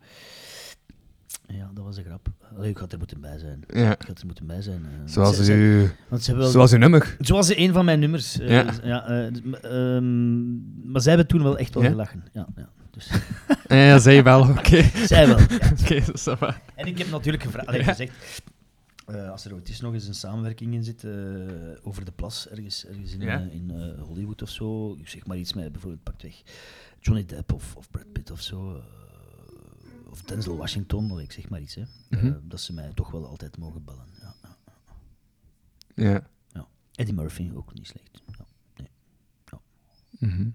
[1.47, 2.27] Ja, dat was de grap.
[2.57, 3.63] Allee, ik had er moeten bij zijn.
[3.67, 4.85] Ja, Ik had er moeten bij zijn.
[4.85, 7.15] eh, zoals, ze- ze- u, want ze hebben wel- zoals uw nummer.
[7.19, 8.39] Zoals een van mijn nummers.
[8.39, 8.73] eh, Ja.
[8.83, 11.89] ja, eh, dus, m- ehm, maar zij hebben toen wel echt wel Ja?
[11.89, 12.23] gelachen.
[12.33, 12.69] Ja, ja.
[12.91, 13.09] Dus,
[13.67, 14.81] Ja, zij wel, oké.
[15.07, 15.37] zij wel.
[15.81, 16.61] Oké, dat is waar.
[16.75, 18.41] En ik heb natuurlijk gevraagd, gezegd,
[19.05, 21.11] eh, als er ooit eens nog eens een samenwerking in zit, eh,
[21.83, 23.39] over de plas, ergens, ergens in, Ja.
[23.39, 26.41] eh, in eh, Hollywood of zo, ik zeg maar iets met bijvoorbeeld pakweg
[26.99, 28.81] Johnny Depp of, of Brad Pitt of zo, eh,
[30.09, 31.87] of Denzel Washington, ik zeg maar iets, hè, eh,
[32.23, 32.39] Mhm.
[32.47, 34.05] dat ze mij toch wel altijd mogen bellen.
[34.21, 34.35] Ja,
[35.95, 36.27] ja.
[36.53, 36.67] Ja.
[36.95, 38.21] Eddie Murphy, ook niet slecht.
[39.45, 39.59] Ja.
[40.19, 40.49] Mhm.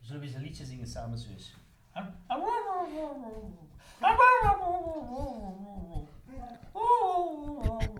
[0.00, 1.56] Zullen we eens een liedje zingen samen, zus?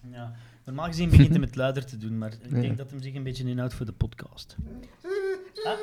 [0.00, 0.32] Ja.
[0.64, 2.60] Normaal gezien begint hij met luider te doen, maar ik Ja.
[2.60, 4.56] denk dat hem zich een beetje inhoudt voor de podcast.
[5.64, 5.78] Ah.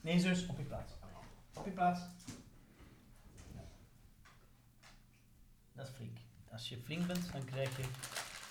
[0.00, 0.92] Nee, zus, op je plaats.
[1.54, 2.00] Op je plaats.
[5.72, 6.18] Dat is flink.
[6.52, 7.82] Als je flink bent, dan krijg je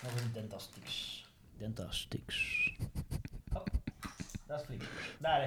[0.02, 1.24] nog een Dentastix.
[1.58, 2.34] Dentastix.
[3.52, 3.70] Hop.
[4.46, 4.82] Dat is flink.
[5.18, 5.46] Daar,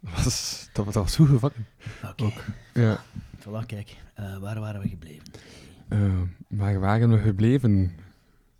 [0.00, 1.66] Dat was, dat, was- gevangen.
[2.16, 2.32] Oké.
[2.74, 3.02] Ja.
[3.38, 3.96] Voilà, kijk.
[4.14, 5.24] Eh, waar waren we gebleven?
[5.88, 7.96] Eh, waar waren we gebleven?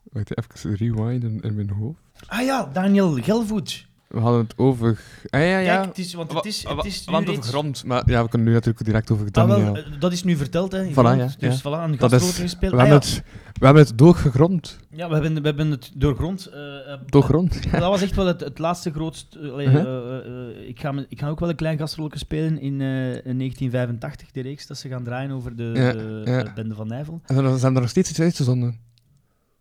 [0.03, 1.99] Wacht, even rewinden in mijn hoofd.
[2.26, 3.87] Ah ja, Daniel Gelvoet.
[4.13, 5.01] We hadden het over...
[5.31, 5.75] Ah, ja, ja.
[5.77, 7.85] Kijk, het is, want het is, het is nu want over reeds- grond.
[7.85, 10.73] Maar ja, we kunnen nu natuurlijk direct over Ah, wel, eh, dat is nu verteld,
[10.73, 10.85] hè.
[10.91, 11.59] Voilà, ja, Dus ja.
[11.59, 12.73] voilà, een Dat is- gespeeld.
[12.73, 13.15] we, Ah, hebben ja.
[13.15, 13.23] het,
[13.59, 14.79] we hebben het doorgegrond.
[14.91, 16.47] Ja, we hebben, we hebben het doorgrond.
[16.47, 17.71] eh, eh, Doorgrond?
[17.73, 19.35] Dat was echt wel het, het laatste grootst.
[19.35, 19.83] eh, allee, Uh-huh.
[19.83, 22.81] eh, eh, eh, ik, ga, me- ik ga ook wel een klein gastrolje spelen in,
[22.81, 26.43] eh, in 1985, de reeks dat ze gaan draaien over de, Ja, de, ja.
[26.43, 27.21] de Bende van Nijvel.
[27.27, 28.79] En dan zijn er nog steeds iets uitgezonden.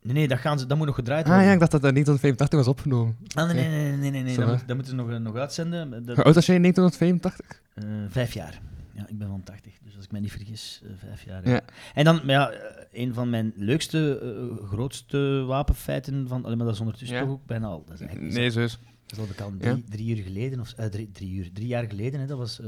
[0.03, 1.47] Nee, nee, dat, gaan ze, dat moet nog gedraaid Ah worden.
[1.47, 3.17] ja, ik dacht dat dat in 1985 was opgenomen.
[3.35, 6.05] Ah, nee, nee, nee, nee, nee, dat, moet, dat moeten ze nog, eh, nog uitzenden.
[6.05, 7.61] Dat, Hoe oud was jij in 1985?
[7.73, 8.61] eh, vijf jaar.
[8.93, 11.49] Ja, ik ben van 80, dus als ik mij niet vergis, eh, vijf jaar.
[11.49, 11.61] Ja.
[11.93, 12.51] En dan, maar ja,
[12.91, 14.19] een van mijn leukste,
[14.67, 17.23] grootste wapenfeiten van, allee, maar dat is ondertussen Ja.
[17.23, 17.83] toch ook bijna al.
[17.85, 18.79] Dat is eigenlijk Nee, zo is.
[19.05, 19.57] dat is al Ja.
[19.59, 22.61] drie, drie uur geleden, of drie, drie, uur, drie jaar geleden, hè, dat was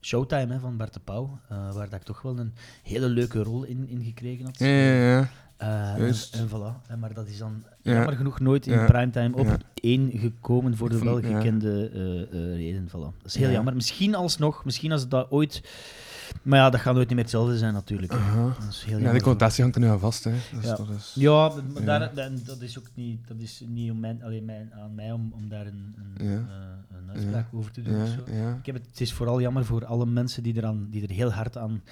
[0.00, 2.52] Showtime hè, van Bart de Pauw, waar dat ik toch wel een
[2.82, 4.58] hele leuke rol in, in gekregen had.
[4.58, 5.28] Ja, ja, ja.
[5.56, 6.86] Eh, en, en voilà.
[6.88, 7.92] En maar dat is dan Ja.
[7.92, 12.88] jammer genoeg nooit in primetime op één gekomen voor de welgekende eh, eh, reden.
[12.88, 12.92] Voilà.
[12.92, 13.52] Dat is heel Ja.
[13.52, 13.74] jammer.
[13.74, 15.62] Misschien alsnog, misschien als het dat ooit...
[16.42, 18.12] Maar ja, dat gaat nooit meer hetzelfde zijn natuurlijk.
[18.12, 20.24] Dat is heel Ja, die connotatie hangt er nu aan vast.
[20.24, 20.30] Hè.
[20.30, 20.74] Dus Ja.
[20.76, 21.12] dat is...
[21.14, 22.10] Ja, maar Ja.
[22.14, 25.32] Daar, dat is ook niet, dat is niet om mijn, alleen mijn, aan mij om,
[25.34, 26.32] om daar een, een, Ja.
[26.90, 28.02] een uitspraak over te doen.
[28.02, 28.20] Of zo.
[28.58, 31.32] Ik heb het, het is vooral jammer voor alle mensen die, eraan, die er heel
[31.32, 31.82] hard aan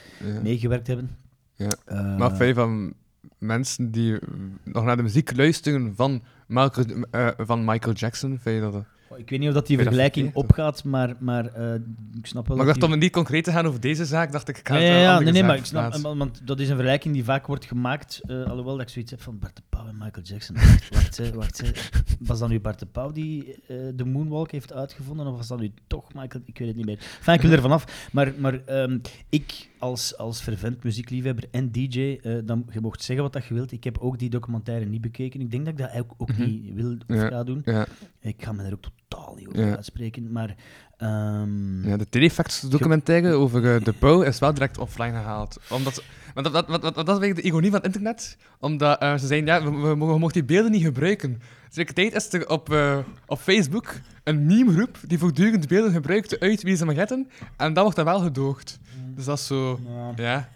[0.43, 1.11] meegewerkt hebben.
[1.55, 1.71] Ja.
[2.19, 2.95] Maar fijn van
[3.39, 4.29] mensen die eh,
[4.65, 8.85] nog naar de muziek luisteren van Michael, eh, van Michael Jackson, vind je dat...
[9.11, 9.19] eh?
[9.19, 11.75] ik weet niet of dat die dat vergelijking opgaat, maar, maar eh,
[12.19, 14.33] ik snap wel Maar ik dacht die- om niet concreet te gaan over deze zaak,
[14.33, 16.17] dacht ik, ik ga Ja, nee, nee, maar ik snap, plaatsen.
[16.19, 19.21] want dat is een vergelijking die vaak wordt gemaakt, eh, alhoewel dat ik zoiets heb
[19.23, 20.57] van Bart de Pauw en Michael Jackson.
[20.57, 21.91] Wacht, wacht, wacht.
[22.21, 25.61] Was dat nu Bart de Pauw die eh, de moonwalk heeft uitgevonden, of was dat
[25.61, 26.43] nu toch Michael?
[26.47, 26.99] Ik weet het niet meer.
[27.19, 28.09] Enfin, ik wil er vanaf.
[28.13, 28.99] Maar, maar ehm,
[29.29, 33.55] ik als, als fervent muziekliefhebber en DJ, eh, dan, je mocht zeggen wat dat je
[33.55, 33.73] wilt.
[33.73, 35.41] Ik heb ook die documentaire niet bekeken.
[35.41, 36.43] Ik denk dat ik dat ook, ook Mhm.
[36.45, 37.29] niet wil of Ja.
[37.29, 37.63] ga doen.
[37.65, 37.87] Ja,
[38.21, 38.85] Ik ga me daar ook
[39.15, 39.75] totaal niet over Ja.
[39.77, 40.55] uitspreken, maar...
[40.97, 45.57] ehm, ja, de Telefacts documentaire over eh, de pauw is wel direct offline gehaald.
[45.71, 46.03] Omdat,
[46.35, 48.37] maar dat, dat, dat, dat, dat is eigenlijk de ironie van het internet.
[48.61, 51.41] Omdat eh, ze zeiden, ja, we, we, mogen- we mogen die beelden niet gebruiken.
[51.69, 53.95] Tegelijkertijd is er op, eh, op Facebook
[54.25, 57.29] een meme-groep die voortdurend beelden gebruikt uit Wie ze Manhattan.
[57.57, 58.79] En dat wordt dan wel gedoogd.
[59.15, 59.81] Dus dat is zo...
[59.87, 60.49] ja, Ja,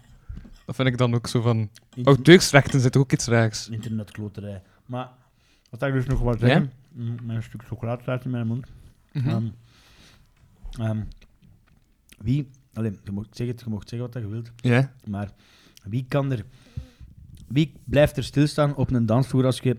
[0.65, 1.57] dat vind ik dan ook zo van...
[1.57, 3.69] internet- Auteursrechten zit er ook iets raars.
[3.69, 4.61] internetkloterij.
[4.85, 5.09] Maar
[5.69, 8.67] wat ik dus nog wat zeggen, een stuk chocolade staat in mijn mond.
[9.13, 9.29] Mhm.
[9.29, 9.47] Ehm,
[10.79, 11.01] ehm,
[12.17, 14.93] wie, alleen, je mocht zeggen, je mocht zeggen wat je wilt, Ja?
[15.07, 15.31] maar
[15.83, 16.45] wie kan er,
[17.47, 19.77] wie blijft er stilstaan op een dansvloer als je.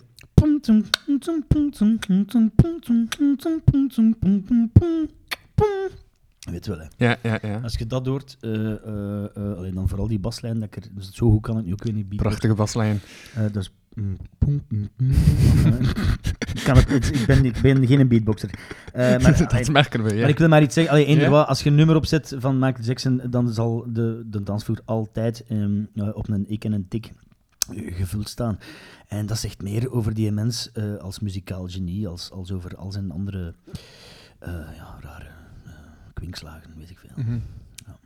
[6.50, 6.86] Weet wel, hè.
[6.96, 7.60] Ja, ja, ja.
[7.60, 10.90] Als je dat hoort, eh, eh, eh, alleen dan vooral die baslijn, dat ik er,
[10.94, 12.26] dus zo goed kan ik niet, ook weer niet bieden.
[12.26, 13.00] Prachtige baslijn.
[13.34, 13.44] Eh,
[13.94, 14.16] mm,
[14.46, 15.10] mm, mm.
[16.54, 18.50] ik, kan het, ik, ben, ik ben geen beatboxer.
[18.92, 20.20] Eh, maar, dat allee, merken we, ja.
[20.20, 20.92] maar ik wil maar iets zeggen.
[20.92, 21.30] Allee, eender Ja?
[21.30, 25.44] wat, als je een nummer opzet van Michael Jackson, dan zal de, de dansvloer altijd
[25.48, 27.12] ehm, eh, op een ik en een tik
[27.74, 28.58] eh, gevuld staan.
[29.08, 30.70] En dat zegt meer over die mens
[31.00, 33.54] als muzikaal genie, als, als over al zijn andere
[34.76, 35.28] ja, rare
[35.64, 35.72] eh,
[36.14, 37.24] kwinkslagen, weet ik veel.
[37.24, 37.38] Mhm.
[37.86, 37.98] Ja.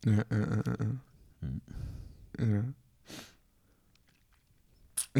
[0.00, 0.46] Ja, ja,
[2.32, 2.64] ja,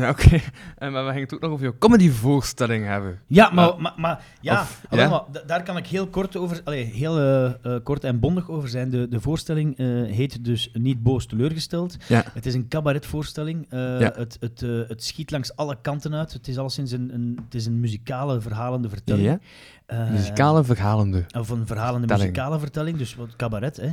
[0.03, 0.41] ja, oké.
[0.79, 3.19] En Maar we gingen het ook nog over je comedyvoorstelling hebben.
[3.27, 3.75] Ja, maar, Ja.
[3.79, 5.11] maar, maar ja, Of- allee, ja?
[5.11, 8.51] maar da- daar kan ik heel kort over, allee, heel eh, eh, kort en bondig
[8.51, 8.91] over zijn.
[8.91, 11.97] De, de voorstelling eh, heet dus Niet boos teleurgesteld.
[12.09, 12.25] Ja.
[12.33, 13.67] Het is een cabaretvoorstelling.
[13.71, 14.13] Eh, Ja.
[14.17, 16.33] het, het, eh, het schiet langs alle kanten uit.
[16.33, 19.27] Het is alleszins een, een, het is een muzikale, verhalende vertelling.
[19.27, 19.39] Ja?
[19.87, 21.25] Eh, Muzikale verhalende.
[21.39, 22.31] Of een verhalende Vertelling.
[22.37, 23.91] muzikale vertelling, dus wat cabaret, hè.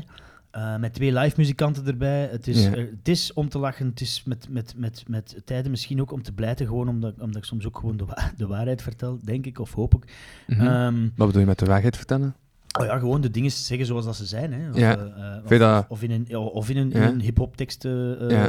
[0.55, 2.27] Eh, met twee live muzikanten erbij.
[2.31, 2.73] Het is, Ja.
[2.75, 6.11] eh, het is om te lachen, het is met, met, met, met tijden misschien ook
[6.11, 9.19] om te blijten, gewoon omdat, omdat ik soms ook gewoon de, wa- de waarheid vertel,
[9.23, 10.13] denk ik, of hoop ik.
[10.47, 10.61] Mhm.
[10.67, 12.35] Ehm, Wat bedoel je met de waarheid vertellen?
[12.79, 14.53] Oh ja, gewoon de dingen zeggen zoals dat ze zijn.
[14.53, 14.69] Hè.
[14.69, 14.97] Of, Ja.
[14.97, 17.07] eh, eh, of, of in een, of in een, in Ja.
[17.07, 17.91] een hip-hop tekst eh,
[18.29, 18.45] Ja.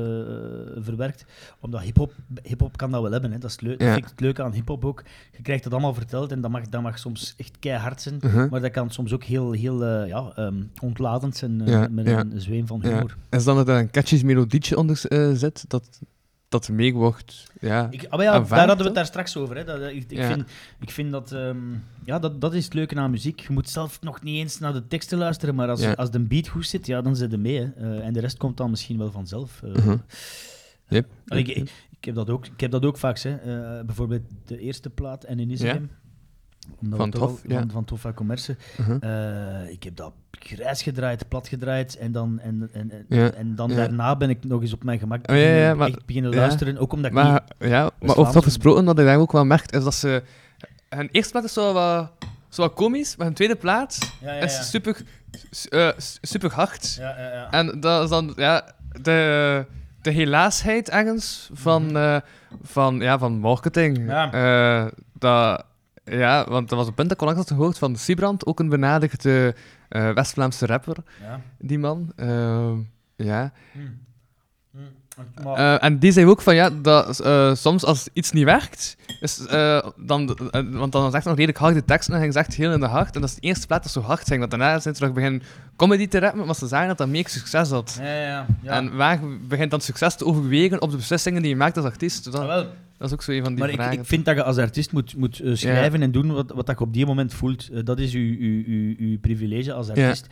[0.76, 1.24] verwerkt.
[1.60, 2.12] Omdat hip-hop
[2.42, 3.32] hip kan dat wel hebben.
[3.32, 3.38] Hè.
[3.38, 3.76] Dat is het leu- Ja.
[3.78, 5.02] dat vind ik het leuke aan hip-hop ook.
[5.36, 8.16] Je krijgt dat allemaal verteld en dat mag, dat mag soms echt keihard zijn.
[8.20, 8.46] Mhm.
[8.50, 11.56] Maar dat kan soms ook heel, heel ja, ehm, ontladend zijn
[11.94, 13.16] met een zweem van humor.
[13.30, 14.96] Is dan dat er een catchy melodietje onder
[15.36, 16.00] zit, dat,
[16.58, 17.46] dat mee wordt?
[17.60, 17.86] Ja.
[17.90, 19.56] Ik, ah, ja, Aanvaard, daar hadden we het daar straks over.
[19.56, 19.64] Hè.
[19.64, 20.26] Dat, ik, ik, Ja.
[20.26, 20.44] vind,
[20.80, 21.32] ik vind dat...
[21.32, 21.56] ehm,
[22.04, 23.40] ja, dat, dat is het leuke aan muziek.
[23.40, 25.92] Je moet zelf nog niet eens naar de teksten luisteren, maar als, Ja.
[25.92, 27.58] als de beat goed zit, ja, dan zit je mee.
[27.58, 27.64] Hè.
[27.98, 29.62] Eh, en de rest komt dan misschien wel vanzelf.
[29.62, 29.72] eh.
[29.74, 29.96] Mhm.
[30.88, 31.06] Yep.
[31.26, 33.18] Allee, ik, heb dat ook, ik heb dat ook vaak.
[33.18, 33.34] Hè.
[33.36, 35.90] Eh, bijvoorbeeld de eerste plaat en in Isegem.
[36.82, 37.58] Omdat Van Tof, ja.
[37.58, 38.56] van, van Toffa Commerce.
[38.76, 38.96] Mhm.
[39.00, 41.96] Eh, ik heb dat grijs gedraaid, plat gedraaid.
[41.96, 43.76] En dan, en, en, en, Ja, en dan ja.
[43.76, 46.78] daarna ben ik nog eens op mijn gemak Oh, ja, maar- echt beginnen luisteren.
[46.78, 47.26] Ook omdat ik niet...
[47.26, 50.22] Maar, ja, maar over dat gesproken, wat ik daar ook wel merkt, is dat ze...
[50.88, 52.10] Hun eerste plaat is zo wat,
[52.48, 55.00] zo wat komisch, maar hun tweede plaat Ja, ja, is super,
[55.68, 55.88] eh,
[56.20, 56.94] super hard.
[56.98, 57.50] Ja, ja, ja.
[57.50, 59.64] En dat is dan ja, de,
[60.02, 62.16] de helaasheid ergens van, eh,
[62.62, 63.98] van, ja, van marketing.
[63.98, 64.88] Mhm.
[65.18, 65.64] Dat,
[66.10, 68.68] ja, want er was een punt dat ik onlangs had gehoord van Sibrand, ook een
[68.68, 69.54] benadigde
[69.88, 71.40] eh, West-Vlaamse rapper, ja.
[71.58, 72.12] die man.
[72.16, 72.72] Eh,
[73.16, 73.52] ja.
[73.72, 73.80] Hm.
[75.44, 79.46] Eh, en die zei ook van ja, dat eh, soms als iets niet werkt, is,
[79.46, 80.38] eh, dan,
[80.70, 83.14] want dan echt nog redelijk harde teksten en ging ze echt heel in de hart.
[83.14, 85.12] En dat is de eerste plaat dat zo hard zijn, want daarna zijn ze terug
[85.12, 85.42] beginnen
[85.76, 87.98] comedy te rappen, maar ze zagen dat dat meer succes had.
[88.00, 88.72] Ja, ja, ja.
[88.72, 92.32] En waar begint dan succes te overwegen op de beslissingen die je maakt als artiest?
[92.32, 92.66] Dat, wel,
[92.98, 93.98] dat is ook zo een van die maar ik, vragen.
[93.98, 96.84] ik vind dat je als artiest moet, moet schrijven en doen wat, wat dat je
[96.84, 97.86] op die moment voelt.
[97.86, 100.26] Dat is uw privilege als artiest.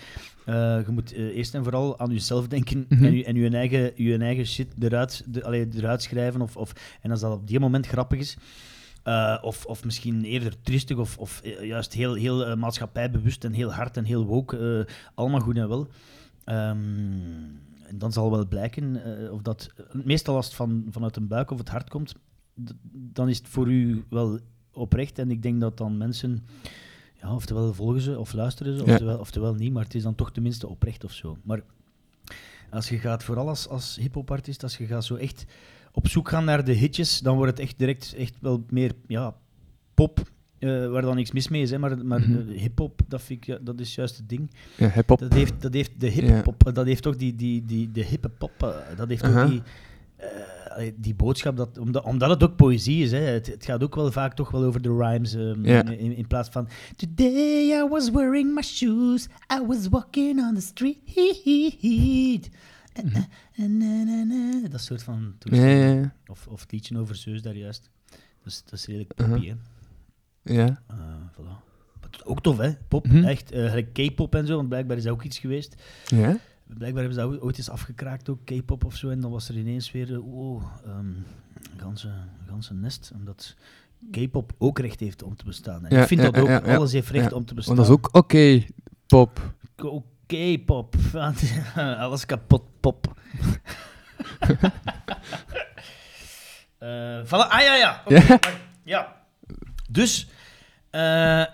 [0.45, 3.05] Eh, je moet eh, eerst en vooral aan jezelf denken Mhm.
[3.05, 6.41] en, je, en je, eigen, je eigen shit eruit, de, allee, eruit schrijven.
[6.41, 6.73] Of, of,
[7.03, 8.37] en als dat op die moment grappig is,
[9.03, 13.97] eh, of, of misschien eerder triestig, of, of juist heel, heel maatschappijbewust en heel hard
[13.97, 15.89] en heel woke, allemaal goed en wel.
[16.45, 16.67] Ehm,
[17.87, 19.03] en dan zal wel blijken
[19.33, 22.15] of dat meestal als het van, vanuit een buik of het hart komt,
[22.93, 24.39] dan is het voor u wel
[24.73, 25.19] oprecht.
[25.19, 26.47] En ik denk dat dan mensen,
[27.25, 30.33] ja, oftewel volgen ze of luisteren ze, oftewel, oftewel niet, maar het is dan toch
[30.33, 31.37] tenminste oprecht of zo.
[31.43, 31.63] Maar
[32.71, 35.45] als je gaat, vooral als, als hip-hop-artiest, als je gaat zo echt
[35.93, 39.35] op zoek gaan naar de hitjes, dan wordt het echt direct echt wel meer ja,
[39.95, 40.33] pop.
[40.59, 43.47] eh, waar dan niks mis mee is, hè, maar, maar eh, hip-hop, dat, vind ik,
[43.47, 44.51] ja, dat is juist het ding.
[44.77, 45.19] Ja, hip-hop.
[45.19, 48.63] Dat heeft, dat heeft de hip-hop, dat heeft ook die, die, die, de hippe pop,
[48.63, 49.43] eh, dat heeft Aha.
[49.43, 49.63] ook die,
[50.97, 53.11] die boodschap, dat, omdat, omdat het ook poëzie is.
[53.13, 53.19] Hè.
[53.19, 56.49] Het, het gaat ook wel vaak toch wel over de rhymes, ehm, in, in plaats
[56.49, 59.27] van Today I was wearing my shoes,
[59.61, 62.51] I was walking on the street.
[62.93, 65.71] En, en, en, en, en, Dat soort van Ja, toestand.
[65.71, 66.15] ja, ja.
[66.27, 67.91] Of, of het liedje over Zeus daar juist.
[68.43, 69.35] Dat is, dat is redelijk Uh-huh.
[69.35, 69.55] poppy, hè.
[70.55, 70.83] Ja.
[70.89, 70.97] Eh,
[71.33, 71.63] voilà.
[72.01, 72.71] Maar ook tof, hè?
[72.89, 73.25] Pop, Mhm.
[73.25, 73.51] echt.
[73.51, 75.75] eh, gelijk K-pop en zo, want blijkbaar is dat ook iets geweest.
[76.07, 76.39] Ja?
[76.67, 79.09] Blijkbaar hebben ze dat ooit eens afgekraakt, ook K-pop of zo.
[79.09, 81.25] En dan was er ineens weer, oh, een
[81.77, 82.11] ganse,
[82.49, 83.13] ganse nest.
[83.15, 83.55] Omdat
[84.11, 85.85] K-pop ook recht heeft om te bestaan.
[85.87, 87.77] En Ja, ik vind ja, dat ook, ja, alles heeft recht om te bestaan.
[87.77, 88.65] Want dat is ook oké,
[89.07, 89.55] pop.
[89.75, 90.95] K- K-pop.
[91.99, 93.13] alles kapot, pop.
[96.79, 97.49] Eh, voilà.
[97.49, 98.03] Ah ja, ja.
[98.05, 98.39] Oké,
[98.85, 99.17] Ja?
[99.91, 100.29] Dus,
[100.91, 101.45] eh,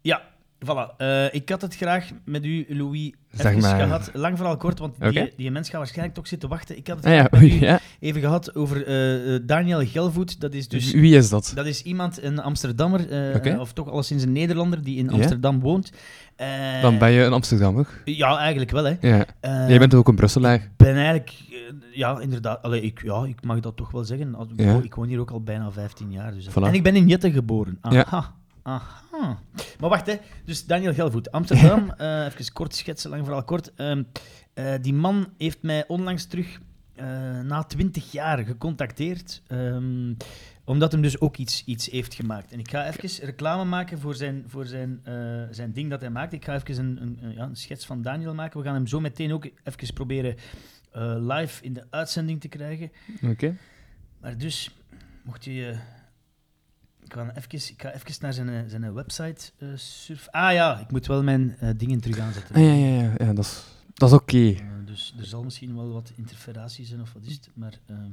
[0.00, 0.22] ja,
[0.64, 0.96] voilà.
[1.30, 3.80] Ik had het graag met u, Louis, Zeg maar.
[3.80, 4.10] gehad.
[4.12, 6.76] Lang vooral kort, want die, die mens gaat waarschijnlijk toch zitten wachten.
[6.76, 7.80] Ik had het Ah ja, oei, ja.
[8.00, 10.40] even gehad over eh, Daniel Gelvoet.
[10.40, 10.92] Dat is dus...
[10.92, 11.52] Wie is dat?
[11.54, 15.10] Dat is iemand, een Amsterdammer, eh, of toch alleszins een Nederlander, die in.
[15.10, 15.92] Amsterdam woont.
[16.82, 18.02] Dan ben je een Amsterdammer.
[18.04, 18.96] Ja, eigenlijk wel, hè.
[19.00, 19.26] Ja.
[19.68, 20.70] Jij bent ook een Brusselaar.
[20.76, 21.34] ben eigenlijk,
[21.92, 22.62] ja, inderdaad.
[22.62, 24.36] Allee, ik, ja, ik mag dat toch wel zeggen.
[24.82, 26.34] Ik, woon, hier ook al bijna 15 jaar.
[26.34, 26.62] Dus Voilà.
[26.62, 27.78] En ik ben in Jette geboren.
[27.80, 28.36] Aha.
[28.72, 29.38] Aha.
[29.80, 30.16] Maar wacht, hè.
[30.44, 31.90] Dus Daniel Gelvoet, Amsterdam.
[31.96, 33.74] eh, even kort schetsen, lang vooral kort.
[33.74, 34.02] Ehm,
[34.54, 36.58] eh, die man heeft mij onlangs terug,
[36.94, 39.42] eh, na 20 jaar, gecontacteerd.
[39.46, 40.12] ehm,
[40.64, 42.52] omdat hem dus ook iets, iets heeft gemaakt.
[42.52, 45.00] En ik ga even reclame maken voor zijn, voor zijn,
[45.50, 46.32] zijn ding dat hij maakt.
[46.32, 48.58] Ik ga even een, een, een- ja, een schets van Daniel maken.
[48.60, 50.36] We gaan hem zo meteen ook even proberen
[51.18, 52.92] live in de uitzending te krijgen.
[53.22, 53.56] Oké.
[54.20, 54.70] Maar dus,
[55.22, 55.68] mocht je...
[55.68, 55.78] eh,
[57.08, 60.32] ik, ga even, ik ga even naar zijn, eh, zijn website eh surfen.
[60.32, 62.54] Ah ja, ik moet wel mijn eh, dingen terug aanzetten.
[62.54, 63.14] Ah, ja, ja, ja.
[63.16, 63.64] ja dat is,
[63.94, 64.54] dat is oké.
[64.84, 67.78] Dus er zal misschien wel wat interferatie zijn of wat is het, maar...
[67.86, 68.10] ehm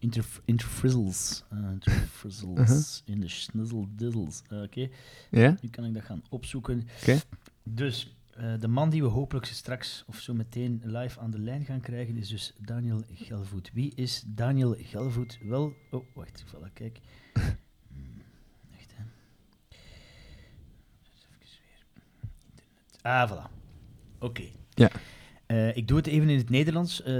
[0.00, 1.44] interf interfrizzles.
[1.72, 3.02] interfrizzles.
[3.04, 4.42] In de schnizzle dizzles.
[4.48, 4.88] Eh, Oké,
[5.30, 5.56] Ja?
[5.60, 6.88] nu kan ik dat gaan opzoeken.
[7.00, 7.18] Oké.
[7.62, 8.16] Dus,
[8.58, 12.16] de man die we hopelijk straks of zo meteen live aan de lijn gaan krijgen,
[12.16, 13.70] is dus Daniel Gelvoet.
[13.72, 15.38] Wie is Daniel Gelvoet?
[15.42, 15.72] Wel...
[15.90, 17.00] Oh, wacht, voilà, kijk.
[17.88, 18.22] Hmm,
[18.78, 19.04] Echt, hè.
[21.12, 22.02] Dus even weer.
[22.50, 22.97] Internet.
[23.08, 23.50] Ah, voilà.
[24.18, 24.42] Oké.
[24.74, 24.90] Ja.
[25.46, 27.02] Eh, ik doe het even in het Nederlands.
[27.02, 27.14] Eh,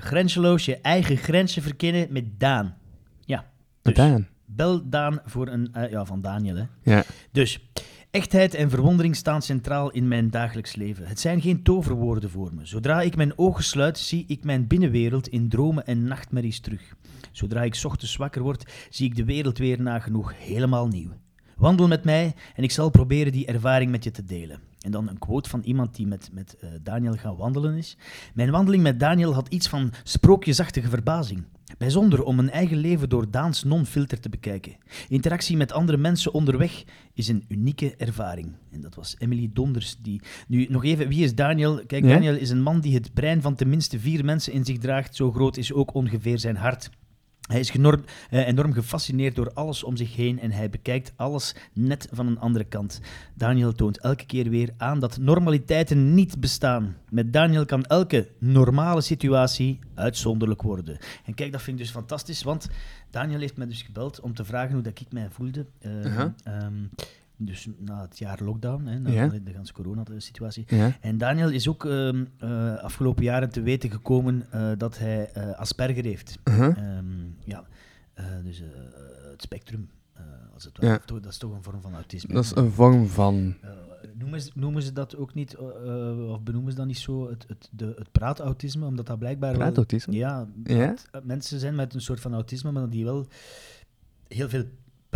[0.00, 2.76] grenzeloos je eigen grenzen verkennen met Daan.
[3.24, 3.50] Ja.
[3.82, 4.28] Dus, Daan.
[4.44, 5.74] Bel Daan voor een...
[5.90, 6.64] ja, van Daniel, hè.
[6.82, 7.04] Ja.
[7.32, 7.68] Dus,
[8.10, 11.06] echtheid en verwondering staan centraal in mijn dagelijks leven.
[11.06, 12.66] Het zijn geen toverwoorden voor me.
[12.66, 16.94] Zodra ik mijn ogen sluit, zie ik mijn binnenwereld in dromen en nachtmerries terug.
[17.32, 21.10] Zodra ik 's ochtends wakker word, zie ik de wereld weer nagenoeg helemaal nieuw.
[21.56, 24.60] Wandel met mij en ik zal proberen die ervaring met je te delen.
[24.84, 27.96] En dan een quote van iemand die met, met eh, Daniel gaan wandelen is.
[28.34, 31.44] Mijn wandeling met Daniel had iets van sprookjesachtige verbazing.
[31.78, 34.76] Bijzonder om mijn eigen leven door Daans non-filter te bekijken.
[35.08, 36.84] Interactie met andere mensen onderweg
[37.14, 38.52] is een unieke ervaring.
[38.70, 39.96] En dat was Emily Donders.
[40.02, 40.20] Die...
[40.48, 41.86] Nu, nog even, wie is Daniel?
[41.86, 42.10] Kijk, Ja?
[42.10, 45.16] Daniel is een man die het brein van tenminste vier mensen in zich draagt.
[45.16, 46.90] Zo groot is ook ongeveer zijn hart.
[47.44, 51.54] Hij is genorm, eh, enorm gefascineerd door alles om zich heen en hij bekijkt alles
[51.72, 53.00] net van een andere kant.
[53.34, 56.96] Daniel toont elke keer weer aan dat normaliteiten niet bestaan.
[57.10, 60.98] Met Daniel kan elke normale situatie uitzonderlijk worden.
[61.24, 62.68] En kijk, dat vind ik dus fantastisch, want
[63.10, 65.66] Daniel heeft mij dus gebeld om te vragen hoe dat ik mij voelde.
[65.80, 66.84] Ehm,
[67.36, 69.28] Dus na het jaar lockdown, hè, na Ja.
[69.28, 70.64] de hele corona-situatie.
[70.66, 70.96] Ja.
[71.00, 75.50] En Daniel is ook ehm, eh, afgelopen jaren te weten gekomen eh, dat hij eh,
[75.50, 76.38] Asperger heeft.
[76.44, 76.78] Uh-huh.
[76.78, 77.04] Ehm,
[77.44, 77.64] ja,
[78.44, 78.62] dus
[79.30, 79.88] het spectrum.
[80.54, 81.00] als het ware.
[81.06, 81.20] Ja.
[81.20, 82.34] Dat is toch een vorm van autisme.
[82.34, 83.54] Dat is een vorm van...
[84.14, 85.56] Noemen, ze, noemen ze dat ook niet,
[86.28, 88.86] of benoemen ze dat niet zo, het, het, de, het praatautisme?
[88.86, 89.58] Omdat dat blijkbaar wel...
[89.58, 90.14] Praatautisme?
[90.14, 90.46] Ja,
[91.22, 93.26] mensen zijn met een soort van autisme, maar die wel
[94.28, 94.64] heel veel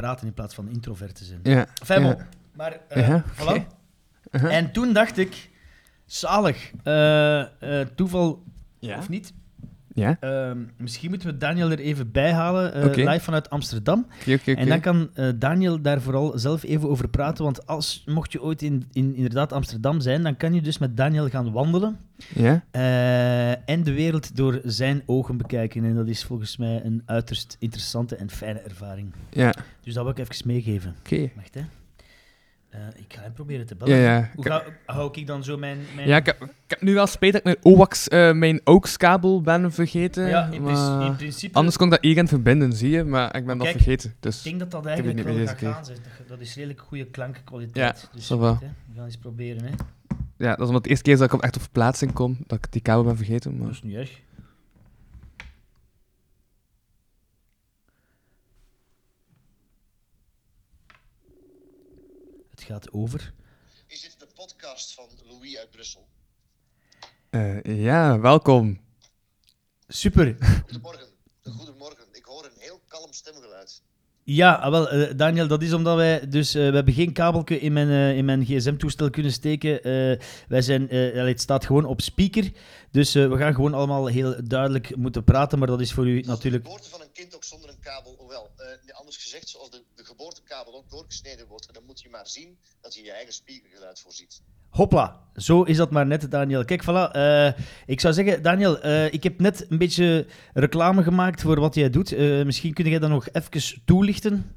[0.01, 1.41] praten in plaats van introverten zijn.
[1.43, 1.67] Ja.
[1.87, 2.17] Bon.
[2.53, 3.77] Maar, eh, voilà.
[4.31, 4.57] Uh-huh.
[4.57, 5.51] En toen dacht ik,
[6.07, 7.41] zalig, eh,
[7.81, 8.43] eh, toeval
[8.81, 9.33] of niet,
[9.99, 10.17] Ja?
[10.21, 14.07] Ehm, misschien moeten we Daniel er even bij halen, eh, live vanuit Amsterdam.
[14.45, 17.45] En dan kan eh, Daniel daar vooral zelf even over praten.
[17.45, 20.97] Want als, mocht je ooit in, in inderdaad Amsterdam zijn, dan kan je dus met
[20.97, 21.99] Daniel gaan wandelen.
[22.35, 22.65] Ja?
[22.71, 25.85] eh, en de wereld door zijn ogen bekijken.
[25.85, 29.13] En dat is volgens mij een uiterst interessante en fijne ervaring.
[29.31, 29.55] Ja.
[29.83, 30.95] Dus dat wil ik even meegeven.
[30.99, 31.31] Oké.
[31.37, 31.61] Wacht, hè.
[32.69, 33.97] Eh, ik ga hem proberen te bellen.
[33.97, 34.31] ja.
[34.35, 35.79] Hoe ga, hou ik dan zo mijn...
[35.95, 36.09] mijn...
[36.09, 39.41] Ja, ik heb, ik heb nu wel spijt dat ik mijn OWAX, eh, mijn AUX-kabel
[39.41, 40.27] ben vergeten.
[40.29, 41.55] Ja, in, prin- maar in principe...
[41.55, 44.15] Anders kon ik dat hier verbinden, zie je, maar ik ben dat vergeten.
[44.21, 45.83] Dus Ik denk dat dat eigenlijk wel gaat gaan.
[45.85, 48.01] Dat, dat is redelijk goede klankkwaliteit.
[48.01, 48.37] Ja, dus hè.
[48.39, 48.57] we
[48.97, 49.65] gaan eens proberen.
[49.65, 49.71] Hè.
[50.37, 52.73] ja, dat is omdat de eerste keer dat ik echt op verplaatsing kom, dat ik
[52.73, 53.51] die kabel ben vergeten.
[53.51, 53.71] Dat Maar...
[53.71, 54.21] is niet erg.
[62.69, 63.35] Gaat over.
[63.87, 66.09] Is dit de podcast van Louis uit Brussel?
[67.31, 68.81] Eh, ja, welkom.
[69.87, 70.37] Super.
[70.65, 71.09] Goedemorgen.
[71.43, 72.05] Goedemorgen.
[72.13, 73.83] Ik hoor een heel kalm stemgeluid.
[74.31, 76.29] Ja, ah, wel, eh, Daniel, dat is omdat wij...
[76.29, 79.83] Dus eh, we hebben geen kabeltje in mijn, eh, in mijn gsm-toestel kunnen steken.
[80.49, 80.89] Wij zijn...
[80.89, 82.53] het staat gewoon op speaker.
[82.91, 85.59] Dus we gaan gewoon allemaal heel duidelijk moeten praten.
[85.59, 86.65] Maar dat is voor u natuurlijk...
[86.65, 88.51] De geboorte van een kind ook zonder een kabel, hoewel,
[88.85, 92.59] nee, anders gezegd, zoals de, de geboortekabel ook doorgesneden wordt, dan moet je maar zien
[92.81, 94.43] dat je je eigen speakergeluid voorziet.
[94.71, 96.65] Hopla, zo is dat maar net, Daniel.
[96.65, 97.13] Kijk, voilà.
[97.13, 97.53] eh,
[97.87, 101.91] ik zou zeggen, Daniel, eh, ik heb net een beetje reclame gemaakt voor wat jij
[101.91, 102.13] doet.
[102.13, 104.57] Eh, misschien kun jij dat nog even toelichten?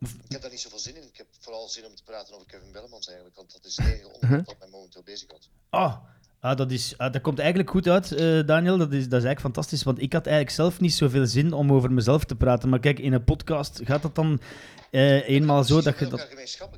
[0.00, 1.02] Ik heb daar niet zoveel zin in.
[1.02, 3.86] Ik heb vooral zin om te praten over Kevin Bellemans eigenlijk, want dat is het
[3.86, 5.50] enige onderwerp dat mij momenteel bezighoudt.
[5.70, 5.96] Ah,
[6.40, 8.78] ah, dat, is, ah, dat komt eigenlijk goed uit, eh, Daniel.
[8.78, 11.72] Dat is, dat is eigenlijk fantastisch, want ik had eigenlijk zelf niet zoveel zin om
[11.72, 12.68] over mezelf te praten.
[12.68, 14.40] Maar kijk, in een podcast gaat dat dan
[14.90, 16.28] eh, eenmaal zo dat je dat...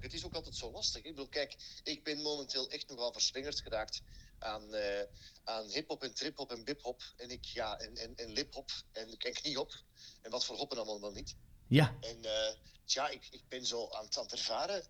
[0.01, 1.03] Het is ook altijd zo lastig.
[1.03, 4.03] Ik bedoel, kijk, ik ben momenteel echt nogal verslingerd geraakt
[4.39, 5.05] aan, eh
[5.45, 7.03] aan hip-hop en trip-hop en bip-hop.
[7.17, 9.73] En ik, ja, en, en, en lip-hop en, en knie-hop.
[10.23, 11.37] En wat voor hoppen allemaal wel niet.
[11.67, 12.17] Ja, En
[12.85, 14.83] tja, ik, ik ben zo aan het, aan het ervaren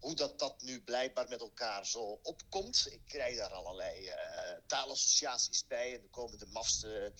[0.00, 2.86] hoe dat, dat nu blijkbaar met elkaar zo opkomt.
[2.90, 7.12] Ik krijg daar allerlei eh, taalassociaties bij en er komen de mafste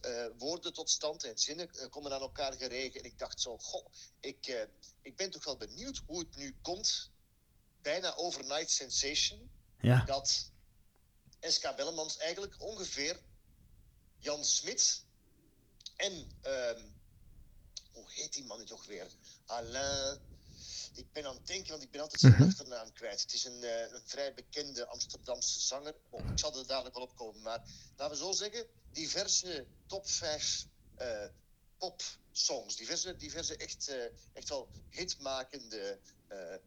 [0.00, 3.00] eh, woorden tot stand en zinnen eh, komen aan elkaar geregen.
[3.00, 3.86] En ik dacht zo, goh,
[4.20, 4.68] ik,
[5.02, 7.10] ik ben toch wel benieuwd hoe het nu komt,
[7.82, 9.50] bijna overnight sensation,
[9.80, 10.04] ja.
[10.04, 10.50] dat
[11.40, 13.20] SK Bellemans eigenlijk ongeveer
[14.18, 15.04] Jan Smit
[15.96, 16.82] en, ehm,
[17.92, 19.06] hoe heet die man nu toch weer?
[19.46, 20.35] Alain.
[20.96, 23.20] Ik ben aan het denken, want ik ben altijd zijn achternaam kwijt.
[23.20, 25.94] Het is een, eh, een vrij bekende Amsterdamse zanger.
[26.10, 27.42] Ik zal er dadelijk wel op komen.
[27.42, 27.62] Maar
[27.96, 31.26] laten we zo zeggen, diverse top 5 eh
[31.78, 32.76] popsongs.
[32.76, 35.98] Diverse, diverse echt, eh, echt wel hitmakende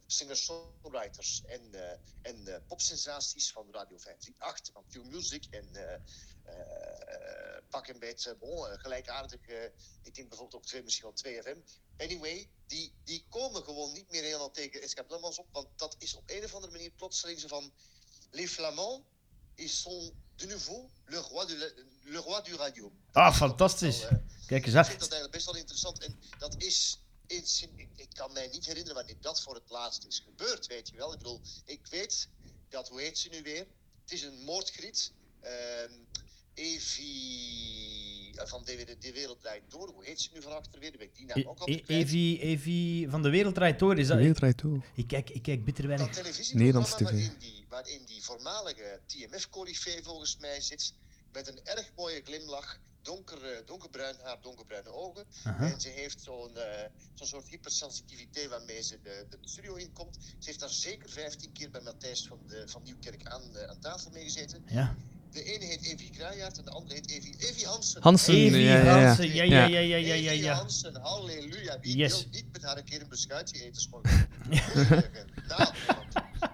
[0.08, 1.74] singer-songwriters en,
[2.22, 5.94] en popsensaties van Radio 538, van Q-Music en eh,
[6.44, 9.48] eh, pak een beetje bon, gelijkaardig.
[10.04, 11.60] ik denk bijvoorbeeld ook twee, misschien wel 2FM.
[12.00, 16.24] Anyway, die, die komen gewoon niet meer helemaal tegen Bellemans op, want dat is op
[16.26, 17.72] een of andere manier plotseling zo van
[18.32, 19.02] Les Flamands,
[19.56, 22.92] ils sont de nouveau le roi, de la- le roi du radio.
[23.12, 24.00] Ah, fantastisch.
[24.00, 24.18] Wel, eh,
[24.48, 26.00] Kijk eens ik vind dat eigenlijk best wel interessant.
[26.00, 27.00] En dat is.
[27.28, 27.46] in
[27.96, 31.12] ik, kan mij niet herinneren wanneer dat voor het laatst is gebeurd, weet je wel.
[31.12, 32.28] Ik bedoel, ik weet
[32.70, 33.68] dat, hoe heet ze nu weer?
[34.02, 35.12] Het is een moordgriet.
[35.42, 35.94] Ehm
[36.54, 39.90] Evie van de, de, de Wereld Draait Door.
[39.90, 41.02] Hoe heet ze nu van achter weer?
[41.02, 42.02] Ik die naam ook E- altijd E- kwijt.
[42.06, 43.98] Evie, Evie van de Wereld draait door.
[43.98, 44.18] Is dat...
[44.18, 44.82] Heel draait toe.
[44.96, 46.16] Ik kijk, ik kijk bitter Dat weinig.
[46.16, 47.02] televisieprogramma TV.
[47.04, 50.94] waarin die, waarin die voormalige TMF-corifee volgens mij zit.
[51.32, 52.80] Met een erg mooie glimlach.
[53.02, 55.26] Donker, eh, donkerbruin haar, donkerbruine ogen.
[55.44, 55.72] Aha.
[55.72, 60.18] En ze heeft zo'n eh, zo'n soort hypersensitiviteit waarmee ze de, de studio inkomt.
[60.22, 63.80] Ze heeft daar zeker 15 keer bij Matthijs van, de, van Nieuwkerk aan, eh, aan
[63.80, 64.64] tafel mee gezeten.
[64.68, 64.96] Ja.
[65.32, 68.02] De ene heet Evie Kruijaert en de andere heet Evie, Evie Hansen.
[68.02, 69.06] Hansen, Evie ja, ja, ja.
[69.06, 70.54] Hansen, ja, ja, ja, ja, ja, ja, Evie ja.
[70.56, 71.80] Hansen, halleluja.
[71.80, 72.12] Wie Yes.
[72.14, 74.24] wil niet met haar een keer een beschuitje eten s'morgens?
[75.48, 75.74] nou,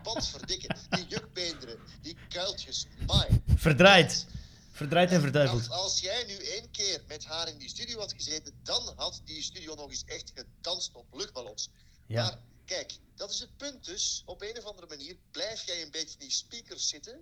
[0.04, 0.78] wat verdikken.
[0.90, 3.42] Die jukbeenderen, die kuiltjes, my.
[3.56, 4.26] Verdraaid.
[4.72, 5.70] Verdraaid en verduiveld.
[5.70, 9.22] Als, als jij nu één keer met haar in die studio had gezeten, dan had
[9.26, 11.70] die studio nog eens echt gedanst op luchtballons.
[12.08, 12.22] Ja.
[12.24, 14.22] Maar kijk, dat is het punt dus.
[14.26, 17.22] Op een of andere manier blijf jij een beetje in die speakers zitten,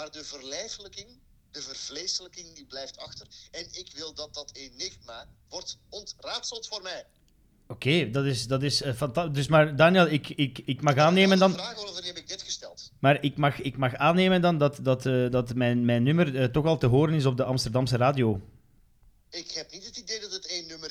[0.00, 1.08] maar de verlijfelijking,
[1.50, 3.26] de vervleeselijking, die blijft achter.
[3.50, 7.06] En ik wil dat dat enigma wordt ontraadseld voor mij.
[7.66, 9.34] Oké, dat is, dat is fantastisch.
[9.34, 11.52] Dus maar Daniel, ik, ik, ik mag aannemen dan...
[11.52, 12.90] Vraag waarover heb ik dit gesteld?
[12.98, 16.44] Maar ik mag, ik mag aannemen dan dat, dat, eh, dat mijn, mijn nummer eh,
[16.44, 18.40] toch al te horen is op de Amsterdamse radio.
[19.30, 20.29] Ik heb niet het idee dat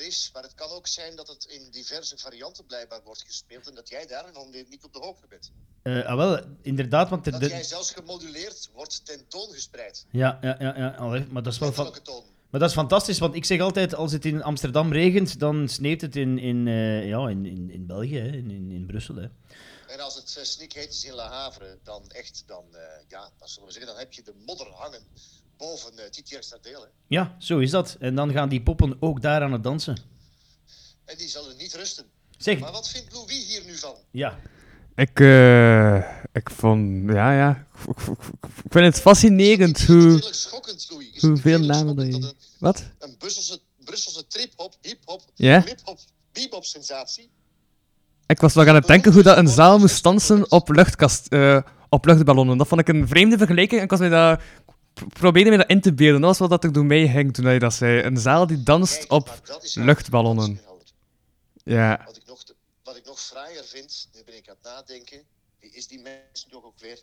[0.00, 3.68] nummer is, maar het kan ook zijn dat het in diverse varianten blijkbaar wordt gespeeld
[3.68, 5.50] en dat jij daarvan weer niet op de hoogte bent.
[5.82, 7.24] Eh, ah, wel, inderdaad, want...
[7.24, 10.06] Dat de- jij zelfs gemoduleerd wordt tentoongespreid.
[10.10, 11.72] Ja, ja, ja, ja allee, maar dat is wel...
[11.72, 12.24] Van, toon.
[12.50, 16.00] maar dat is fantastisch, want ik zeg altijd, als het in Amsterdam regent, dan sneeuwt
[16.00, 19.14] het in, in, eh, ja, in, in, in België, hè, in, in, in Brussel.
[19.14, 19.28] Hè.
[19.86, 23.48] En als het uh, snikheet is in La Havre, dan echt, dan, eh, ja, dan
[23.48, 25.02] zullen we zeggen, dan heb je de modder hangen
[25.60, 26.80] boven uh, Titi deel.
[26.80, 26.86] Hè.
[27.06, 27.96] Ja, zo is dat.
[28.00, 29.96] En dan gaan die poppen ook daar aan het dansen.
[31.04, 32.04] En die zullen niet rusten.
[32.38, 33.94] Zeg, Maar wat vindt Louis hier nu van?
[34.10, 34.38] ja,
[34.96, 35.96] Ik, eh,
[36.32, 37.66] ik vond, ja, ja.
[37.88, 41.10] Ik, ik- ik- ik vind het fascinerend Is het hoe, schokkend, Louis?
[41.12, 42.18] Is hoeveel namen je...
[42.20, 42.84] dat Wat?
[42.98, 45.22] een, Brusselse, Brusselse trip-hop, hip-hop,
[46.32, 47.30] bebop-sensatie
[48.26, 51.60] Ik was nog aan het denken hoe dat een zaal moest dansen op, luchtkast, eh,
[51.88, 52.58] op luchtballonnen.
[52.58, 53.78] Dat vond ik een vreemde vergelijking.
[53.78, 54.44] En ik was mij daar,
[55.08, 56.20] probeerde me dat in te beelden.
[56.20, 58.02] Dat was wat dat ik door mij ging toen hij dat zei.
[58.02, 59.40] Een zaal die danst op
[59.74, 60.60] luchtballonnen.
[61.64, 62.02] Ja.
[62.04, 62.42] Wat ik, nog,
[62.82, 65.22] wat ik nog fraaier vind, nu ben ik aan het nadenken,
[65.58, 67.02] wie is die mensen toch ook weer?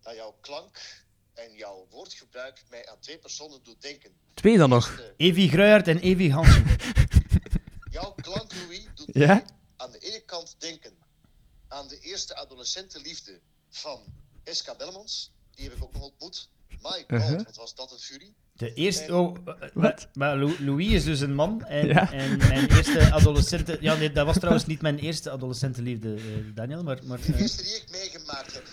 [0.00, 4.12] Dat jouw klank en jouw woordgebruik mij aan twee personen doet denken.
[4.34, 4.88] Twee dan nog.
[4.88, 6.64] Eerste, Evi Gruijert en Evi Hansen.
[7.90, 9.26] jouw klank, Louis, doet Ja?
[9.26, 9.44] mij
[9.76, 10.92] aan de ene kant denken
[11.68, 13.40] aan de eerste adolescentenliefde
[13.70, 14.04] van
[14.44, 15.30] Eska Bellemans.
[15.54, 16.48] Die heb ik ook nog ontmoet.
[16.82, 17.36] My god, Uh-huh.
[17.44, 18.34] wat was dat een furie.
[18.52, 19.14] De eerste...
[19.14, 19.72] Oh, eh, Wat?
[19.74, 21.64] maar, maar Lou- Louis is dus een man.
[21.64, 22.12] En, Ja.
[22.12, 23.76] en mijn eerste adolescente...
[23.80, 26.22] Ja, nee, dat was trouwens niet mijn eerste adolescentenliefde, eh,
[26.54, 26.82] Daniel.
[26.82, 28.66] Maar, maar, De eh, eerste die ik meegemaakt heb.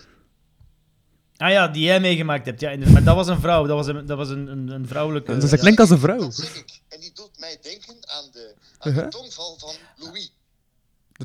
[1.37, 2.59] Ah ja, die jij meegemaakt hebt.
[2.59, 2.93] Ja, inderdaad.
[2.93, 3.65] maar dat was een vrouw.
[3.65, 5.37] Dat was een, dat was een, een, een vrouwelijke...
[5.37, 6.17] Dus dat klinkt als een vrouw.
[6.19, 6.79] Dat zeg ik.
[6.87, 9.05] En die doet mij denken aan de, aan Uh-huh.
[9.05, 10.31] de tongval van Louis.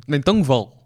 [0.07, 0.83] Mijn tongval.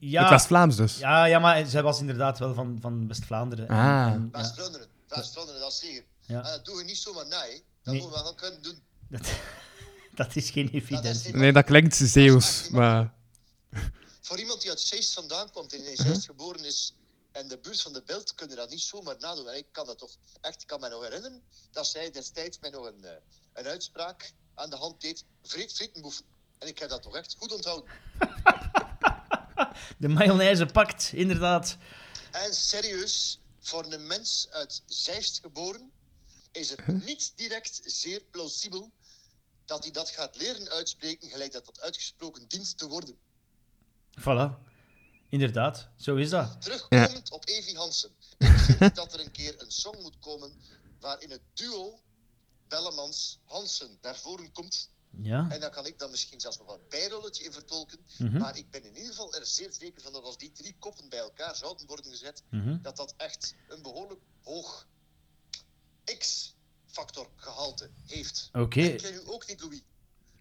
[0.00, 0.98] Ja, Het West-Vlaams dus.
[0.98, 3.68] ja, ja, maar zij was inderdaad wel van, van West-Vlaanderen.
[3.68, 4.40] En- Ah.
[4.40, 4.86] West-Vlaanderen.
[5.08, 6.04] West-Vlaanderen, dat zeker.
[6.20, 6.36] Ja.
[6.36, 7.48] En dat doen we niet zomaar na, hè.
[7.82, 8.00] Dat Nee.
[8.02, 8.78] moeten we wel kunnen doen.
[9.08, 9.26] dat,
[10.26, 11.36] dat is geen Dat is evidentie.
[11.36, 13.12] Nee, dat klinkt Zeeuws, maar...
[14.20, 16.06] Voor iemand die uit Zeist vandaan komt en in Uh-huh.
[16.06, 16.94] Zeist geboren is
[17.32, 19.48] en de buurt van de Belt, kunnen dat niet zomaar nadoen.
[19.48, 22.70] En ik kan dat toch echt, ik kan mij nog herinneren dat zij destijds mij
[22.70, 23.10] nog een, eh,
[23.52, 25.24] een uitspraak aan de hand deed.
[25.42, 26.22] Friet, frietenboef.
[26.58, 27.90] En ik heb dat toch echt goed onthouden.
[29.98, 31.76] De mayonaise pakt, inderdaad.
[32.30, 35.90] En serieus, voor een mens uit Zeist geboren,
[36.52, 38.92] is het niet direct zeer plausibel
[39.64, 43.16] dat hij dat gaat leren uitspreken, gelijk dat dat uitgesproken dient te worden.
[44.20, 44.70] Voilà.
[45.28, 46.60] Inderdaad, zo is dat.
[46.60, 48.10] Terugkomend op Evi Hansen.
[48.38, 50.52] Ik vind dat er een keer een song moet komen
[51.00, 52.00] waarin het duo
[52.68, 54.90] Bellemans-Hansen naar voren komt.
[55.20, 55.46] Ja.
[55.50, 57.98] En dan kan ik dan misschien zelfs nog een bijrolletje in vertolken.
[58.18, 58.38] Mhm.
[58.38, 61.08] Maar ik ben in ieder geval er zeer zeker van dat als die drie koppen
[61.08, 62.78] bij elkaar zouden worden gezet, Mhm.
[62.82, 64.86] dat dat echt een behoorlijk hoog
[66.18, 68.48] X-factor gehalte heeft.
[68.52, 68.80] Oké.
[68.82, 69.82] Denk jij nu ook niet, Louis?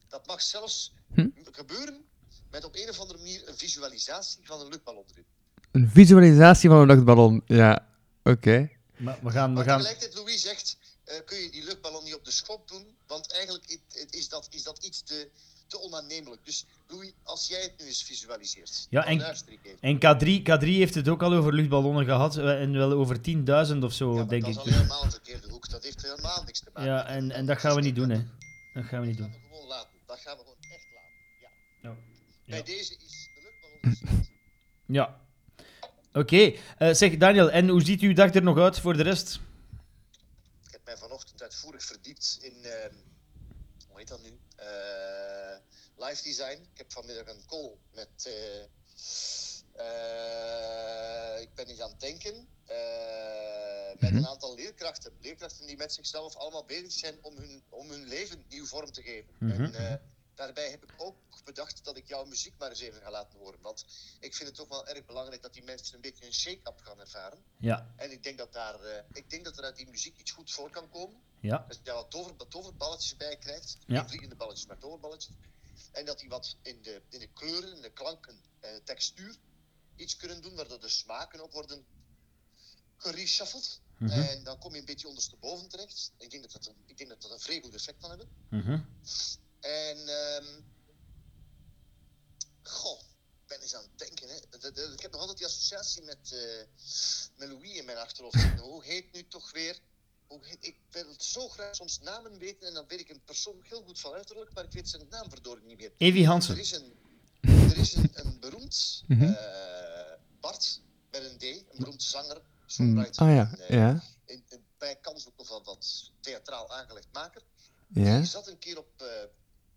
[0.07, 1.27] Dat mag zelfs Hm?
[1.52, 2.06] gebeuren
[2.52, 5.26] met op een of andere manier een visualisatie van een luchtballon erin.
[5.72, 7.41] Een visualisatie van een luchtballon.
[7.45, 7.88] Ja,
[8.23, 8.69] oké.
[8.98, 9.49] Maar we gaan...
[9.49, 9.77] We Maar gaan...
[9.77, 10.77] tegelijkertijd, Louis zegt,
[11.15, 12.85] eh, kun je die luchtballon niet op de schop doen?
[13.07, 13.77] Want eigenlijk
[14.09, 15.29] is dat, is dat iets te,
[15.67, 16.45] te onaannemelijk.
[16.45, 19.21] Dus Louis, als jij het nu eens visualiseert, Ja, en-.
[19.79, 22.38] En K3, K3 heeft het ook al over luchtballonnen gehad.
[22.38, 24.57] eh, En wel over 10.000 of zo, Ja, denk dat ik.
[24.57, 25.69] is al helemaal een verkeerde hoek.
[25.69, 26.91] Dat heeft helemaal niks te maken.
[26.91, 28.23] Ja, en, en dat gaan we niet doen, hè.
[28.73, 29.33] Dat gaan we niet Dat doen.
[29.35, 29.89] gaan we gewoon laten.
[30.05, 31.09] Dat gaan we gewoon echt laten.
[31.41, 31.89] Ja.
[31.89, 31.95] Ja.
[32.45, 32.63] Bij Ja.
[32.63, 34.27] deze is de luchtballon.
[34.85, 35.19] Ja.
[36.13, 36.53] Oké.
[36.77, 39.39] Eh, zeg, Daniel, en hoe ziet uw dag er nog uit voor de rest?
[40.65, 42.95] Ik heb mij vanochtend uitvoerig verdiept in, ehm,
[43.88, 44.40] hoe heet dat nu?
[44.56, 45.57] Eh,
[45.98, 46.68] live design.
[46.72, 48.64] Ik heb vanmiddag een call met, eh,
[49.73, 52.48] eh, ik ben eens aan het denken,
[53.99, 55.14] met een aantal leerkrachten.
[55.19, 59.02] Leerkrachten die met zichzelf allemaal bezig zijn om hun, om hun leven nieuw vorm te
[59.02, 59.34] geven.
[59.40, 59.64] Mhm.
[59.64, 60.02] En
[60.36, 63.61] daarbij heb ik ook bedacht dat ik jouw muziek maar eens even ga laten horen.
[63.61, 63.86] Want
[64.19, 66.99] ik vind het toch wel erg belangrijk dat die mensen een beetje een shake-up gaan
[66.99, 67.44] ervaren.
[67.57, 67.94] Ja.
[67.95, 70.69] En ik denk dat, daar, ik denk dat er uit die muziek iets goed voor
[70.69, 71.22] kan komen.
[71.41, 71.65] Ja.
[71.68, 73.77] Dat je daar wat tover, toverballetjes bij krijgt.
[73.88, 74.07] Ja.
[74.07, 75.34] Vliegende balletjes, maar toverballetjes.
[75.91, 79.35] En dat die wat in de, in de kleuren, in de klanken, eh, textuur
[79.95, 81.85] iets kunnen doen, waardoor de smaken ook worden
[82.97, 83.81] gereshuffled.
[83.97, 84.11] Mhm.
[84.11, 86.11] En dan kom je een beetje ondersteboven terecht.
[86.18, 88.30] Ik denk dat dat een, ik denk dat, dat een vrij goed effect kan hebben.
[88.49, 88.80] Mhm.
[89.59, 90.61] En, ehm
[92.63, 94.30] goh, ik ben eens aan het denken.
[94.30, 94.39] Hè.
[94.59, 96.63] De- de- ik heb nog altijd die associatie met, eh,
[97.35, 98.35] met Louis in mijn achterhoofd.
[98.59, 99.80] Hoe heet nu toch weer?
[100.59, 103.99] Ik wil zo graag soms namen weten en dan weet ik een persoon heel goed
[103.99, 105.91] van uiterlijk, maar ik weet zijn naam verdorie niet meer.
[105.97, 106.53] Evie Hansen.
[106.55, 106.93] Er is een,
[107.41, 109.19] er is een, een beroemd eh,
[110.39, 110.81] Bart
[111.11, 113.21] met een D, een beroemd zanger, Mm, songwriter.
[113.25, 117.07] Ah ja, en, eh, ja, in, in, bij kans ook nog wel wat theatraal aangelegd
[117.11, 117.41] maker.
[117.87, 118.17] ja.
[118.17, 119.07] Die zat een keer op, eh,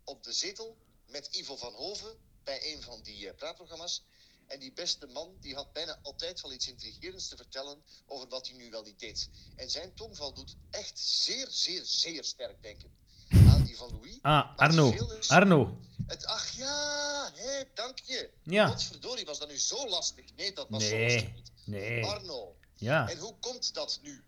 [0.03, 0.77] op de zetel
[1.07, 4.03] met Ivo van Hoven bij een van die praatprogramma's.
[4.47, 8.47] En die beste man die had bijna altijd wel iets intrigerends te vertellen over wat
[8.47, 9.29] hij nu wel niet deed.
[9.55, 12.91] En zijn tongval doet echt zeer, zeer, zeer sterk denken
[13.29, 14.17] aan die van Louis.
[14.21, 14.91] Ah, Arno.
[15.19, 15.79] is- Arno.
[16.07, 18.29] Het, ach ja, hé, dank je.
[18.43, 18.67] Ja.
[18.67, 20.25] Godverdorie, was dat nu zo lastig?
[20.35, 21.51] Nee, dat was zo lastig niet.
[21.65, 22.05] Nee.
[22.05, 22.55] Arno.
[22.75, 23.09] Ja.
[23.09, 24.23] En hoe komt dat nu?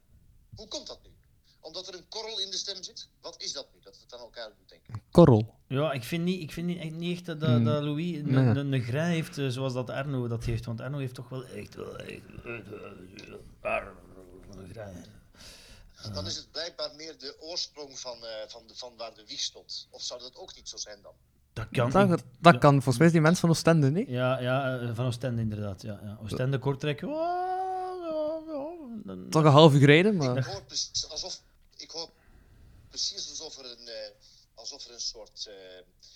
[0.55, 1.09] Hoe komt dat nu?
[1.59, 3.07] Omdat er een korrel in de stem zit?
[3.21, 3.79] Wat is dat nu?
[3.83, 5.01] Dat het aan elkaar doet denken.
[5.11, 5.55] Korrel.
[5.67, 7.65] Ja, ik vind niet, ik vind niet, echt niet echt dat, dat Hmm.
[7.65, 8.45] Louis een, Nee.
[8.45, 10.65] een, een grij heeft eh, zoals dat Arno dat heeft.
[10.65, 12.63] Want Arno heeft toch wel echt wel echt, een
[14.71, 14.93] grij.
[16.13, 19.39] Dan is het blijkbaar meer de oorsprong van, eh, van, de, van waar de wieg
[19.39, 19.87] stond.
[19.89, 21.13] Of zou dat ook niet zo zijn dan?
[21.53, 22.09] Dat kan.
[22.09, 22.73] Dat, dat kan.
[22.73, 24.07] Volgens mij is die mens van Oostende, niet?
[24.09, 25.81] Ja, ja, eh, van Oostende inderdaad.
[25.81, 26.17] Ja, ja.
[26.23, 27.01] Oostende, Kortrijk.
[27.01, 27.15] oh,
[29.05, 30.45] dan- Toch een half uur rijden, Ik maar...
[30.51, 31.41] hoor precies alsof,
[31.77, 32.09] ik hoor
[32.89, 34.11] precies alsof er een, eh,
[34.55, 35.53] alsof er een soort eh,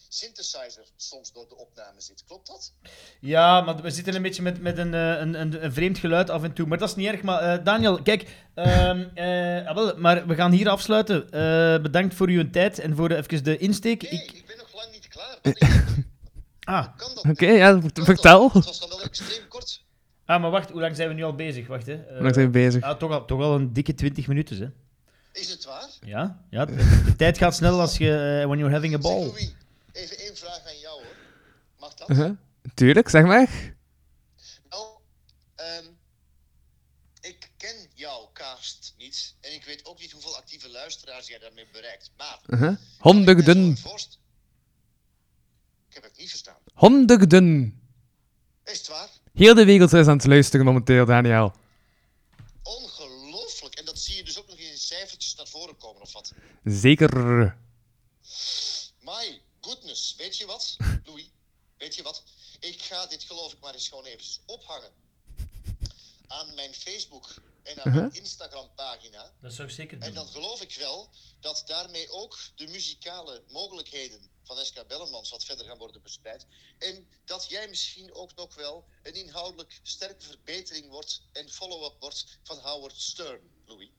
[0.10, 2.24] synthesizer soms door de opname zit.
[2.28, 2.74] Klopt dat?
[3.20, 6.30] Ja, maar we zitten een beetje met, met een, eh, een, een, een vreemd geluid
[6.30, 6.68] af en toe.
[6.68, 7.22] Maar dat is niet erg.
[7.22, 8.36] Maar eh, Daniel, kijk.
[8.54, 11.32] ehm, eh, ah, wel, maar we gaan hier afsluiten.
[11.32, 14.02] Eh, bedankt voor uw tijd en voor even de insteek.
[14.02, 15.38] Nee, Ik, ik ben nog lang niet klaar.
[16.64, 16.88] Ah?
[17.30, 18.06] Oké, ja, Kan dat?
[18.06, 18.52] vertel.
[18.52, 19.84] Het was dan wel extreem kort.
[20.26, 20.70] ah, maar wacht.
[20.70, 21.68] Hoe lang zijn we nu al bezig?
[21.68, 21.96] Wacht, hè.
[21.96, 22.84] Hoe lang zijn we bezig?
[22.84, 24.68] ah, toch, al, toch al een dikke 20 minuten, hè.
[25.32, 25.90] Is het waar?
[26.02, 28.40] Ja, ja de, de tijd gaat snel als je...
[28.42, 29.26] eh, when you're having a Zeg ball.
[29.26, 29.54] Louis,
[29.92, 31.16] even één vraag aan jou hoor.
[31.80, 32.10] Mag dat?
[32.10, 32.32] Uh-huh.
[32.74, 33.76] Tuurlijk, zeg maar.
[34.70, 34.88] Nou,
[35.56, 35.86] ehm,
[37.22, 41.68] ik ken jouw cast niet en ik weet ook niet hoeveel actieve luisteraars jij daarmee
[41.72, 42.12] bereikt.
[42.18, 42.72] Maar Uh-huh.
[42.72, 43.78] ik mij Honderden.
[43.78, 44.20] voorst-
[45.90, 46.58] Ik heb het niet verstaan.
[46.74, 47.80] Honderden.
[48.64, 49.10] Is het waar?
[49.34, 51.54] Heel de wereld is aan het luisteren momenteel, Daniel.
[52.64, 53.76] Ongelooflijk.
[53.76, 56.34] En dat zie je dus ook nog in cijfertjes naar voren komen of wat?
[56.64, 57.14] Zeker.
[59.00, 60.16] My goodness.
[60.18, 61.30] Weet je wat, Louis?
[61.78, 62.24] Weet je wat?
[62.60, 64.92] Ik ga dit geloof ik maar eens gewoon even ophangen.
[66.28, 67.34] Aan mijn Facebook
[67.64, 69.34] en aan mijn Instagram pagina.
[69.42, 71.10] Dat zou ik zeker En dan geloof ik wel
[71.40, 76.46] dat daarmee ook de muzikale mogelijkheden van SK Bellemans wat verder gaan worden verspreid.
[76.78, 82.40] En dat jij misschien ook nog wel een inhoudelijk sterke verbetering wordt en follow-up wordt
[82.44, 83.90] van Howard Stern, Louis.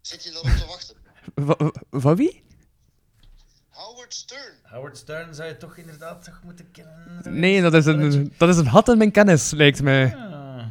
[0.00, 0.96] Zit je daarop te wachten?
[1.46, 1.56] Wa-
[1.90, 2.42] wa- Van wie?
[3.68, 4.54] Howard Stern.
[4.62, 7.22] Howard Stern zou je toch inderdaad toch moeten kennen.
[7.38, 10.16] Nee, dat is een, dat is een gat in mijn kennis, lijkt mij.
[10.16, 10.66] Ah.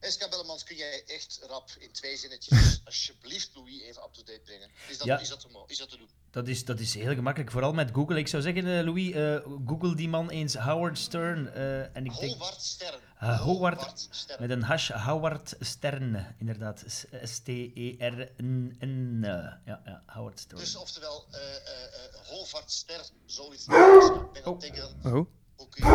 [0.00, 4.68] SK Bellemans, kun jij echt rap in twee zinnetjes alsjeblieft Louis even up-to-date brengen?
[4.88, 5.18] Is dat, Ja.
[5.20, 6.08] is, dat te, is dat te doen?
[6.30, 8.18] Dat is, dat is heel gemakkelijk, vooral met Google.
[8.18, 9.36] Ik zou zeggen, eh, Louis, eh,
[9.66, 11.52] google die man eens Howard Stern.
[11.52, 13.00] eh, en ik denk, Howard Stern.
[13.22, 14.40] Ah, Howard, Stern.
[14.40, 16.84] met een hash, Howard Stern, inderdaad.
[16.86, 19.20] S- S-T-E-R-N-N.
[19.22, 20.60] Ja, ja, Howard Stern.
[20.60, 21.46] Dus oftewel, eh eh
[21.84, 23.62] eh Howard Stern, zoiets.
[23.64, 25.26] Ik ben aan het denken, dan, Oh.
[25.56, 25.92] hoe kun je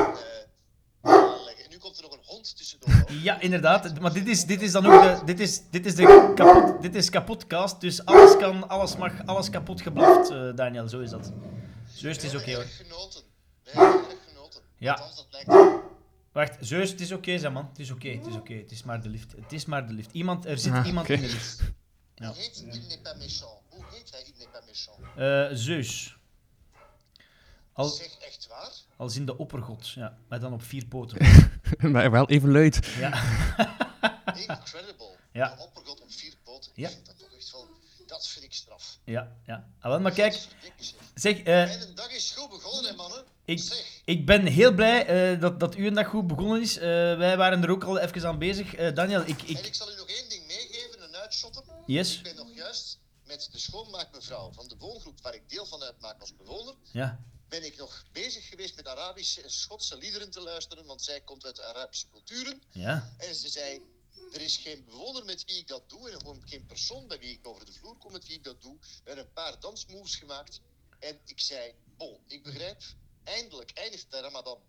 [1.04, 1.14] eh?
[1.64, 2.90] En nu komt er nog een hond tussendoor.
[2.92, 3.12] hoor.
[3.12, 4.00] Ja, inderdaad.
[4.00, 5.22] Maar dit is, dit is dan ook de...
[5.26, 6.82] Dit is, dit is de kapot...
[6.82, 10.88] Dit is kapotcast, dus alles kan, alles mag, alles kapot geblaft, eh, Daniel.
[10.90, 11.32] Zo is dat.
[11.94, 12.62] Zeus, het is oké hoor.
[12.64, 13.22] Erg genoten.
[13.64, 14.62] We hebben erg genoten.
[14.78, 14.94] Ja.
[14.94, 15.86] Althans, dat lijkt.
[16.38, 17.66] Wacht, Zeus, het is oké, zeg man.
[17.68, 18.54] Het is oké, het is oké.
[18.54, 19.32] Het is maar de lift.
[19.32, 20.14] Het is maar de lift.
[20.14, 21.60] Iemand, er zit Ah, iemand in de lift.
[22.16, 22.28] Ja.
[22.28, 23.62] Hoe heet Il n'est pas méchant?
[23.70, 25.00] Hoe heet hij Il n'est pas méchant?
[25.16, 26.18] Eh, Zeus.
[27.74, 28.70] Al, Zeg echt waar?
[28.98, 30.18] als in de oppergod, ja.
[30.28, 31.18] Maar dan op vier poten.
[31.92, 32.86] maar wel even luid.
[32.86, 33.10] Ja.
[34.48, 35.16] Incredible.
[35.32, 35.52] Ja.
[35.52, 36.72] Een oppergod op vier poten.
[36.76, 36.88] Ja.
[36.88, 37.68] Ik vind dat toch echt wel...
[38.08, 38.98] Dat vind ik straf.
[39.04, 39.68] Ja, ja.
[39.80, 40.48] Ah, wel, maar kijk,
[41.16, 41.38] zeg.
[41.38, 43.24] eh, Mijn dag is goed begonnen, hè, mannen.
[43.48, 46.78] Ik, ik ben heel blij eh, dat, dat uw dag goed begonnen is.
[46.78, 46.84] Eh,
[47.18, 48.74] wij waren er ook al even aan bezig.
[48.76, 49.66] Eh, Daniel, ik, En ik...
[49.66, 51.64] ik zal u nog één ding meegeven, een uitschotter.
[51.86, 52.18] Yes.
[52.18, 56.20] Ik ben nog juist met de schoonmaakmevrouw van de woongroep waar ik deel van uitmaak
[56.20, 57.20] als bewoner, Ja.
[57.50, 61.46] ben ik nog bezig geweest met Arabische en Schotse liederen te luisteren, want zij komt
[61.46, 62.62] uit de Arabische culturen.
[62.72, 63.14] Ja.
[63.18, 63.82] En ze zei,
[64.34, 67.32] er is geen bewoner met wie ik dat doe en gewoon geen persoon bij wie
[67.32, 68.78] ik over de vloer kom met wie ik dat doe.
[68.80, 70.62] We hebben een paar dansmoves gemaakt
[71.00, 72.82] en ik zei, oh, ik begrijp,
[73.28, 74.62] eindelijk eindigt de Ramadan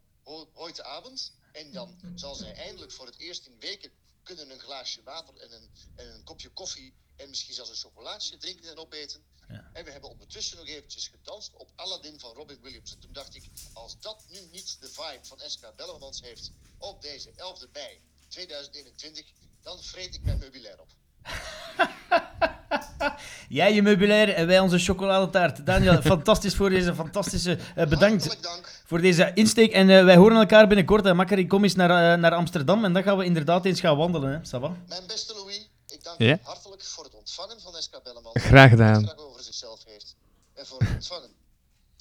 [0.75, 3.91] de avond en dan zal zij eindelijk voor het eerst in weken
[4.23, 8.37] kunnen een glaasje water en een, en een kopje koffie en misschien zelfs een chocolaatje
[8.37, 9.25] drinken en opeten.
[9.49, 9.71] Ja.
[9.73, 12.93] En we hebben ondertussen nog eventjes gedanst op Aladdin van Robin Williams.
[12.93, 17.03] En toen dacht ik, als dat nu niet de vibe van SK Bellemans heeft op
[17.03, 20.91] deze 11e mei 2021, dan vreet ik mijn meubilair op.
[23.49, 25.67] Jij je meubilair en wij onze chocoladetaart.
[25.67, 27.59] Daniel, fantastisch voor deze fantastische...
[27.75, 28.83] eh, bedankt dank.
[28.87, 29.73] voor deze insteek.
[29.73, 31.05] En eh, wij horen elkaar binnenkort.
[31.05, 31.15] Hè.
[31.15, 33.97] Makker, ik kom eens naar, eh, naar Amsterdam en dan gaan we inderdaad eens gaan
[33.97, 34.31] wandelen.
[34.31, 34.59] Hè.
[34.89, 36.35] Mijn beste Louis, ik dank Ja?
[36.35, 38.43] u hartelijk voor het ontvangen van SK Bellemans.
[38.43, 38.99] Graag gedaan.
[38.99, 40.17] Die het graag over zichzelf heeft.
[40.55, 41.31] En voor het ontvangen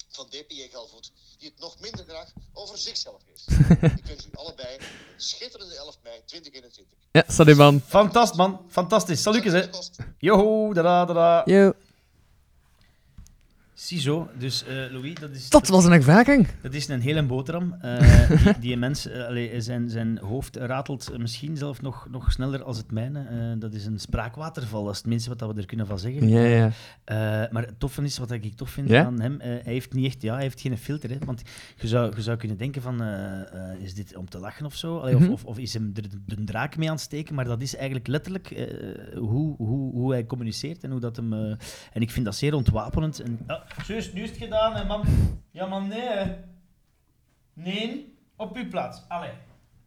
[0.08, 3.46] van DPJ Galvoet, die het nog minder graag over zichzelf heeft.
[3.98, 4.84] ik wens u allebei een
[5.16, 6.98] schitterende 11 mei 2021.
[7.12, 7.80] Ja, salut man.
[7.86, 8.60] Fantastisch, man.
[8.68, 9.22] Fantastisch.
[9.22, 9.68] Salutjes, hè.
[10.18, 11.42] Joho, dada, dada.
[11.44, 11.72] Yo.
[13.80, 15.48] Ziezo, dus eh, Louis, dat is...
[15.48, 16.46] Dat was een ervaring.
[16.62, 17.72] Dat is een hele boterham.
[17.80, 22.62] Eh, die, die mens, eh, allee, zijn, zijn hoofd ratelt misschien zelf nog, nog sneller
[22.62, 23.56] als het mijne.
[23.58, 26.28] Dat is een spraakwaterval, dat is het minste wat we er kunnen van zeggen.
[26.28, 27.48] Ja, ja.
[27.50, 29.04] Maar het toffe is, wat ik tof vind Ja?
[29.04, 31.10] aan hem, hij heeft niet echt, ja, hij heeft geen filter.
[31.10, 31.42] Hè, want
[31.76, 33.02] je zou, je zou kunnen denken van,
[33.80, 34.98] is dit om te lachen of zo?
[34.98, 35.24] Allee, Mhm.
[35.24, 37.34] of, of, of is hem er de, de draak mee aan het steken?
[37.34, 38.68] Maar dat is eigenlijk letterlijk
[39.14, 41.32] hoe, hoe, hoe hij communiceert en hoe dat hem...
[41.32, 43.20] en ik vind dat zeer ontwapenend.
[43.20, 45.04] En, ah, zus, nu is het gedaan, hè, man.
[45.50, 46.36] Ja, man, nee, hè.
[47.52, 49.02] Nee, op uw plaats.
[49.08, 49.32] Allee.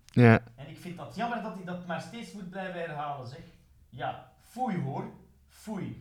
[0.05, 0.43] Ja.
[0.55, 3.43] En ik vind dat jammer dat hij dat maar steeds moet blijven herhalen, zeg.
[3.89, 5.11] Ja, foei hoor.
[5.47, 5.97] Foei.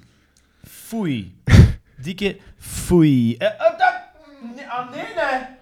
[0.65, 1.43] Foei.
[2.05, 3.37] Dikke foei.
[3.37, 3.95] Eh, eh, dat...
[4.57, 5.59] Nee, ah, nee, nee.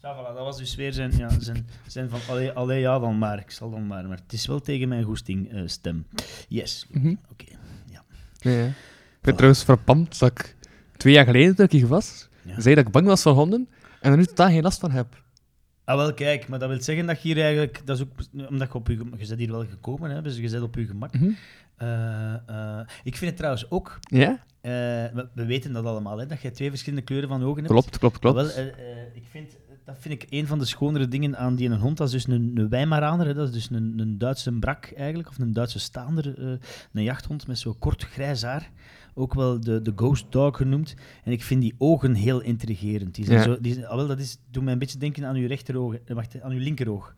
[0.00, 3.18] Zo, voilà, dat was dus weer zijn, ja, zijn, zijn van, allee, allee, ja dan
[3.18, 4.06] maar, ik zal dan maar.
[4.08, 6.06] Maar het is wel tegen mijn goesting eh, stem.
[6.48, 6.86] Yes.
[6.90, 7.14] Mhm.
[7.30, 7.44] Oké,
[7.90, 8.04] ja.
[8.36, 8.70] Ja, ja.
[9.26, 10.56] Ik ben trouwens verpand dat ik
[10.96, 13.68] twee jaar geleden, toen ik hier was, zei dat ik bang was voor honden
[14.00, 15.22] en er nu totaal geen last van heb.
[15.84, 17.80] Ah, wel, kijk, maar dat wil zeggen dat je hier eigenlijk...
[17.84, 18.96] Dat is ook omdat je op je...
[18.96, 21.14] Je bent hier wel gekomen, hè, dus je bent op je gemak.
[21.14, 21.30] Mhm.
[21.76, 23.98] Eh, eh, ik vind het trouwens ook...
[24.00, 24.30] Ja?
[24.60, 24.70] eh,
[25.14, 27.72] we, we weten dat allemaal, hè, dat jij twee verschillende kleuren van ogen hebt.
[27.72, 28.54] Klopt, klopt, klopt.
[28.54, 28.66] Wel,
[29.14, 31.96] ik vind, dat vind ik een van de schonere dingen aan die een hond.
[31.96, 35.28] Dat is dus een, een Weimaraner, hè, dat is dus een, een Duitse brak eigenlijk,
[35.28, 36.58] of een Duitse staander,
[36.92, 38.70] een jachthond met zo'n kort grijs haar.
[39.18, 40.94] Ook wel de, de ghost dog genoemd.
[41.24, 43.14] En ik vind die ogen heel intrigerend.
[43.14, 43.44] Die zijn Ja.
[43.44, 45.94] zo, die zijn, ah, wel, dat is, doet mij een beetje denken aan uw rechteroog.
[45.94, 47.14] eh, Wacht, aan uw linkeroog.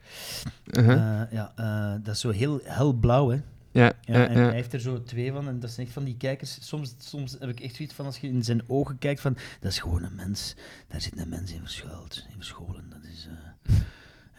[0.72, 1.20] Uh-huh.
[1.22, 3.34] Eh, ja, eh, dat is zo heel helblauw, hè.
[3.34, 3.42] ja,
[3.72, 4.44] Ja, ja, en ja.
[4.44, 5.48] hij heeft er zo twee van.
[5.48, 6.58] En dat zijn echt van die kijkers.
[6.68, 9.36] Soms, soms heb ik echt zoiets van, als je in zijn ogen kijkt, van...
[9.60, 10.54] Dat is gewoon een mens.
[10.88, 12.26] Daar zit een mens in verschuild.
[12.28, 12.84] In verscholen.
[12.90, 13.28] Dat is...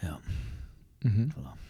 [0.00, 0.18] ja,
[1.00, 1.28] Mhm.
[1.30, 1.69] voilà.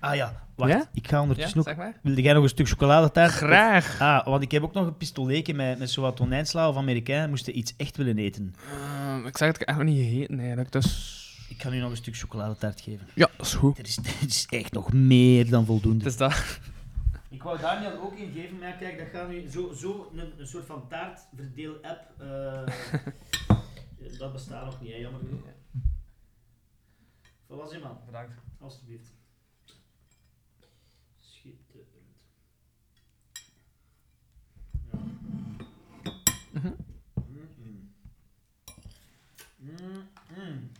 [0.00, 0.70] Ah ja, wacht.
[0.72, 0.88] Ja?
[0.92, 1.66] Ik ga ondertussen Ja, ook...
[1.66, 2.00] zeg maar.
[2.02, 3.32] Wilde jij nog een stuk chocoladetaart?
[3.32, 4.00] Graag.
[4.00, 7.28] Ah, want ik heb ook nog een pistoletje met, met zo'n tonijnsla of Amerikaan.
[7.30, 8.54] Moesten iets echt willen eten.
[8.72, 11.14] Ehm, ik zeg dat ik echt nog niet gegeten eigenlijk, dus...
[11.48, 13.06] Ik kan u nog een stuk chocoladetaart geven.
[13.14, 13.78] Ja, dat is goed.
[13.78, 16.04] Er is, er is echt nog meer dan voldoende.
[16.04, 16.58] Het is dat.
[17.30, 20.46] Ik wou Daniel ook in geven, maar kijk, dat gaat nu zo, zo een, een
[20.46, 22.10] soort van taartverdeel-app.
[22.18, 22.66] eh,
[24.18, 25.40] dat bestaat nog niet, hè, jammer genoeg.
[27.46, 27.98] Voilà, zeg man.
[28.06, 28.32] Bedankt.
[28.60, 29.14] Alsjeblieft.
[31.20, 31.86] Schitterend.
[34.92, 34.98] Ja.
[36.52, 36.66] Mhm.
[37.14, 37.90] Mm-mm.
[39.58, 40.70] Mm-mm.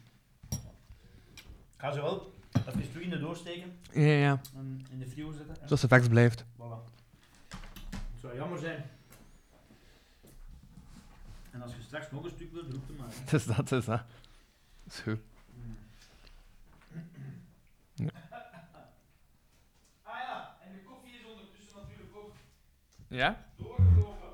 [1.34, 4.40] Ik ga ze wel even terug in de doorsteken Ja, ja.
[4.54, 5.56] en in de frio zetten.
[5.64, 6.44] Zoals de fax blijft.
[6.44, 6.94] Voilà.
[7.88, 8.84] Het zou jammer zijn.
[11.50, 13.08] En als je straks nog een stuk wilt, roep het maar.
[13.10, 14.02] Het is dat, het is dat.
[14.84, 15.18] Dat is goed.
[20.02, 22.32] Ah ja, en de koffie is ondertussen natuurlijk ook
[23.08, 23.44] Ja?
[23.56, 24.28] doorgelopen.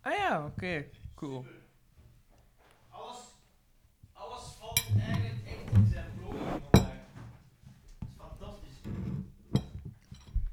[0.00, 0.84] Ah ja, oké.
[1.14, 1.46] Cool.
[2.88, 3.18] Alles,
[4.12, 6.94] alles valt eigenlijk echt in zijn plooi hier vandaag.
[8.08, 8.78] Dat is fantastisch.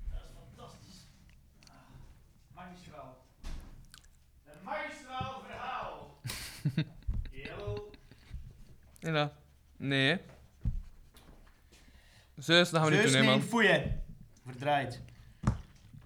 [0.09, 1.05] Dat is fantastisch.
[1.69, 1.75] Ah,
[2.55, 3.17] Magistraal.
[4.45, 6.17] Een magistraal verhaal.
[6.23, 6.52] Jawel.
[8.99, 9.31] Ja.
[9.77, 10.19] Nee.
[12.37, 13.41] Zus, dat gaan we niet doen, hè, man.
[13.41, 14.01] foeien.
[14.45, 15.01] Verdraaid.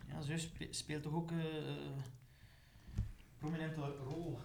[0.07, 2.01] Ja, zus spe- speelt toch ook eh, een
[3.37, 4.39] prominente rol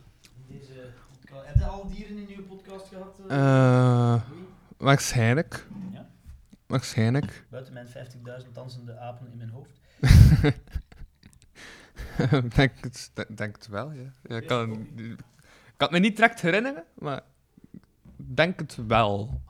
[0.48, 1.47] in deze podcast.
[1.47, 3.20] Heb je al dieren in uw podcast gehad?
[3.28, 4.44] eh, Eh, Louis?
[4.76, 5.66] waarschijnlijk.
[5.93, 6.10] Ja.
[6.66, 7.44] Waarschijnlijk.
[7.51, 7.86] Buiten mijn
[8.44, 9.80] 50.000 dansende apen in mijn hoofd.
[12.44, 14.12] Ik denk, het, denk- het wel, ja.
[14.22, 15.16] ja ik, kan, ik
[15.82, 17.22] kan het me niet direct herinneren, maar
[18.18, 19.40] ik denk het wel.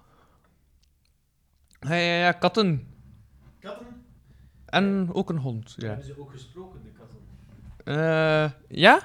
[1.81, 2.87] Ja, ja, ja, katten.
[3.59, 3.87] Katten?
[4.67, 5.87] En ook een hond, ja.
[5.87, 7.19] Hebben ze ook gesproken, de katten?
[7.85, 8.97] Eh, ja?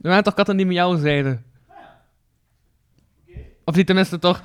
[0.00, 1.44] Er waren toch katten die met jou zeiden?
[1.68, 3.40] Oké.
[3.64, 4.42] Of die tenminste toch...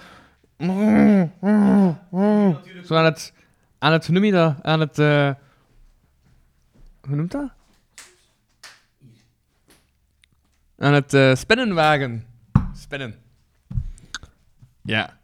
[2.83, 3.33] Zo aan het
[3.79, 4.55] aan het, hoe noem je dat?
[4.61, 5.31] Aan het, eh,
[7.01, 7.51] hoe noemt dat?
[10.79, 12.25] Aan het eh, spinnen wagen.
[12.73, 13.15] Spinnen.
[14.81, 15.19] Ja.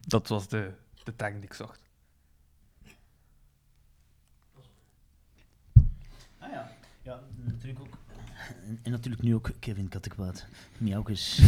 [0.00, 0.72] Dat was de,
[1.04, 1.80] de tag die ik zocht.
[6.38, 6.70] Ah ja.
[7.02, 7.98] Ja, natuurlijk ook.
[8.66, 10.46] En, en natuurlijk nu ook Kevin Kattekwaad.
[10.78, 11.38] Miauwkes.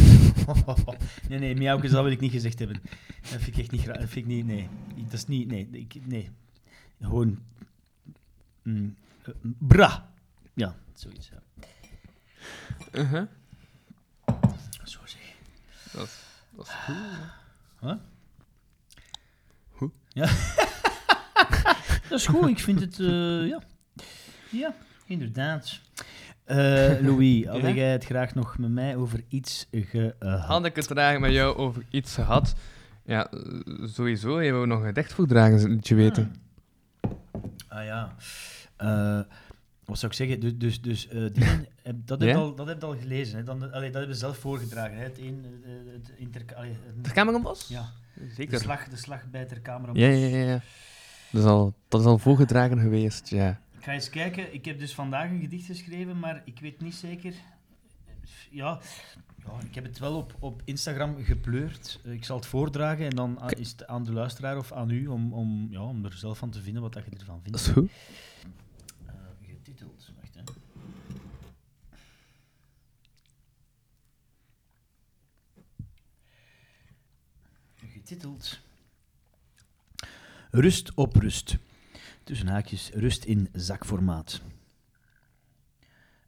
[1.29, 2.81] nee, nee, miauwkes, dat wil ik niet gezegd hebben.
[3.21, 3.97] Dat vind ik echt niet graag.
[3.97, 4.69] Dat vind ik niet, nee.
[4.95, 5.69] Dat is niet, nee.
[5.71, 6.29] Ik, nee.
[7.01, 7.39] Gewoon...
[8.61, 10.11] mm, eh, bra.
[10.53, 11.42] Ja, zoiets, ja.
[12.91, 13.27] Uh-huh.
[14.83, 15.21] Zo zeg.
[15.91, 16.19] Dat is,
[16.55, 16.95] dat is goed.
[17.79, 17.93] Huh?
[19.71, 19.91] Hoe?
[20.07, 20.25] Ja.
[22.09, 23.61] dat is goed, ik vind het, eh, ja.
[24.49, 24.73] Ja,
[25.05, 25.79] inderdaad.
[26.43, 26.57] Eh,
[27.07, 27.69] Louis, had Ja?
[27.69, 30.41] jij het graag nog met mij over iets gehad?
[30.45, 32.55] Had ik het vandaag met jou over iets gehad?
[33.05, 33.31] Ja,
[33.83, 34.41] sowieso.
[34.41, 36.35] Je wou nog een gedicht voordragen, moet je weten.
[37.67, 38.15] Ah ja.
[38.77, 39.19] Eh,
[39.85, 40.39] wat zou ik zeggen?
[40.39, 41.21] Dus, dus, dus eh,
[41.83, 43.37] heb- dat, heb je al, dat heb je al gelezen.
[43.37, 43.43] Hè?
[43.43, 44.97] Dan, allee, dat hebben we zelf voorgedragen.
[44.97, 45.03] Hè?
[45.03, 48.59] Het een, eh, het interca- allee, het- ja, de Zeker.
[48.59, 49.59] slag, de slag bij ter.
[49.93, 50.37] Ja, ja, ja.
[50.45, 50.61] ja.
[51.31, 53.61] Dat, is al, dat is al voorgedragen geweest, ja.
[53.77, 54.53] Ik ga eens kijken.
[54.53, 57.33] Ik heb dus vandaag een gedicht geschreven, maar ik weet niet zeker.
[58.49, 58.79] Ja,
[59.45, 61.99] ja ik heb het wel op, op Instagram gepleurd.
[62.05, 65.07] Eh, Ik zal het voordragen en dan is het aan de luisteraar of aan u
[65.07, 67.57] om, om, ja, om er zelf van te vinden wat dat je ervan vindt.
[67.57, 67.91] Dat is goed.
[69.05, 69.13] Eh,
[69.47, 70.11] getiteld.
[70.21, 70.41] Wacht, hè.
[78.03, 78.59] Getiteld.
[80.51, 81.57] Rust op rust.
[82.23, 84.41] Tussen haakjes, rust in zakformaat.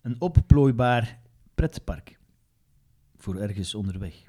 [0.02, 1.20] Een opplooibaar
[1.56, 2.18] pretpark.
[3.18, 4.24] Voor ergens onderweg.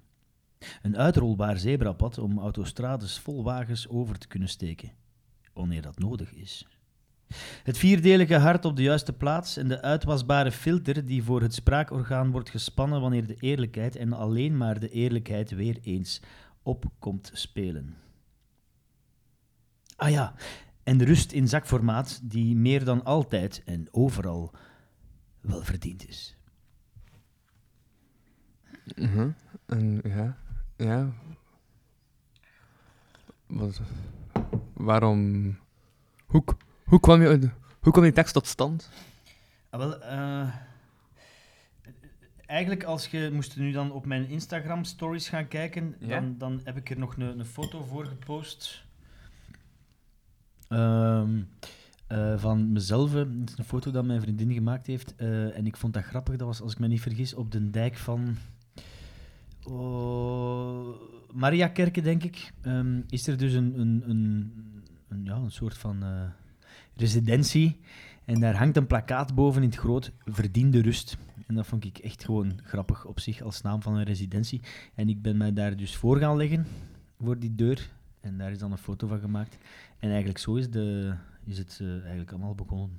[0.83, 4.93] Een uitrolbaar zebrapad om autostrades vol wagens over te kunnen steken.
[5.53, 6.67] Wanneer dat nodig is.
[7.63, 12.31] Het vierdelige hart op de juiste plaats en de uitwasbare filter die voor het spraakorgaan
[12.31, 16.21] wordt gespannen wanneer de eerlijkheid en alleen maar de eerlijkheid weer eens
[16.67, 17.97] op komt spelen.
[19.97, 20.35] Ah ja,
[20.83, 24.55] en de rust in zakformaat die meer dan altijd en overal
[25.41, 26.37] wel verdiend is.
[28.97, 29.31] Mhm.
[29.67, 30.37] En ja,
[30.77, 31.13] ja.
[33.47, 33.81] Wat,
[34.73, 35.59] waarom...
[36.27, 36.45] Hoe,
[36.85, 38.91] hoe, kwam je, hoe kwam die tekst tot stand?
[39.71, 40.55] Ah, wel, eh,
[42.47, 46.21] eigenlijk als je moest nu dan op mijn Instagram stories gaan kijken, Ja?
[46.21, 48.85] dan, dan heb ik er nog een, een foto voor gepost.
[50.69, 51.41] Ehm,
[52.07, 53.15] eh, van mezelf.
[53.15, 55.15] eh, Het is een foto dat mijn vriendin gemaakt heeft.
[55.17, 56.37] eh, en ik vond dat grappig.
[56.37, 58.37] Dat was, als ik me niet vergis, op de dijk van
[59.65, 60.87] oh,
[61.33, 62.53] Mariakerke, denk ik.
[62.63, 64.53] Ehm, is er dus een, een, een,
[65.09, 66.05] een, ja, een soort van
[66.97, 67.81] residentie.
[68.27, 71.17] En daar hangt een plakkaat boven in het groot, verdiende rust.
[71.47, 74.61] En dat vond ik echt gewoon grappig op zich als naam van een residentie.
[74.95, 76.67] En ik ben mij daar dus voor gaan leggen,
[77.21, 77.91] voor die deur.
[78.21, 79.59] En daar is dan een foto van gemaakt.
[79.99, 82.99] En eigenlijk zo is, de, is het eh, eigenlijk allemaal begonnen.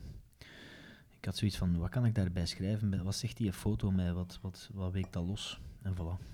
[1.18, 3.04] Ik had zoiets van, wat kan ik daarbij schrijven?
[3.04, 4.14] Wat zegt die foto mij?
[4.14, 5.62] Wat, wat, wat weekt dat los?
[5.82, 6.26] En voilà.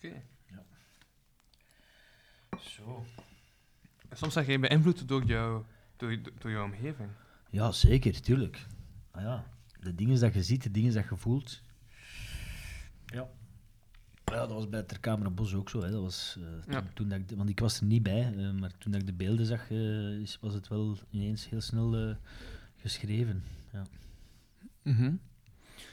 [0.00, 0.62] Ja.
[2.58, 3.04] Zo.
[4.12, 5.64] Soms zeg je beïnvloed door, jou,
[5.96, 7.08] door, door jouw omgeving.
[7.50, 8.66] Ja, zeker, tuurlijk.
[9.10, 9.44] Ah ja,
[9.80, 11.60] de dingen dat je ziet, de dingen dat je voelt.
[13.06, 13.28] Ja.
[14.24, 15.82] Ja, dat was bij Ter Kamer Bos ook zo.
[15.82, 15.90] Hè.
[15.90, 16.84] Dat was, eh, toen, Ja.
[16.94, 19.12] toen dat ik, want ik was er niet bij, eh, maar toen dat ik de
[19.12, 22.14] beelden zag, eh, was het wel ineens heel snel eh,
[22.76, 23.42] geschreven.
[23.72, 23.82] Ja.
[24.82, 25.12] Mhm.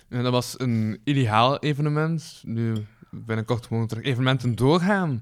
[0.08, 2.42] En dat was een ideaal evenement.
[2.46, 5.22] Nu binnenkort mogen er evenementen doorgaan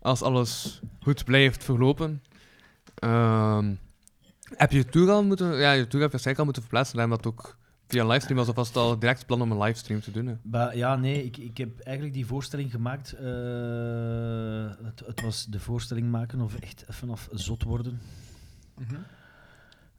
[0.00, 2.22] als alles goed blijft verlopen.
[2.94, 3.74] Ehm,
[4.56, 5.46] heb je je tour al moeten...
[5.46, 6.98] Ja, je tour heb je waarschijnlijk al moeten verplaatsen.
[6.98, 7.56] En dat ook
[7.86, 10.26] via een livestream was of was het al direct plan om een livestream te doen?
[10.26, 10.70] Hè?
[10.72, 13.12] Ja, nee, ik, ik heb eigenlijk die voorstelling gemaakt.
[13.12, 13.24] eh,
[14.84, 18.00] het, het was de voorstelling maken of echt vanaf zot worden.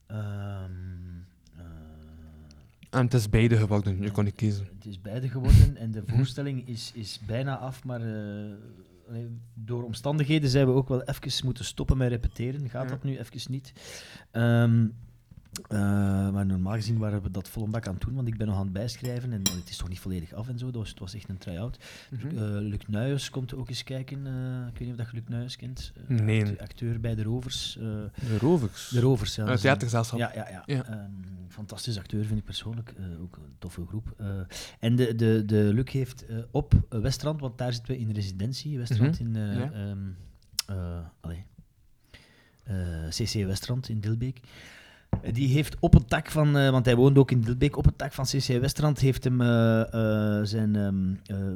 [0.07, 0.71] Ehm,
[1.55, 1.63] eh,
[2.89, 4.67] En het is beide geworden, je kon niet kiezen.
[4.75, 8.51] Het is beide geworden en de voorstelling is, is bijna af, maar eh,
[9.53, 12.69] door omstandigheden zijn we ook wel even moeten stoppen met repeteren.
[12.69, 13.73] Gaat dat nu even niet?
[14.31, 14.87] Ehm,
[15.69, 15.79] eh,
[16.31, 18.47] maar normaal gezien waren we dat vol een bak aan het doen, want ik ben
[18.47, 20.71] nog aan het bijschrijven en het is toch niet volledig af en zo.
[20.71, 21.77] Was, het was echt een try-out.
[22.09, 22.27] Mhm.
[22.27, 24.27] Eh, Luc Nuyens komt ook eens kijken.
[24.27, 25.93] eh, ik weet niet of dat je Luc Nuyens kent.
[26.07, 26.41] Nee.
[26.43, 27.77] acte- Acteur bij De Rovers.
[27.77, 28.89] eh, De Rovers.
[28.89, 29.55] de Rovers, ja.
[29.55, 30.19] Theatergezelschap.
[30.19, 30.63] Ja, ja, ja.
[30.65, 30.85] Ja.
[30.85, 31.11] Ehm,
[31.47, 32.93] fantastisch acteur vind ik persoonlijk.
[32.97, 34.13] eh, ook een toffe groep.
[34.17, 34.27] Eh,
[34.79, 38.77] en de, de, de Luc heeft eh, op Westrand, want daar zitten we in residentie.
[38.77, 39.35] Westrand Mhm, in...
[39.35, 39.71] eh ja.
[39.71, 39.97] ehm,
[40.67, 41.45] eh, allee.
[42.63, 44.39] eh, CC Westrand in Dilbeek.
[45.33, 47.97] Die heeft op het dak van, eh, want hij woont ook in Dilbeek, op het
[47.99, 49.81] dak van CC Westrand heeft hem eh,
[50.39, 51.47] eh, zijn, ehm, eh,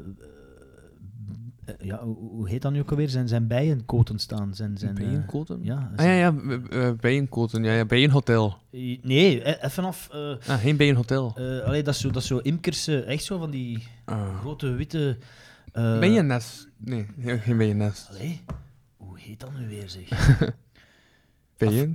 [1.65, 3.09] eh, ja, hoe, heet dat nu ook alweer?
[3.09, 4.55] Zijn, zijn bijenkoten staan.
[4.55, 5.59] Zijn, zijn, Bijenkoten?
[5.63, 6.33] ja, Ah ja, ja,
[6.93, 7.63] bijenkoten.
[7.63, 8.57] Ja, ja, bijenhotel.
[9.01, 10.09] Nee, even af.
[10.47, 11.35] Ah, geen bijenhotel.
[11.65, 14.39] allee, dat, is zo, dat is zo imkers, echt zo van die Ah.
[14.39, 15.17] grote witte...
[15.71, 16.67] eh Bijennest.
[16.77, 18.09] Nee, geen bijennest.
[18.09, 18.41] Allee,
[18.97, 20.09] hoe heet dat nu weer, zeg?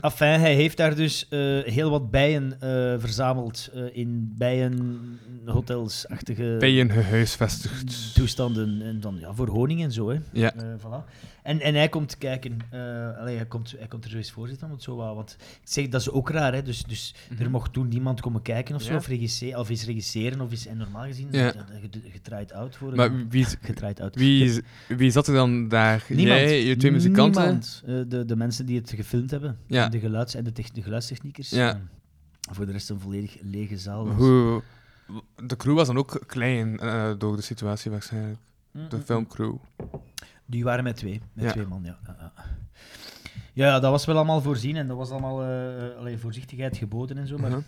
[0.01, 6.91] Enfin, hij heeft daar dus eh, heel wat bijen eh, verzameld eh, in bijenhotels-achtige Bijen
[6.91, 8.15] gehuisvestigd.
[8.15, 8.83] toestanden.
[8.83, 10.09] En dan ja, voor honing en zo.
[10.09, 10.19] Hè.
[10.33, 10.53] Ja.
[10.79, 11.05] Voilà.
[11.47, 12.59] En, en hij komt kijken.
[12.71, 14.69] eh, allee, hij, komt, hij komt er zo eens voor zitten.
[14.69, 16.55] Want, zo, wat- want ik zeg, dat is ook raar.
[16.55, 16.63] Hè?
[16.63, 18.87] Dus, dus er mocht toen niemand komen kijken of zo.
[18.87, 18.95] Mhm.
[18.97, 19.01] Ja.
[19.01, 20.41] Of, regisseren, of eens regisseren.
[20.41, 21.53] Of is en normaal gezien Ja.
[22.13, 23.47] gedraaid out voor Maar een- wie,
[24.03, 24.15] out.
[24.15, 26.05] wie, wie zat er dan daar?
[26.09, 26.41] Niemand.
[26.41, 27.43] Jij, je twee muzikanten?
[27.43, 27.83] Niemand.
[27.87, 29.59] Eh, de, de mensen die het gefilmd hebben.
[29.67, 29.89] Ja.
[29.89, 31.51] De, geluids- en de, de geluidstechniekers.
[31.51, 31.71] Ja.
[31.71, 31.77] Eh,
[32.55, 34.07] voor de rest een volledig lege zaal.
[34.07, 34.17] was.
[34.17, 34.63] Hoe,
[35.47, 38.39] de crew was dan ook klein eh, door de situatie waarschijnlijk.
[38.89, 39.55] De filmcrew.
[40.47, 41.21] Die waren met twee.
[41.33, 41.51] Met Ja.
[41.53, 41.99] twee man, ja.
[43.53, 45.43] Ja, dat was wel allemaal voorzien en dat was allemaal
[45.99, 47.39] allee, voorzichtigheid geboden en zo.
[47.39, 47.61] Maar, Mhm.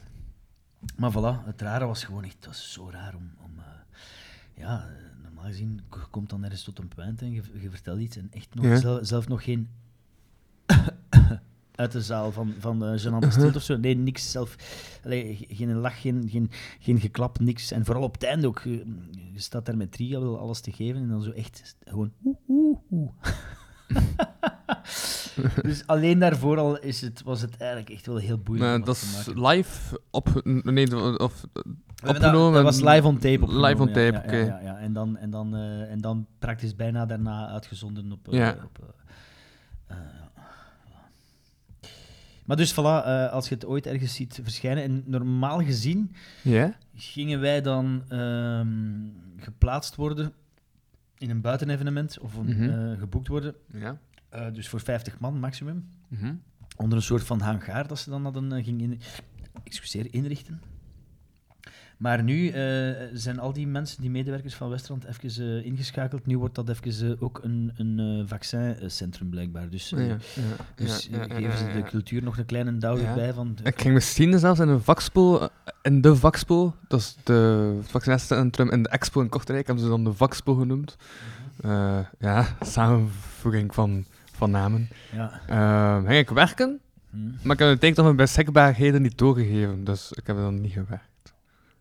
[0.96, 3.30] maar voilà, het rare was gewoon echt, het was zo raar om...
[3.44, 3.64] om eh,
[4.54, 4.88] ja,
[5.22, 5.80] normaal gezien
[6.10, 8.76] komt dan ergens tot een punt en je, je vertelt iets en echt nog, Ja.
[8.76, 9.68] zelf, zelf nog geen...
[11.78, 13.76] uit de zaal van, van uh, gênante stilte of zo.
[13.76, 14.56] Nee, niks zelf.
[15.04, 17.70] Allee, ge- geen lach, geen, geen, geen geklap, niks.
[17.70, 18.60] En vooral op het einde ook.
[18.64, 18.84] Je,
[19.32, 22.36] je staat daar met drie, wil alles te geven en dan zo echt gewoon oeh,
[22.48, 23.10] oeh, oeh.
[25.62, 28.86] dus alleen daarvoor al is het, was het eigenlijk echt wel heel boeiend.
[28.86, 30.40] Dat is live op...
[30.44, 31.44] Nee, of
[32.06, 32.52] opgenomen.
[32.52, 33.42] Dat, was live on tape.
[33.42, 34.36] opgenomen, Live on tape, ja, oké.
[34.36, 34.78] Ja, ja, ja.
[34.78, 38.28] En, dan, en, dan, eh, en dan praktisch bijna daarna uitgezonden op.
[38.28, 38.78] eh, op
[39.86, 39.96] eh.
[42.48, 46.12] Maar dus voilà, eh, als je het ooit ergens ziet verschijnen, en normaal gezien
[46.94, 48.68] gingen wij dan ehm,
[49.36, 50.32] geplaatst worden
[51.18, 52.70] in een buitenevenement of een, Mhm.
[52.70, 53.98] eh, geboekt worden, Ja.
[54.28, 56.34] eh, dus voor 50 man maximum, Mhm.
[56.76, 59.00] onder een soort van hangaar dat ze dan hadden uh, ging in,
[59.64, 60.60] excuseer, inrichten.
[61.98, 66.26] Maar nu eh, zijn al die mensen, die medewerkers van Westrand, even eh, ingeschakeld.
[66.26, 69.68] Nu wordt dat even eh, ook een, een vaccincentrum blijkbaar.
[69.68, 70.16] Dus, Ja, ja,
[70.74, 73.08] dus geven ze de cultuur nog een kleine duw Ja.
[73.08, 73.32] erbij.
[73.32, 75.48] Van, Ik ging misschien zelfs in een vakspool, eh,
[75.82, 79.90] in de vakspool, dat is de het vaccinatiecentrum in de expo in Kortrijk, hebben ze
[79.90, 80.96] dan de vakspool genoemd.
[81.60, 84.88] Eh, ja, samenvoeging van, van namen.
[85.12, 85.40] ja.
[85.46, 86.80] Eh, ging ik werken,
[87.10, 87.16] Hm.
[87.42, 90.60] maar ik heb de tijd van mijn beschikbaarheden niet doorgegeven, dus ik heb er dan
[90.60, 91.07] niet gewerkt.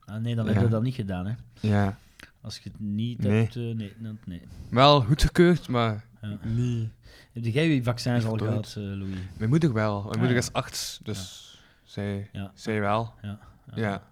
[0.08, 0.52] Ah, nee, dan Ja.
[0.52, 1.26] hebben we dat niet gedaan.
[1.26, 1.34] Hè.
[1.60, 1.98] Ja,
[2.42, 3.42] Als je het niet Nee.
[3.42, 3.56] hebt...
[3.56, 4.42] eh, nee, dat- nee.
[4.70, 6.38] wel goedgekeurd, maar Ja.
[6.44, 6.90] niet.
[7.34, 9.18] Heb jij je vaccins al gehad, eh, Louis?
[9.38, 10.42] Mijn moeder wel, mijn Ah, moeder ja.
[10.42, 11.52] is arts, dus
[11.84, 12.52] zij, Ja.
[12.56, 13.14] zij wel.
[13.22, 13.40] Ja.
[13.76, 14.04] Ja,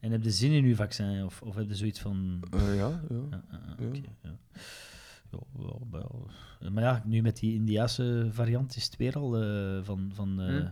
[0.00, 1.24] En heb je zin in je vaccin?
[1.24, 2.42] Of, of heb je zoiets van...
[2.50, 3.00] Eh, ja, ja.
[3.10, 3.86] Ja, ja, ja, Ja.
[3.86, 4.30] oké, ja.
[5.30, 6.30] Ja, wel, wel.
[6.70, 10.46] Maar ja, nu met die Indiase variant is het weer al eh, van, van, eh
[10.56, 10.66] Hm.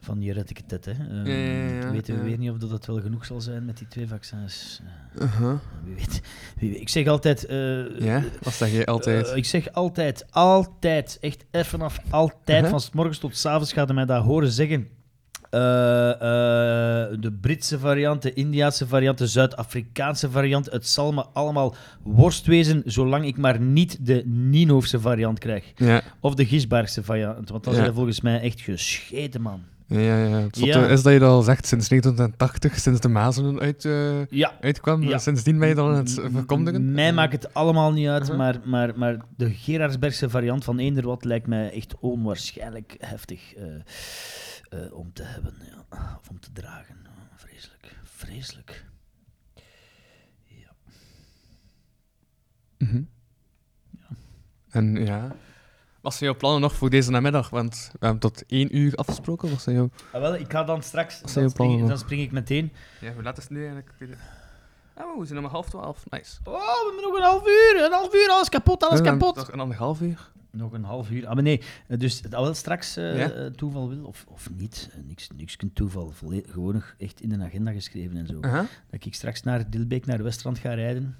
[0.00, 0.84] Van je etiket.
[0.84, 0.90] Hè.
[0.92, 3.78] Ehm, Ja, ja, ja, weten we weer niet of dat wel genoeg zal zijn met
[3.78, 4.80] die twee vaccins.
[4.84, 5.54] Eh, Uh-huh.
[5.84, 6.20] wie, weet,
[6.58, 6.80] wie weet.
[6.80, 7.46] Ik zeg altijd...
[7.46, 9.28] eh, Ja, wat zeg jij altijd?
[9.30, 12.70] eh, ik zeg altijd, altijd, echt even vanaf altijd, Uh-huh.
[12.70, 14.88] van 's morgens tot 's avonds gaat hij mij dat horen zeggen.
[17.20, 20.70] De Britse variant, de Indiaanse variant, de Zuid-Afrikaanse variant.
[20.70, 25.72] Het zal me allemaal worst wezen, zolang ik maar niet de Nienhoofse variant krijg.
[25.76, 26.02] ja.
[26.20, 27.80] Of de Gisbaarse variant, want dan Ja.
[27.80, 29.62] zijn volgens mij echt gescheten, man.
[29.90, 30.38] Ja, ja.
[30.40, 30.86] Het Ja.
[30.86, 35.02] is dat je dat al zegt sinds 1980, sinds de Mazelen uit, eh, Ja, uitkwam.
[35.02, 35.18] Ja.
[35.18, 36.92] Sindsdien ben je dan aan het verkondigen.
[36.92, 38.36] Mij maakt het allemaal niet uit, Uh-huh.
[38.38, 43.64] maar, maar, maar de Gerardsbergse variant van eender wat lijkt mij echt onwaarschijnlijk heftig eh,
[44.84, 45.54] eh, om te hebben.
[45.90, 46.18] Ja.
[46.20, 46.96] Of om te dragen.
[47.36, 47.96] Vreselijk.
[48.04, 48.84] Vreselijk.
[50.44, 50.70] Ja.
[52.78, 53.02] Mhm.
[54.70, 55.36] En ja.
[56.00, 57.50] Wat zijn jouw plannen nog voor deze namiddag?
[57.50, 59.50] Want we hebben tot één uur afgesproken.
[59.50, 59.90] Wat zijn jouw...
[60.12, 61.20] Ah, wel, ik ga dan straks...
[61.20, 62.72] Wat zijn Dan je spring, ik, plannen dan spring ik meteen...
[63.00, 63.92] Ja, hoe laat is het nu eigenlijk?
[64.94, 66.04] Ah, we zijn om half twaalf.
[66.10, 66.38] Nice.
[66.44, 67.84] Oh, we hebben nog een half uur.
[67.84, 69.36] Een half uur, alles kapot, alles kapot.
[69.36, 70.30] Nog een anderhalf uur.
[70.50, 71.26] Nog een half uur.
[71.26, 71.62] Ah, maar nee.
[71.88, 73.30] Dus dat wel straks eh, Ja?
[73.30, 74.88] eh, toeval wil, of, of niet.
[74.92, 76.12] Eh, niks, niks kunt toeval.
[76.48, 78.40] Gewoon nog echt in een agenda geschreven en zo.
[78.40, 81.16] Dat ik straks naar Dilbeek, naar Westrand ga rijden.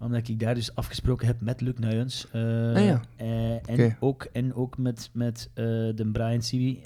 [0.00, 2.26] Omdat ik daar dus afgesproken heb met Luc Nuyens.
[2.32, 3.00] eh, Ah ja.
[3.16, 6.80] eh, en, ook, en ook met, met eh, de Brian Siwi.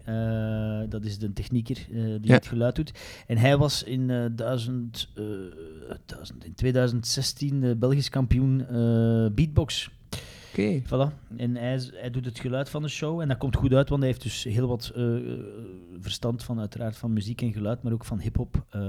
[0.88, 2.34] dat is de technieker die Ja.
[2.34, 2.92] het geluid doet.
[3.26, 5.08] En hij was in, duizend,
[6.06, 8.56] duizend, in 2016 de Belgisch kampioen
[9.34, 9.90] beatbox.
[10.52, 10.82] Oké.
[10.84, 11.36] Voilà.
[11.36, 14.00] En hij, hij doet het geluid van de show en dat komt goed uit, want
[14.00, 15.38] hij heeft dus heel wat eh, eh,
[16.00, 18.64] verstand van uiteraard van muziek en geluid, maar ook van hip-hop.
[18.70, 18.80] Eh,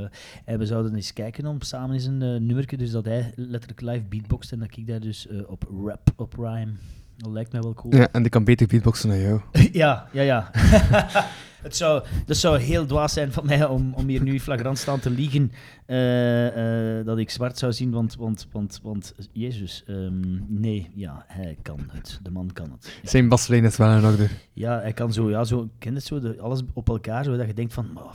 [0.45, 3.81] en we zouden eens kijken om samen eens een uh, nummertje, dus dat hij letterlijk
[3.81, 6.71] live beatboxt en dat ik daar dus eh, op rap, op rhyme.
[7.17, 7.95] Dat lijkt mij wel cool.
[7.95, 9.41] Ja, en die kan beter beatboxen dan jou.
[9.71, 10.51] ja, ja, ja.
[11.63, 15.09] Het zou, zou heel dwaas zijn van mij om, om hier nu flagrant staan te
[15.09, 15.51] liegen
[15.85, 21.25] eh, eh, dat ik zwart zou zien, want, want, want, want Jezus, ehm, nee, ja,
[21.27, 22.19] hij kan het.
[22.23, 22.99] De man kan het.
[23.01, 23.09] Ja.
[23.09, 24.27] Zijn baslijn is wel in orde.
[24.53, 27.47] Ja, hij kan zo, ja, zo, ken het zo, de, alles op elkaar, zo dat
[27.47, 28.13] je denkt van, maar,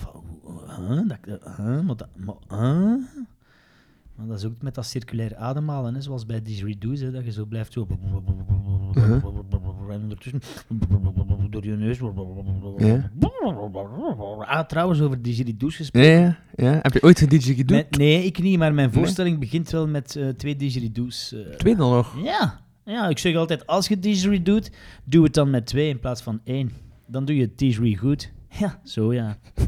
[0.77, 2.95] huh, dat, huh, maar, dat, maar, huh?
[4.19, 7.32] Maar dat is ook met dat circulair ademhalen, hè, zoals bij Didgeridoo's, hè, dat je
[7.32, 7.86] zo blijft zo...
[9.90, 10.40] En ondertussen
[11.51, 11.99] door je neus...
[12.77, 13.11] Ja.
[14.45, 16.11] Ah, trouwens, over Didgeridoo's gesproken.
[16.11, 16.36] Ja, ja,
[16.73, 16.78] ja.
[16.82, 17.65] Heb je ooit een?
[17.70, 18.99] Mijn- nee, ik niet, maar mijn Nee?
[18.99, 21.32] voorstelling begint wel met eh, twee Didgeridoos.
[21.32, 22.23] eh, Twee dan nog.
[22.24, 22.61] ja.
[22.85, 24.70] ja, ik zeg altijd, als je didgeridoo doet,
[25.05, 26.70] doe het dan met twee in plaats van één.
[27.07, 28.32] Dan doe je didgeridoo goed.
[28.51, 29.39] Ja, zo ja.
[29.55, 29.66] Nou,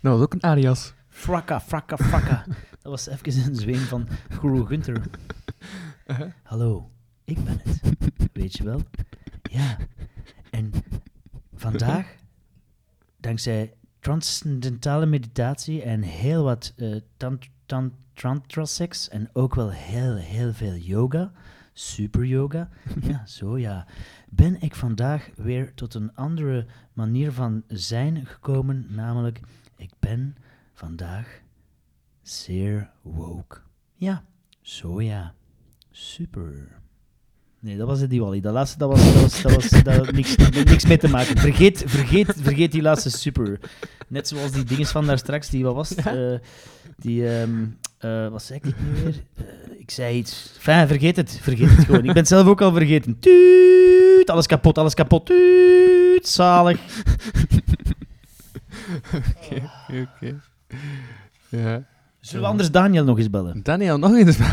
[0.02, 0.94] dat is ook een alias.
[1.24, 2.44] Frakka, frakka, frakka.
[2.82, 5.02] Dat was even een zweem van Guru Gunther.
[6.42, 6.90] Hallo,
[7.24, 7.80] ik ben het.
[8.32, 8.80] Weet je wel?
[9.42, 9.76] Ja.
[10.50, 10.72] En
[11.54, 12.14] vandaag,
[13.16, 16.74] dankzij transcendentale meditatie en heel wat
[17.16, 21.32] tant, tant, tantra-sex en ook wel heel, heel veel yoga,
[21.72, 22.68] super yoga,
[23.10, 23.86] ja, zo ja,
[24.30, 29.40] ben ik vandaag weer tot een andere manier van zijn gekomen, namelijk
[29.76, 30.36] ik ben
[30.74, 31.42] vandaag
[32.22, 33.58] zeer woke.
[33.94, 34.24] Ja,
[34.60, 35.34] zo ja,
[35.90, 36.82] super.
[37.60, 38.40] Nee, dat was het Diwali.
[38.40, 41.38] Dat laatste, dat was, dat was, dat was dat had niks, niks mee te maken.
[41.38, 43.60] Vergeet, vergeet, vergeet die laatste super.
[44.08, 46.06] Net zoals die dinges van daar straks, die, wat was het?
[46.06, 46.34] Eh,
[46.96, 47.64] die, ehm,
[47.98, 48.72] eh, wat zei ik nu
[49.02, 49.14] weer?
[49.36, 49.44] Eh,
[49.78, 50.52] ik zei iets.
[50.54, 51.38] Enfin, vergeet het.
[51.42, 52.00] Vergeet het gewoon.
[52.00, 53.18] Ik ben het zelf ook al vergeten.
[53.18, 55.26] Tuut, alles kapot, alles kapot.
[55.26, 56.80] Tuut, zalig.
[59.14, 60.40] Oké, oké, oké.
[61.48, 61.86] Ja.
[62.20, 63.62] Zullen we anders Daniel nog eens bellen?
[63.62, 64.38] Daniel, nog eens.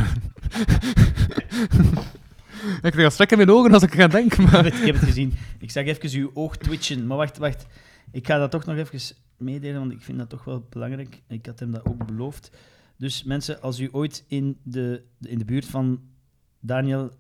[2.81, 4.64] ik krijg al strek in mijn ogen als ik ga denken, Ik heb, maar...
[4.64, 5.34] het, ik heb het gezien.
[5.60, 7.07] Ik zag even uw oog twitchen.
[7.07, 7.65] Maar wacht, wacht.
[8.11, 11.22] Ik ga dat toch nog even meedelen, want ik vind dat toch wel belangrijk.
[11.27, 12.52] Ik had hem dat ook beloofd.
[12.98, 16.02] Dus mensen, als u ooit in de, in de buurt van
[16.60, 17.11] Daniel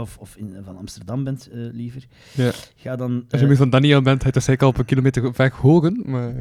[0.00, 2.50] of, of in, van Amsterdam bent, eh, liever, Ja.
[2.76, 4.84] ga dan Als je eh, nu van Daniel bent, hij is zeker al op een
[4.84, 6.34] kilometer weg hogen, maar...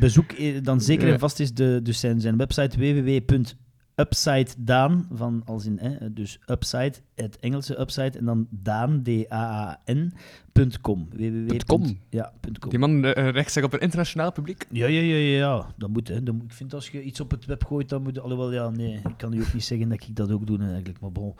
[0.00, 5.66] bezoek eh, dan zeker en vast is de, dus zijn, zijn website www.upsidedaan, van als
[5.66, 10.12] in, hè, dus upside, het Engelse upside, en dan daan, D-A-A-N,
[10.54, 11.08] punt .com.
[11.10, 11.46] www.
[11.46, 11.98] Punt .com.
[12.10, 12.70] Ja, .com.
[12.70, 14.66] Die man eh, zich op een internationaal publiek.
[14.70, 15.66] Ja, ja, ja, ja, ja.
[15.76, 16.22] Dat moet, hè.
[16.22, 18.20] Dat moet, ik vind als je iets op het web gooit, dan moet...
[18.20, 21.00] Alhoewel, ja, nee, ik kan u ook niet zeggen dat ik dat ook doe eigenlijk,
[21.00, 21.34] maar bon.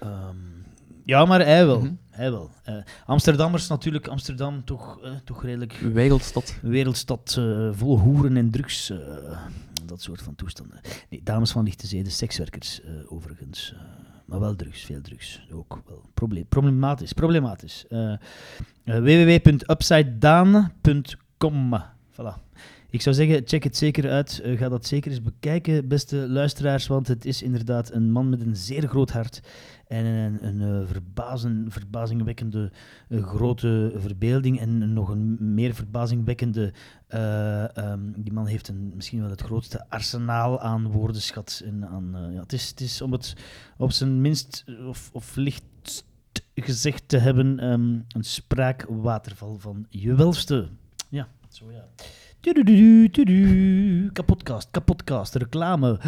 [0.00, 0.36] Ehm,
[1.06, 1.80] ja, maar hij wel.
[1.80, 1.92] Mhm.
[2.10, 2.50] Hij wel.
[2.62, 2.74] Eh,
[3.04, 6.58] Amsterdammers natuurlijk, Amsterdam toch, eh, toch redelijk Wereldstad.
[6.62, 8.92] wereldstad eh, vol hoeren en drugs.
[9.84, 10.80] dat soort van toestanden.
[11.10, 13.74] Nee, dames van lichte zeden, sekswerkers overigens.
[14.24, 15.46] maar wel drugs, veel drugs.
[15.52, 17.12] Ook wel probleem, problematisch.
[17.12, 17.84] problematisch.
[18.84, 22.34] Www.upsidedaan.com Voilà.
[22.96, 24.40] Ik zou zeggen, check het zeker uit.
[24.40, 26.86] Eh, ga dat zeker eens bekijken, beste luisteraars.
[26.86, 29.40] Want het is inderdaad een man met een zeer groot hart.
[29.86, 32.72] En een, een, eh, verbazen, verbazingwekkende
[33.08, 34.60] eh, grote verbeelding.
[34.60, 36.72] En nog een meer verbazingwekkende.
[37.06, 41.62] eh, ehm, die man heeft een, misschien wel het grootste arsenaal aan woordenschat.
[41.64, 43.34] En aan, ja, het, is, het is om het
[43.76, 46.04] op zijn minst of, of licht
[46.54, 50.68] gezegd te hebben: ehm, een spraakwaterval van je welste.
[51.08, 51.88] Ja, zo ja.
[52.46, 54.10] Tudududu, tudu.
[54.12, 55.98] Kapotkast, kapotkast, reclame.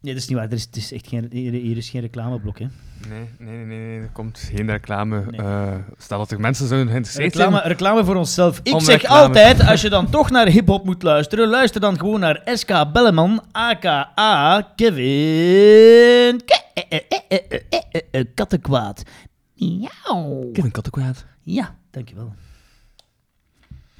[0.00, 0.46] Nee, dat is niet waar.
[0.46, 2.66] Er is, het is echt geen, hier, is geen reclameblok, hè.
[3.08, 5.24] Nee, nee, nee, nee, er komt geen reclame.
[5.30, 5.40] Nee.
[5.40, 7.68] eh stel dat er mensen zouden geïnteresseerd Reclame, zijn.
[7.68, 8.60] reclame voor onszelf.
[8.62, 9.22] Ik zeg reclame.
[9.26, 13.42] altijd, als je dan toch naar hip-hop moet luisteren, luister dan gewoon naar SK Belleman,
[13.52, 17.00] aka Kevin Ke- eh,
[18.10, 19.02] eh, Kattenkwaad.
[19.56, 20.50] Miauw.
[20.52, 21.24] Kevin Kattenkwaad.
[21.42, 22.34] Ja, dankjewel.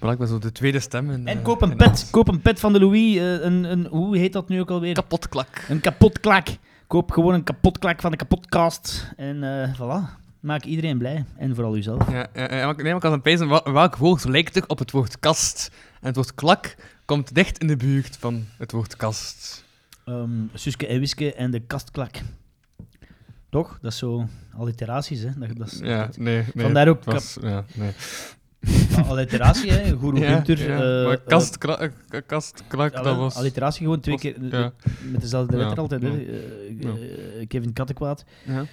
[0.04, 1.10] Blijkbaar zo de tweede stem.
[1.10, 1.86] in, En eh, koop een in pet.
[1.88, 2.10] alles.
[2.10, 3.16] Koop een pet van de Louis.
[3.16, 4.94] eh, een, een, hoe heet dat nu ook alweer?
[4.94, 5.64] Kapotklak.
[5.68, 6.46] Een kapotklak.
[6.86, 9.12] Koop gewoon een kapotklak van de kapotkast.
[9.16, 10.22] En eh voilà.
[10.40, 11.24] Maak iedereen blij.
[11.36, 12.10] En vooral uzelf.
[12.10, 14.78] Ja, ja, ja, maar, nee, maar ik was aan wel- welk woord lijkt er op
[14.78, 15.70] het woord kast?
[16.00, 16.74] En het woord klak
[17.04, 19.64] komt dicht in de buurt van het woord kast.
[20.04, 22.14] Ehm Suske en Wiske en de kastklak.
[23.50, 23.78] Toch?
[23.82, 24.26] Dat is zo
[24.56, 25.30] alliteraties, hè?
[25.36, 26.64] Dat, dat is, Ja, nee, nee.
[26.64, 27.90] Vandaar ook was, ja, nee.
[29.08, 29.96] Alliteratie, hè.
[29.98, 30.68] Guru Ja, Gunter.
[30.68, 30.80] ja.
[30.80, 31.88] eh, eh, kast, eh,
[32.26, 33.34] kast, krak, ja, dat was...
[33.36, 34.72] Alliteratie gewoon twee keer ja.
[35.10, 36.02] met dezelfde letter altijd.
[36.02, 36.26] Hè.
[37.46, 38.24] Kevin Kattenkwaad.
[38.44, 38.64] Ja.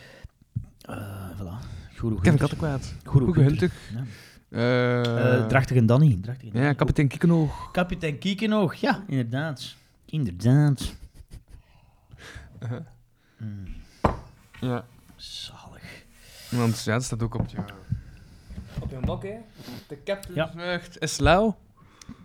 [1.35, 1.55] Voilà.
[1.95, 2.37] Guru Kevin Gunter.
[2.37, 2.93] Kattenkwaad.
[3.03, 3.55] Guru.
[3.55, 3.69] Eh,
[4.51, 6.17] Eh, Drachtig en Danny.
[6.21, 7.71] Drachtig en ja, kapitein Kiekenoog.
[7.71, 9.75] Kapitein Kiekenoog, ja, inderdaad.
[10.05, 10.93] Inderdaad.
[12.63, 12.79] Uh-huh.
[13.37, 13.65] Mm,
[14.59, 14.85] Ja.
[15.15, 16.03] zalig.
[16.49, 17.57] Want ja, dat staat ook op je...
[18.99, 19.37] Mok, hè.
[19.87, 20.79] De captain Ja.
[20.99, 21.57] is lauw.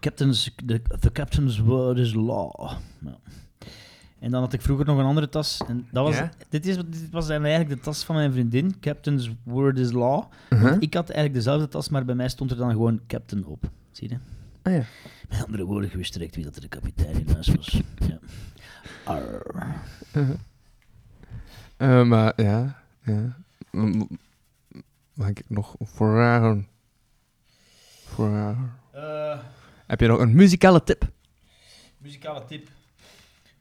[0.01, 2.71] Captain's, the, the captain's word is law.
[3.01, 3.17] Ja.
[4.19, 5.61] En dan had ik vroeger nog een andere tas.
[5.69, 6.31] En dat was, Ja?
[6.49, 8.81] dit, is, dit was eigenlijk de tas van mijn vriendin.
[8.81, 10.25] Captain's word is law.
[10.51, 10.77] Uh-huh.
[10.81, 13.71] Ik had eigenlijk dezelfde tas, maar bij mij stond er dan gewoon captain op.
[13.93, 14.17] Zie je?
[14.63, 14.83] Ah ja.
[15.29, 17.81] Met andere woorden, je wist direct wie dat er de kapitein in huis was.
[18.09, 18.19] Ja.
[19.05, 19.67] Arr.
[21.77, 23.37] Eh, maar ja, ja.
[25.17, 26.67] Mag ik nog vragen?
[28.05, 28.73] Vragen.
[28.93, 29.39] Eh,
[29.87, 31.11] Heb je nog een muzikale tip?
[31.99, 32.69] muzikale tip.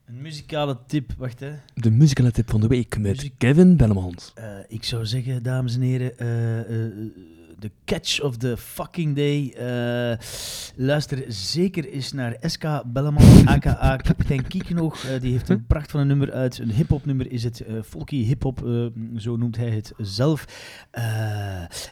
[0.06, 1.52] Een muzikale tip, wacht hè.
[1.74, 4.32] De muzikale tip van de week met Muziek- Kevin Bellemans.
[4.36, 9.50] Eh, ik zou zeggen, dames en heren, eh, de catch of the fucking day.
[9.50, 10.18] eh,
[10.76, 15.06] luister zeker eens naar SK Belleman, aka Kapitein Kiekenoog.
[15.06, 16.58] Eh, die heeft een pracht van een nummer uit.
[16.60, 17.60] Een hip-hop nummer is het.
[17.60, 18.60] eh folky hip-hop,
[19.18, 20.46] zo noemt hij het zelf.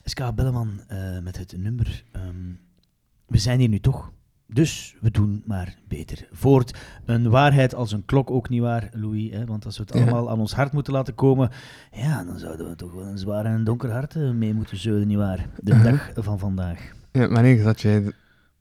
[0.03, 0.81] SK Belleman
[1.23, 2.03] met het nummer.
[2.11, 2.51] ehm,
[3.27, 4.11] we zijn hier nu toch.
[4.47, 6.77] Dus we doen maar beter voort.
[7.05, 9.31] Een waarheid als een klok ook niet waar, Louis.
[9.31, 9.45] Hè?
[9.45, 10.01] Want als we het Ja.
[10.01, 11.49] allemaal aan ons hart moeten laten komen,
[11.91, 14.77] ja, dan zouden we toch wel een zwaar en een donker hart eh, mee moeten
[14.77, 15.45] zeulen, nietwaar?
[15.61, 15.91] De Uh-huh.
[16.13, 16.91] dag van vandaag.
[17.11, 18.13] Ja, wanneer zat jij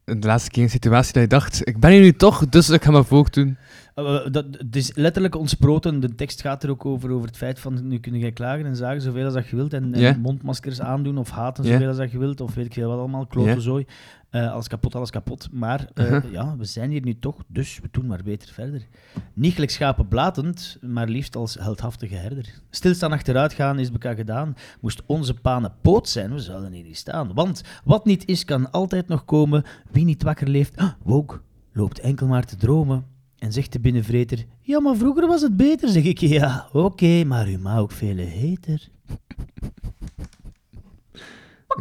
[0.05, 2.83] de, laatste keer een situatie dat je dacht, ik ben hier nu toch, dus ik
[2.85, 3.57] ga mijn voogd doen.
[3.97, 6.01] Uh, dat, het is letterlijk ontsproten.
[6.01, 8.77] De tekst gaat er ook over, over het feit van nu kun jij klagen en
[8.77, 12.19] zagen zoveel als dat je wilt en, mondmaskers aandoen of haten zoveel als dat je
[12.19, 13.87] wilt of weet ik veel wat allemaal, klote zooi.
[14.33, 15.49] Eh, alles kapot, alles kapot.
[15.53, 16.33] Maar eh, Uh-huh.
[16.33, 18.87] ja, we zijn hier nu toch, dus we doen maar beter verder.
[19.33, 22.61] Niet gelijk schapen blatend, maar liefst als heldhaftige herder.
[22.71, 24.57] Stilstaan achteruit gaan is bekend gedaan.
[24.81, 27.35] Moest onze panen poot zijn, we zouden hier niet staan.
[27.35, 29.65] Want wat niet is, kan altijd nog komen.
[29.91, 31.41] Wie niet wakker leeft, ah, woke,
[31.73, 33.05] loopt enkel maar te dromen.
[33.39, 36.19] En zegt de binnenvreter, ja, maar vroeger was het beter, zeg ik.
[36.19, 38.89] Ja, oké, maar u mag ook vele heter.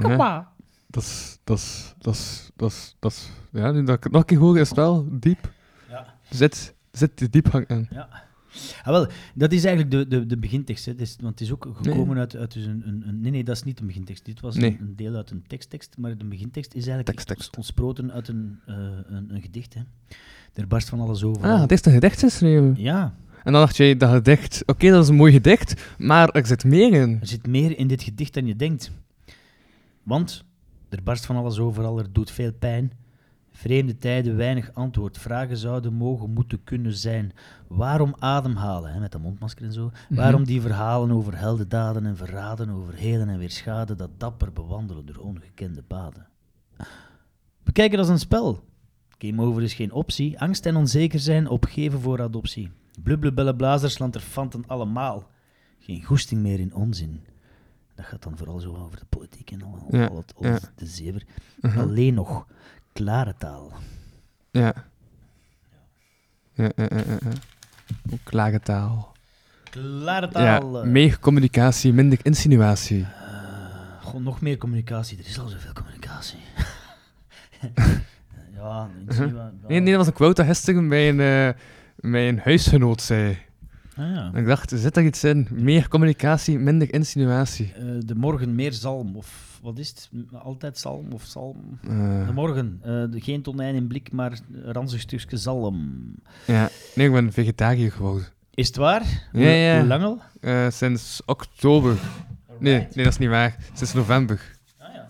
[0.10, 0.18] Ja.
[0.92, 4.12] Dat is, dat is, dat is, dat is, dat is, ja, nu dat ik het
[4.12, 5.52] nog een keer hoor, is het wel diep.
[5.90, 6.16] Ja.
[6.30, 7.88] Zit, zit die diepgang in.
[7.92, 8.10] Ja.
[8.84, 10.86] Ah, wel, dat is eigenlijk de, de, de begintekst.
[10.86, 10.94] Hè.
[10.96, 12.18] Want het is ook gekomen Nee.
[12.18, 14.26] uit, uit dus een, een, een- Nee, nee, dat is niet een begintekst.
[14.26, 14.72] Dit was Nee.
[14.72, 17.56] een, een deel uit een teksttekst, maar de begintekst is eigenlijk Tekst, tekst.
[17.58, 18.76] ontsproten uit een, eh,
[19.08, 19.74] een, een gedicht.
[19.74, 19.82] Hè.
[20.54, 21.44] Er barst van alles over.
[21.44, 22.74] Ah, het is een gedicht geschreven.
[22.78, 23.14] Ja,
[23.44, 26.64] En dan dacht jij, dat gedicht, oké, dat is een mooi gedicht, maar er zit
[26.64, 27.18] meer in.
[27.22, 28.92] er zit meer in dit gedicht dan je denkt.
[30.04, 30.44] Want
[30.92, 32.92] er barst van alles overal, er doet veel pijn.
[33.52, 35.18] Vreemde tijden, weinig antwoord.
[35.18, 37.32] Vragen zouden mogen, moeten kunnen zijn.
[37.68, 39.92] Waarom ademhalen, hè, met de mondmasker en zo?
[40.10, 45.06] Waarom die verhalen over heldendaden en verraden, over helen en weer schade, dat dapper bewandelen
[45.06, 46.28] door ongekende paden?
[47.64, 48.64] Bekijk het als een spel.
[49.18, 50.40] Game over is geen optie.
[50.40, 52.72] Angst en onzeker zijn, opgeven voor adoptie.
[53.04, 55.30] Blubbele blazers, lanterfanten allemaal.
[55.80, 57.26] Geen goesting meer in onzin.
[58.02, 60.60] Dat gaat dan vooral zo over de politiek en al, Ja, al het, al ja.
[60.76, 61.24] de zever.
[61.62, 61.82] Uh-huh.
[61.84, 62.48] Alleen nog
[62.94, 63.72] klare taal.
[64.52, 64.74] Ja.
[66.54, 67.18] Ja, ja, ja, ja,
[68.30, 69.12] lage taal.
[69.70, 70.82] Klare taal.
[70.82, 70.88] eh.
[70.88, 73.08] meer communicatie, minder insinuatie.
[74.02, 75.18] Gewoon nog meer communicatie.
[75.18, 76.40] Er is al zoveel communicatie.
[78.56, 81.54] ja, insinua- Nee, nee, dat was een quote dat gisteren eh,
[81.96, 83.38] mijn huisgenoot zei.
[84.02, 84.32] Ah, ja.
[84.40, 85.48] Ik dacht, zit daar iets in?
[85.52, 87.74] Meer communicatie, minder insinuatie.
[87.76, 90.10] Eh, de morgen meer zalm, of wat is het?
[90.34, 91.80] Altijd zalm of zalm?
[91.84, 96.02] Eh, De morgen, eh, de- geen tonijn in blik, maar een ranzig stukje zalm.
[96.48, 98.28] ja, nee, ik ben vegetariër geworden.
[98.54, 99.30] Is het waar?
[99.32, 99.78] Ja, ja.
[99.80, 100.20] Hoe lang al?
[100.42, 101.98] Eh, sinds oktober.
[102.60, 103.56] Nee, nee, dat is niet waar.
[103.74, 104.42] Sinds november.
[104.78, 105.10] Ah ja.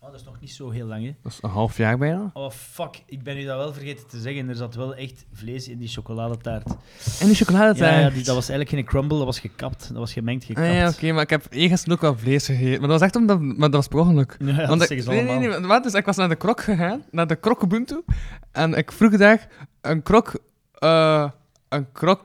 [0.00, 1.14] Oh, dat is nog niet zo heel lang, hè?
[1.22, 2.30] Dat is een half jaar bijna.
[2.32, 4.48] Oh fuck, ik ben u dat wel vergeten te zeggen.
[4.48, 6.68] Er zat wel echt vlees in die chocoladetaart.
[7.20, 7.94] En die chocoladetaart.
[7.94, 9.88] Ja, ja die, dat was eigenlijk geen crumble, dat was gekapt.
[9.88, 10.66] Dat was gemengd gekapt.
[10.66, 12.70] Ah, ja, oké, maar ik heb ergens ook wel vlees gegeten.
[12.80, 13.40] Maar dat was echt omdat...
[13.40, 14.36] Maar dat was per ongeluk.
[14.38, 17.02] Ja, dat Want ik, nee, nee, nee, wat, dus ik was naar de krok gegaan,
[17.10, 18.02] naar de krok Ubuntu,
[18.52, 19.48] en ik vroeg daar
[19.80, 20.38] een krok,
[20.78, 21.30] eh
[21.68, 22.24] een krok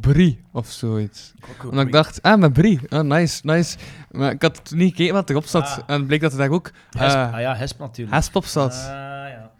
[0.00, 1.32] brie of zoiets.
[1.70, 3.76] Omdat ik dacht, ah, met brie, ah, nice, nice.
[4.10, 5.78] Maar ik had niet gekeken wat erop zat, Ah.
[5.86, 8.16] en bleek dat er daar ook Hesp, eh ah ja, hesp natuurlijk.
[8.16, 8.72] hesp op zat.
[8.72, 9.50] Ah, ja.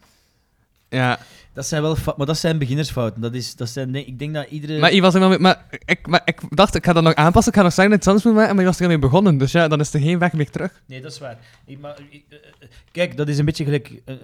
[0.89, 1.19] Ja,
[1.53, 3.21] Dat zijn wel, maar dat zijn beginnersfouten.
[3.21, 4.79] Dat is, dat zijn, ik denk dat iedere.
[4.79, 7.51] Maar, was er wel mee- maar, ik, maar ik dacht, ik ga dat nog aanpassen,
[7.51, 8.99] ik ga nog zeggen dat het anders moet maken, maar je was er al mee
[8.99, 9.37] begonnen.
[9.37, 10.81] Dus ja, dan is er geen weg meer terug.
[10.87, 11.37] Nee, dat is waar.
[11.65, 14.01] Ik, maar, ik, eh, eh, kijk, dat is een beetje gelijk.
[14.05, 14.15] eh,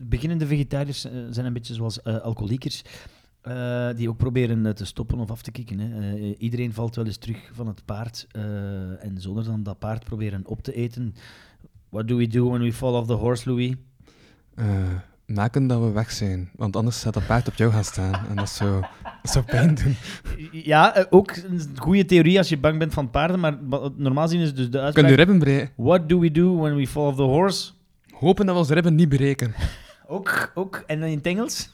[0.00, 2.82] beginnende vegetariërs eh, zijn een beetje zoals eh, alcoholiekers.
[3.46, 5.78] Eh, die ook proberen eh, te stoppen of af te kicken.
[5.78, 6.14] Hè.
[6.16, 8.26] Eh, iedereen valt wel eens terug van het paard.
[9.00, 11.14] en zonder dan dat paard proberen op te eten.
[11.88, 13.74] What do we do when we fall off the horse, Louis?
[15.26, 18.26] Maken dat we weg zijn, want anders gaat dat paard op jou gaan staan.
[18.28, 18.80] En dat zou,
[19.22, 19.96] dat zou pijn doen.
[20.52, 23.40] Ja, ook een goede theorie als je bang bent van paarden.
[23.40, 23.58] Maar
[23.96, 25.10] normaal zien is dus de Kun je uitspraak...
[25.10, 25.70] ribben breken?
[25.76, 27.72] What do we do when we fall off the horse?
[28.12, 29.54] Hopen dat we onze ribben niet breken.
[30.08, 30.82] Ook, ook.
[30.86, 31.70] En dan in het Engels?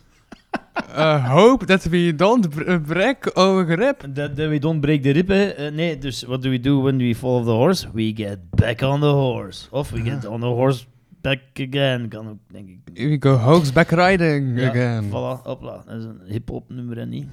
[0.75, 4.15] Uh, hope that we don't br- break our rib.
[4.15, 5.31] That, that we don't break the rib.
[5.31, 7.87] Eh, nee, dus what do we do when we fall off the horse?
[7.93, 9.69] We get back on the horse.
[9.71, 10.87] Of we get on the horse
[11.21, 12.79] back again, kan ook, denk ik.
[12.95, 15.09] We go horseback riding Ja, again.
[15.09, 15.83] Voilà, hopla.
[15.87, 17.27] Dat is een hip-hop nummer, en niet?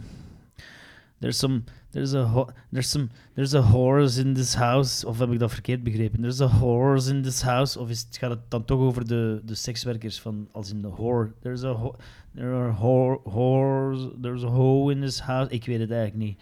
[1.20, 1.64] There's some...
[1.91, 5.06] There's a, ho- there's some, there's a horse in this house.
[5.07, 6.22] Of heb ik dat verkeerd begrepen?
[6.22, 7.80] There's a horse in this house.
[7.80, 10.90] Of is het, gaat het dan toch over de, de sekswerkers van als in de
[10.90, 11.32] whore?
[11.41, 11.95] There's a ho-
[12.36, 15.52] there are ho- horse, there's a hoe in this house.
[15.52, 16.40] Ik weet het eigenlijk niet.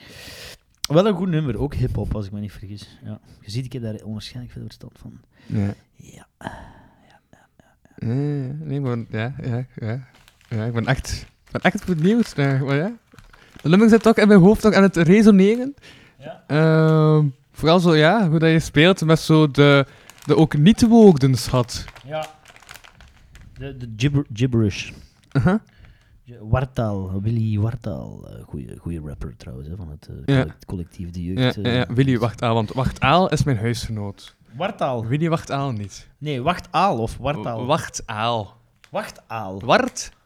[0.87, 2.97] Wel een goed nummer, ook hip-hop als ik me niet vergis.
[3.03, 3.19] Ja.
[3.41, 5.19] Je ziet, ik heb daar onwaarschijnlijk veel verstand van.
[5.45, 5.73] Ja.
[5.95, 6.27] Ja.
[6.39, 10.07] Ja, ja, nee, maar ja, ja, ja.
[10.49, 12.91] Ja, ik ben echt, ben echt benieuwd naar, maar ja.
[13.69, 15.75] Nummer zit toch in mijn hoofd nog aan het resoneren.
[16.19, 16.43] Ja.
[16.47, 19.85] Ehm, vooral zo, ja, hoe dat je speelt met zo de,
[20.25, 21.85] de ook niet-woordens had.
[22.05, 22.25] ja.
[23.57, 24.91] De, de gibber, gibberish.
[26.23, 28.27] Ja, Wartaal, Willy Wartaal.
[28.27, 30.45] eh, goeie, goeie rapper trouwens, hè, van het eh, Ja.
[30.65, 31.55] collectief De Jeugd.
[31.55, 31.75] ja, eh.
[31.75, 34.35] ja, Willy Wachtaal, want Wachtaal is mijn huisgenoot.
[34.55, 35.05] Wartaal.
[35.05, 36.07] Willy Wachtaal niet.
[36.17, 37.65] Nee, Wachtaal of Wartaal.
[37.65, 38.53] Wachtaal.
[38.89, 39.59] Wachtaal.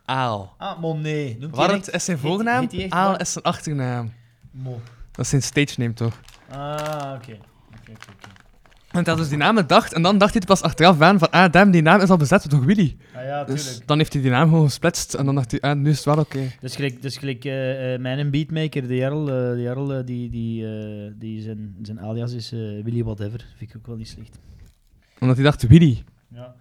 [0.05, 0.55] Wartaal.
[0.57, 1.37] Ah, mon nee.
[1.39, 4.11] Noemt hij echt- is zijn heet- voornaam, heet hij echt Aal is zijn achternaam.
[4.51, 4.81] Mo.
[5.11, 6.19] Dat is zijn stage name toch?
[6.49, 7.31] Ah, oké.
[7.79, 8.29] Oké, oké,
[8.91, 11.29] hij had dus die naam bedacht en dan dacht hij het pas achteraf aan van
[11.29, 12.97] ah, damn, die naam is al bezet door Willy.
[13.15, 13.87] Ah ja, Dus tuurlijk.
[13.87, 16.05] dan heeft hij die naam gewoon gesplitst en dan dacht hij, ah, nu is het
[16.05, 16.39] wel oké.
[16.61, 19.93] Dat is gelijk, dat is gelijk eh, eh, mijn beatmaker, de Jarl, eh, de Jarl
[19.93, 23.45] eh, die, die, eh, die zijn, zijn alias is eh, Willy Whatever.
[23.57, 24.39] Vind ik ook wel niet slecht.
[25.19, 26.53] Omdat hij dacht, Willy Ja.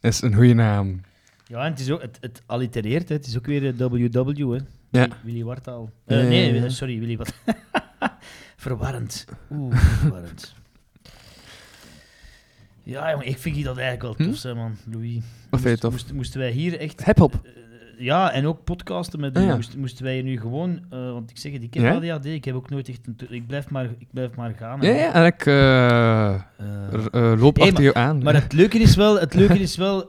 [0.00, 1.00] is een goede naam.
[1.48, 3.14] Ja, en het, is ook, het, het allitereert, hè.
[3.14, 3.72] het is ook weer eh,
[4.10, 4.58] WW, hè.
[4.90, 5.08] Ja.
[5.22, 5.90] Willy, Wartaal.
[6.04, 7.32] Eh, nee, eh, sorry, Willy wat.
[8.56, 9.24] verwarrend.
[9.50, 10.54] Oeh, verwarrend.
[12.82, 14.40] Ja, jongen, ik vind dat eigenlijk wel tof, Hm?
[14.40, 15.18] zijn, man, Louis.
[15.50, 15.92] Moest- tof?
[15.92, 17.04] moest- moesten wij hier echt...
[17.04, 17.40] Hip-hop.
[17.98, 19.46] Ja, en ook podcasten met Ah, u.
[19.46, 19.54] ja.
[19.54, 20.80] Moest- moesten wij nu gewoon...
[20.90, 22.14] eh, want ik zeg het, ik heb Ja?
[22.14, 23.06] ADHD, ik heb ook nooit echt...
[23.06, 24.80] Een, ik, blijf maar, ik blijf maar gaan.
[24.80, 26.34] Ja, ja, en ik eh,
[27.12, 28.22] Eh, loop Hey, achter je aan.
[28.22, 30.06] maar het leuke is wel, het leuke is wel,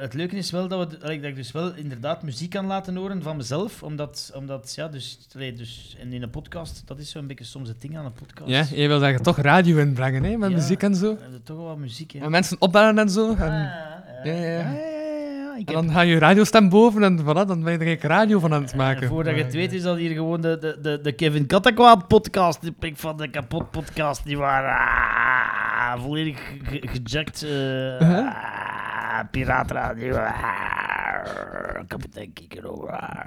[0.00, 3.22] het leuke is wel dat, we, dat ik dus wel inderdaad muziek kan laten horen
[3.22, 3.82] van mezelf.
[3.82, 7.80] Omdat, omdat ja, dus, dus en in een podcast, dat is zo'n beetje soms het
[7.80, 8.50] ding aan een podcast.
[8.50, 11.18] ja, je wil zeggen toch radio inbrengen, hè, met muziek en zo.
[11.44, 12.18] Toch wel wat muziek, hè.
[12.20, 13.34] En mensen opbellen en zo.
[13.34, 14.90] En, Ah, ja, ja, ja.
[15.54, 17.86] Ja, Ik en heb, dan ga je radiostem boven en voilà, dan ben je er
[17.86, 19.02] eigenlijk radio van aan het maken.
[19.02, 22.08] en voordat je het weet, is dat hier gewoon de, de, de, de Kevin Kattekwaad
[22.08, 27.42] podcast, de prik van de kapot podcast, die waren ah, volledig ge- gejackt.
[27.42, 30.14] eh ah, Piraatradio.
[30.16, 32.86] ah, kapitein Kikero.
[32.86, 33.26] ah.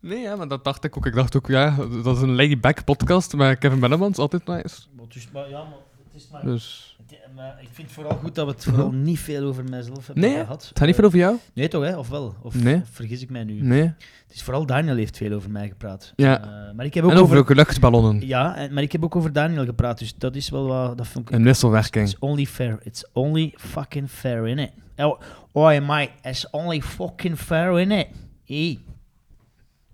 [0.00, 1.06] Nee, ja, maar dat dacht ik ook.
[1.06, 4.80] Ik dacht ook, ja, dat is een laid-back podcast met Kevin Bennemans, altijd nice.
[4.96, 5.78] Maar het is maar, ja, maar
[6.12, 6.42] het is maar...
[6.44, 6.96] Dus...
[7.06, 10.06] het- maar ik vind het vooral goed dat we het vooral niet veel over mijzelf
[10.06, 10.68] hebben Nee, gehad.
[10.68, 11.36] Het gaat niet veel over jou?
[11.52, 11.96] Nee, toch, hè?
[11.98, 12.34] Of wel?
[12.42, 12.74] Of, Nee.
[12.76, 13.60] of vergis ik mij nu?
[13.62, 13.82] Nee.
[13.82, 16.12] Het is vooral Daniel heeft veel over mij gepraat.
[16.16, 16.40] Ja.
[16.42, 18.26] Eh, maar ik heb ook En over ook luchtballonnen.
[18.26, 20.98] Ja, en, maar ik heb ook over Daniel gepraat, dus dat is wel wat...
[20.98, 21.34] Dat vond ik...
[21.34, 22.08] Een wisselwerking.
[22.08, 22.78] It's only fair.
[22.82, 24.70] It's only fucking fair, innit?
[24.96, 25.20] Oh,
[25.52, 28.06] oi, mate, it's only fucking fair, innit?
[28.44, 28.78] Hey.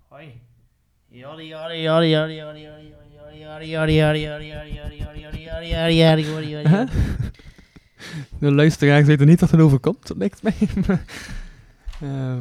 [0.07, 0.41] Hoi.
[1.09, 2.93] Yadi, yadi, yadi, yadi, yadi, yadi,
[8.39, 8.51] Huh?
[8.55, 10.55] luister eigenlijk weten niet wat er overkomt, lijkt mij.
[12.01, 12.37] Eh,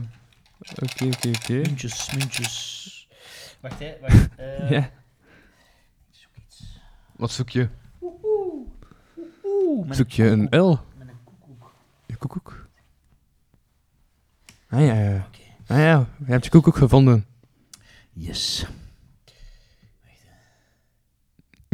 [0.82, 1.52] oké, oké, oké.
[1.52, 3.08] Muntjes, muntjes.
[3.60, 3.94] Wacht, hè.
[4.00, 4.28] Wacht.
[4.36, 4.90] Eh, ja.
[6.10, 6.78] Zoek iets.
[7.16, 7.68] Wat zoek je?
[9.90, 10.78] Zoek je een L?
[10.98, 11.74] Met een koekoek.
[12.06, 12.68] Een koekoek?
[14.68, 15.28] Ah ja, ja.
[15.66, 17.26] Ah ja, je hebt je koekoek gevonden.
[18.12, 18.66] Yes.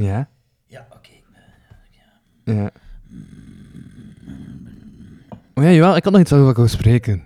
[0.03, 0.29] Ja?
[0.67, 1.11] Ja, oké.
[2.45, 2.71] Ja.
[5.55, 7.25] Oh ja, jawel, ik had nog iets over wat ik wou spreken.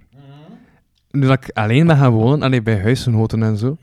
[1.11, 3.77] nu dat ik alleen ben gaan wonen, alleen bij huisgenoten en zo.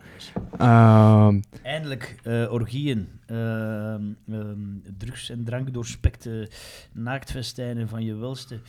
[0.57, 4.02] ehm, Eindelijk eh, orgieën, ehm,
[4.32, 4.60] ehm,
[4.98, 6.49] drugs- en drankdoorspekte
[6.91, 8.60] naaktfestijnen van je welste.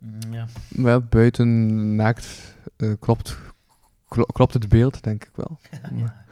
[0.00, 0.46] Mm, ja.
[0.68, 3.36] wel, buiten naakt eh, klopt,
[4.08, 5.58] klo- klopt het beeld, denk ik wel.
[6.02, 6.23] ja,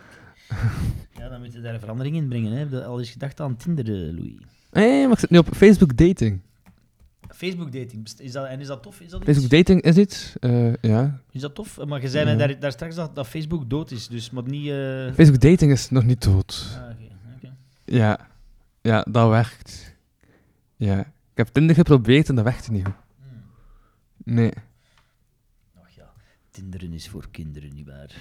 [1.31, 2.53] dan moet je daar een verandering in brengen.
[2.53, 2.59] Hè.
[2.59, 4.35] Heb je al eens gedacht aan Tinder, eh, Louis?
[4.71, 6.41] Hé, maar ik zit nu op Facebook dating.
[7.29, 9.01] Facebook dating, is dat, en is dat tof?
[9.01, 9.31] Is dat, iets?
[9.31, 11.21] Facebook dating is iets, eh, ja.
[11.31, 11.85] Is dat tof?
[11.87, 12.37] Maar je zei Ja.
[12.37, 14.69] daar, daar straks dat, dat Facebook dood is, dus maar niet...
[14.69, 16.79] eh, Facebook dating is nog niet dood.
[16.79, 16.91] ah,
[17.37, 17.53] oké.
[17.85, 18.29] Ja,
[18.81, 19.95] ja, dat werkt.
[20.77, 20.99] Ja.
[21.01, 22.95] Ik heb Tinder geprobeerd en dat werkte niet goed.
[23.17, 24.35] Hmm.
[24.35, 24.53] Nee.
[25.83, 26.11] Ach ja,
[26.51, 28.07] Tinderen is voor kinderen, nietwaar?
[28.07, 28.17] Dus,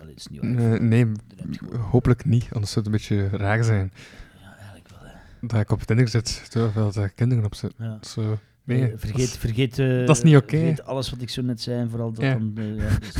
[0.00, 0.82] allee, het is niet waar.
[0.82, 1.06] Nee,
[1.36, 3.92] Dat hopelijk niet, anders zou het een beetje raar zijn.
[4.40, 5.46] Ja, eigenlijk wel, hè.
[5.46, 7.84] Dat ik op Tinder zit, terwijl er kinderen op zitten.
[7.84, 7.98] Ja.
[8.00, 10.48] Zo, nee, Eh, dat vergeet, vergeet, eh, dat is niet oké.
[10.56, 12.32] vergeet alles wat ik zo net zei en vooral dat Ja.
[12.32, 12.52] dan...
[12.56, 13.14] eh, ja, dus,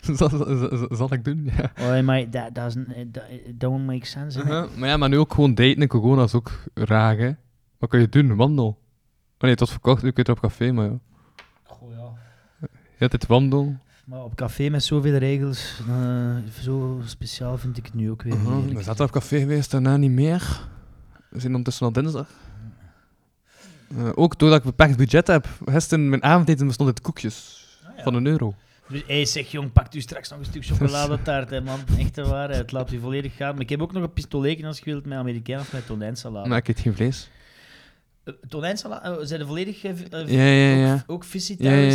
[0.18, 1.72] zal, zal- zal ik doen, ja.
[1.98, 4.38] oh, maar that do- it don't make sense.
[4.38, 4.68] Uh-huh.
[4.76, 7.30] Maar ja, maar nu ook gewoon daten in corona is ook raar, hè.
[7.78, 8.36] Wat kun je doen?
[8.36, 8.66] Wandel.
[8.66, 10.98] Oh nee, tot verkocht, nu kun je het op café, maar ja.
[11.62, 12.12] Goh, ja.
[12.60, 12.68] Je
[13.04, 13.76] hebt het wandel.
[14.08, 18.32] Maar op café met zoveel regels, eh, zo speciaal vind ik het nu ook weer.
[18.32, 18.58] niet, Uh-huh.
[18.58, 20.60] eerlijk We zaten op café geweest, daarna niet meer.
[21.28, 22.28] We zijn ondertussen al dinsdag.
[23.96, 25.46] Eh, ook doordat ik beperkt budget heb.
[25.64, 27.66] Gisteren mijn avondeten bestond uit koekjes.
[27.84, 28.02] Ah, ja.
[28.02, 28.54] Van een euro.
[28.88, 31.78] Dus, hey, zeg jong, pakt u straks nog een stuk chocoladetaart, hè, man.
[31.98, 33.52] Echte waarheid, laat u volledig gaan.
[33.52, 36.48] Maar ik heb ook nog een pistoletje als je wilt met Amerikaan of met tonijnsalade.
[36.48, 37.30] Maar ik eet geen vlees.
[38.28, 40.94] Eh, tonijnsalade, eh, zijn er volledig eh, Ja, ja, ja.
[40.94, 41.94] ook, ook vegetariërs?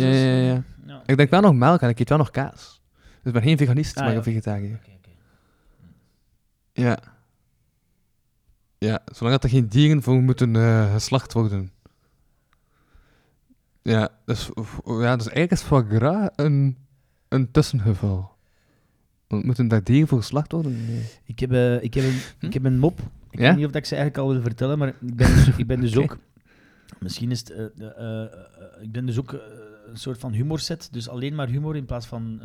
[0.00, 0.62] Ja, ja, ja.
[0.86, 1.02] Ja.
[1.06, 2.82] Ik denk wel nog melk en ik eet wel nog kaas.
[2.94, 4.80] Dus ik ben geen veganist, Ah, maar een vegetariër.
[6.72, 6.98] Ja.
[8.78, 10.56] Ja, zolang dat er geen dieren voor moeten
[10.92, 11.70] geslacht worden.
[13.82, 14.50] Ja, dus,
[14.84, 16.76] ja, dus eigenlijk is foie gras een,
[17.28, 18.32] een tussengeval.
[19.28, 20.86] Moeten daar dieren voor geslacht worden?
[20.86, 21.04] Nee.
[21.24, 22.46] Ik heb, eh, ik, heb een, Hm?
[22.46, 23.00] ik heb een mop.
[23.34, 23.46] Ik Ja?
[23.46, 25.66] weet niet of dat ik ze eigenlijk al wil vertellen, maar ik ben dus, ik
[25.66, 26.18] ben dus ook...
[26.98, 27.50] Misschien is het...
[27.50, 28.28] eh, eh, eh,
[28.80, 29.32] ik ben dus ook
[29.86, 30.88] een soort van humorset.
[30.92, 32.40] Dus alleen maar humor in plaats van...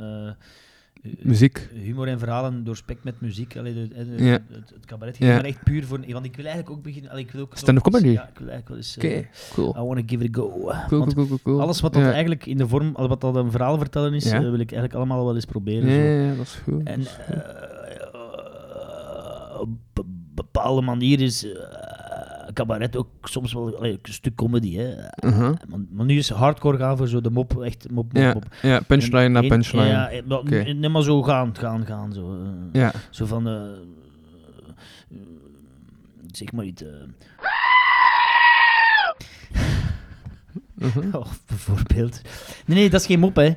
[1.22, 1.70] Muziek.
[1.74, 3.58] Humor en verhalen doorspekt met muziek.
[3.58, 4.32] Allee, de, de- de- Ja.
[4.32, 5.18] het, het cabaret.
[5.18, 5.36] Ja.
[5.36, 6.00] Maar echt puur voor...
[6.08, 7.12] Want ik wil eigenlijk ook beginnen...
[7.12, 8.08] Allee, ik wil ook Stand-up comedy?
[8.08, 8.98] Ja, ik wil eigenlijk wel eens...
[8.98, 9.76] Oké, eh, cool.
[9.78, 10.50] I wanna give it a go.
[10.88, 12.12] Cool, Want cool, cool, cool, alles wat dat ja.
[12.12, 12.96] eigenlijk in de vorm...
[12.96, 15.90] al Wat dat een verhaal vertellen is, wil ik eigenlijk allemaal wel eens proberen.
[15.90, 16.02] Ja, zo.
[16.02, 16.84] ja, ja, dat is goed.
[16.84, 17.36] En is goed.
[20.52, 21.52] Bepaalde manier is eh,
[22.54, 24.76] cabaret ook soms wel allee, een stuk comedy.
[24.76, 24.90] Hè.
[25.26, 25.54] Uh-huh.
[25.70, 28.46] Maar, maar nu is hardcore gaan voor zo de mop, echt mop, mop, ja, mop.
[28.62, 29.88] ja, punchline na En- punchline.
[29.88, 32.14] Ja, maar, n- niet maar zo gaan, gaan, gaan.
[32.14, 32.82] Zo, eh.
[32.82, 32.92] ja.
[33.10, 33.62] zo van, eh,
[36.32, 36.84] zeg maar iets.
[41.12, 42.22] Oh, bijvoorbeeld.
[42.66, 43.50] Nee, nee, dat is geen mop, hè.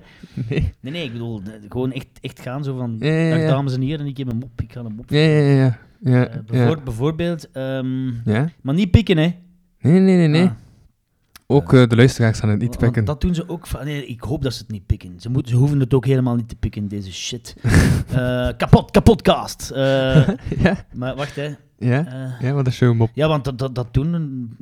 [0.48, 0.72] Nee.
[0.80, 3.48] Nee, nee, ik bedoel, gewoon echt, echt gaan zo van, Ja, ja, dag ja.
[3.48, 5.10] dames en heren, ik heb een mop, ik ga een mop.
[5.10, 5.78] Ja, ja, ja.
[6.04, 6.42] Eh, ja.
[6.46, 8.48] bijvoor- Bijvoorbeeld, ehm, Ja?
[8.62, 9.34] maar niet pikken, hè.
[9.80, 10.42] Nee, nee, nee, nee.
[10.42, 10.50] Ah.
[11.46, 13.04] Ook eh, de luisteraars gaan het niet Want pikken.
[13.04, 13.66] Dat doen ze ook.
[13.66, 15.20] van- Nee, ik hoop dat ze het niet pikken.
[15.20, 17.54] Ze, moeten, ze hoeven het ook helemaal niet te pikken, deze shit.
[18.12, 19.70] Eh, kapot, kapotcast.
[19.74, 20.84] Ja?
[20.94, 21.54] maar wacht, hè.
[21.78, 22.36] Ja?
[22.40, 23.10] Ja, wat is jouw mop?
[23.14, 24.56] ja, want dat, dat, dat doen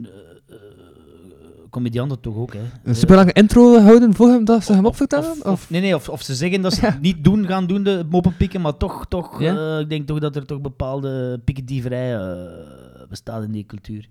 [1.71, 2.61] comedianten toch ook, hè.
[2.85, 5.31] Een super lange intro houden voor hem dat ze hem opvertellen?
[5.31, 7.67] Of, Of, of- nee, nee, of, of ze zeggen dat ze het niet doen, gaan
[7.67, 9.57] doen, de moppen pikken, maar toch, toch Ja?
[9.75, 14.07] eh, ik denk toch dat er toch bepaalde pikkendieverij eh bestaat in die cultuur.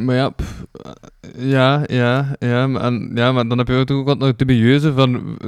[0.00, 3.86] Maar ja, pff, eh, ja, ja, ja, maar, en- ja, maar dan heb je ook
[3.86, 5.38] toch wat nog dubieuze van,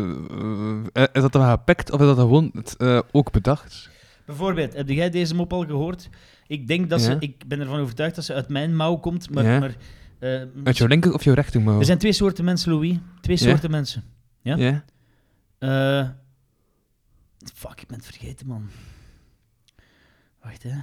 [1.12, 3.90] is dat dan gepikt of is dat gewoon het, eh, ook bedacht?
[4.26, 6.08] Bijvoorbeeld, heb jij deze mop al gehoord?
[6.46, 7.06] Ik denk dat Ja.
[7.06, 9.44] ze, ik ben ervan overtuigd dat ze uit mijn mouw komt, maar...
[9.44, 9.58] Ja.
[9.58, 9.76] maar
[10.18, 11.78] eh, Uit jouw linker of jouw rechtermouw?
[11.78, 12.96] er zijn twee soorten mensen, Louis.
[13.20, 14.04] Twee soorten mensen.
[14.40, 14.56] Ja?
[14.56, 14.84] Ja?
[15.58, 16.08] Eh,
[17.54, 18.68] fuck, ik ben het vergeten, man.
[20.42, 20.76] Wacht, hè.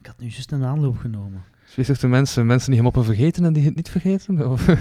[0.00, 1.44] Ik had nu juist een aanloop genomen.
[1.70, 4.50] Twee soorten mensen, mensen die hem op een vergeten en die het niet vergeten?
[4.50, 4.66] Of?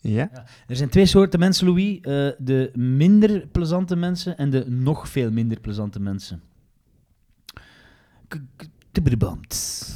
[0.00, 0.30] ja?
[0.66, 2.00] Er zijn twee soorten mensen, Louis.
[2.00, 6.42] Eh, de minder plezante mensen en de nog veel minder plezante mensen.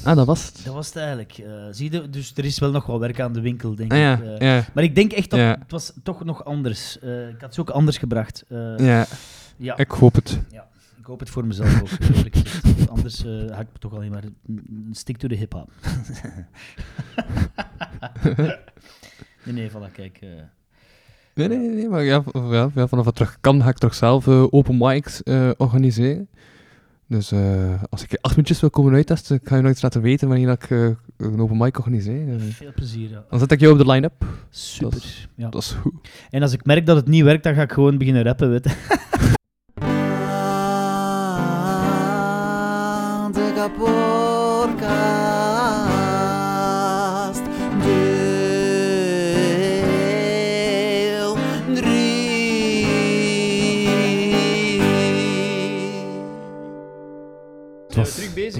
[0.04, 0.60] Ah, dat was het.
[0.64, 1.38] Dat was het eigenlijk.
[1.38, 3.98] Eh, zie je, dus er is wel nog wel werk aan de winkel, denk Ah,
[3.98, 4.22] ja, ik.
[4.38, 5.56] Eh, ja, Maar ik denk echt dat Ja.
[5.60, 6.98] het was toch nog anders.
[6.98, 8.44] Eh, ik had ze ook anders gebracht.
[8.48, 9.06] Eh, ja,
[9.56, 9.76] ja.
[9.76, 10.40] ik hoop het.
[10.98, 11.88] Ik hoop het voor mezelf ook.
[12.96, 14.24] Anders eh ga ik toch alleen maar
[14.92, 15.70] stick to the hip-hop.
[19.44, 20.18] nee, nee, voilà, kijk.
[20.20, 20.28] eh.
[21.34, 22.22] Nee, nee, nee, maar ja,
[22.86, 26.28] vanaf het terug kan, ga ik toch zelf eh, open mics eh, organiseren.
[27.10, 29.82] Dus eh, als ik je acht minuutjes wil komen uittesten, ik ga je nog iets
[29.82, 32.28] laten weten wanneer ik eh, een open mic organiseer.
[32.28, 33.24] Eh, Veel plezier, ja.
[33.30, 34.24] dan zet ik jou op de line-up.
[34.50, 34.90] Super.
[34.90, 35.48] Dat is- ja.
[35.48, 36.08] Dat is goed.
[36.30, 38.64] En als ik merk dat het niet werkt, dan ga ik gewoon beginnen rappen, weet
[38.64, 38.76] je.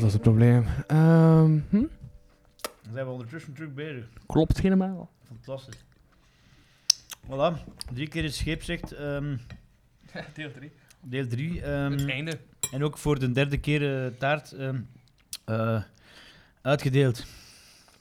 [0.01, 0.65] Dat was het probleem.
[0.87, 1.87] Ehm, hm?
[2.83, 4.09] Dan zijn we ondertussen terug bezig.
[4.27, 5.11] Klopt helemaal.
[5.27, 5.85] Fantastisch.
[7.27, 8.93] Voilà, drie keer het scheepsrecht.
[8.93, 9.37] ehm
[10.35, 10.71] Deel 3.
[11.01, 11.63] deel 3.
[11.63, 12.39] ehm einde.
[12.71, 14.81] en ook voor de derde keer eh, taart ehm,
[15.45, 15.83] eh,
[16.63, 17.27] uitgedeeld.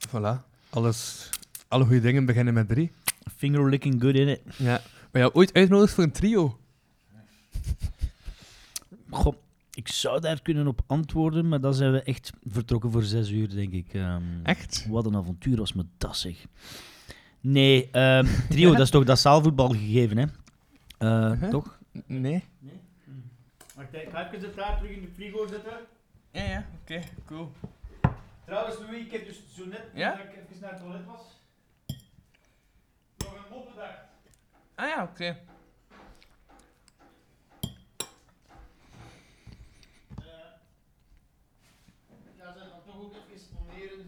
[0.07, 0.47] Voilà.
[0.69, 1.29] Alles,
[1.67, 2.91] alle goede dingen beginnen met drie.
[3.37, 4.41] Finger licking good in it.
[4.57, 4.81] Ja.
[5.11, 6.59] Ben je ooit uitgenodigd voor een trio?
[9.09, 9.35] Goh,
[9.73, 13.49] ik zou daar kunnen op antwoorden, maar dan zijn we echt vertrokken voor zes uur,
[13.49, 13.93] denk ik.
[13.93, 14.85] Ehm, Echt?
[14.89, 16.45] Wat een avontuur was me dat zeg.
[17.39, 20.25] Nee, ehm, trio, dat is toch dat zaalvoetbal gegeven, hè?
[20.97, 21.49] Eh.
[21.49, 21.79] Toch?
[22.05, 22.43] Nee.
[23.75, 25.73] Wacht, ik ga even de taart terug in de frigo zetten.
[26.31, 26.65] Ja, ja.
[26.81, 27.51] Oké, cool.
[28.45, 30.11] Trouwens, Louis, ik heb dus zo net, Ja?
[30.11, 31.21] dat ik even naar het toilet was,
[33.17, 33.97] nog een mop bedacht.
[34.75, 35.37] Ah ja, oké
[42.53, 44.05] ga ze dan toch ook even poneren.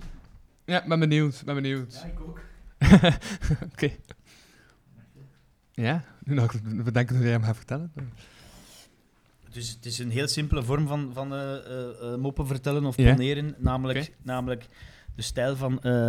[0.72, 1.42] Ja, ben benieuwd.
[1.46, 1.94] Ben benieuwd.
[1.94, 2.40] Ja, ik ook.
[3.72, 3.90] Oké.
[5.72, 6.04] Ja?
[6.24, 7.92] Nu nog bedenken hoe jij hem gaat vertellen.
[9.52, 12.98] Dus het is een heel simpele vorm van, van eh, eh, eh, moppen vertellen of
[12.98, 13.14] Ja.
[13.14, 13.56] poneren.
[13.58, 14.66] Namelijk, namelijk
[15.16, 16.08] de stijl van eh,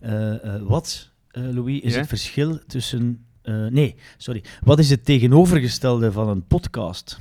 [0.00, 3.24] eh, eh, wat, eh, Louis, is het verschil tussen.
[3.42, 4.44] eh, nee, sorry.
[4.62, 7.18] Wat is het tegenovergestelde van een podcast?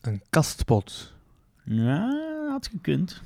[0.00, 1.12] Een kastpot.
[1.64, 2.16] Ja,
[2.50, 3.22] had gekund.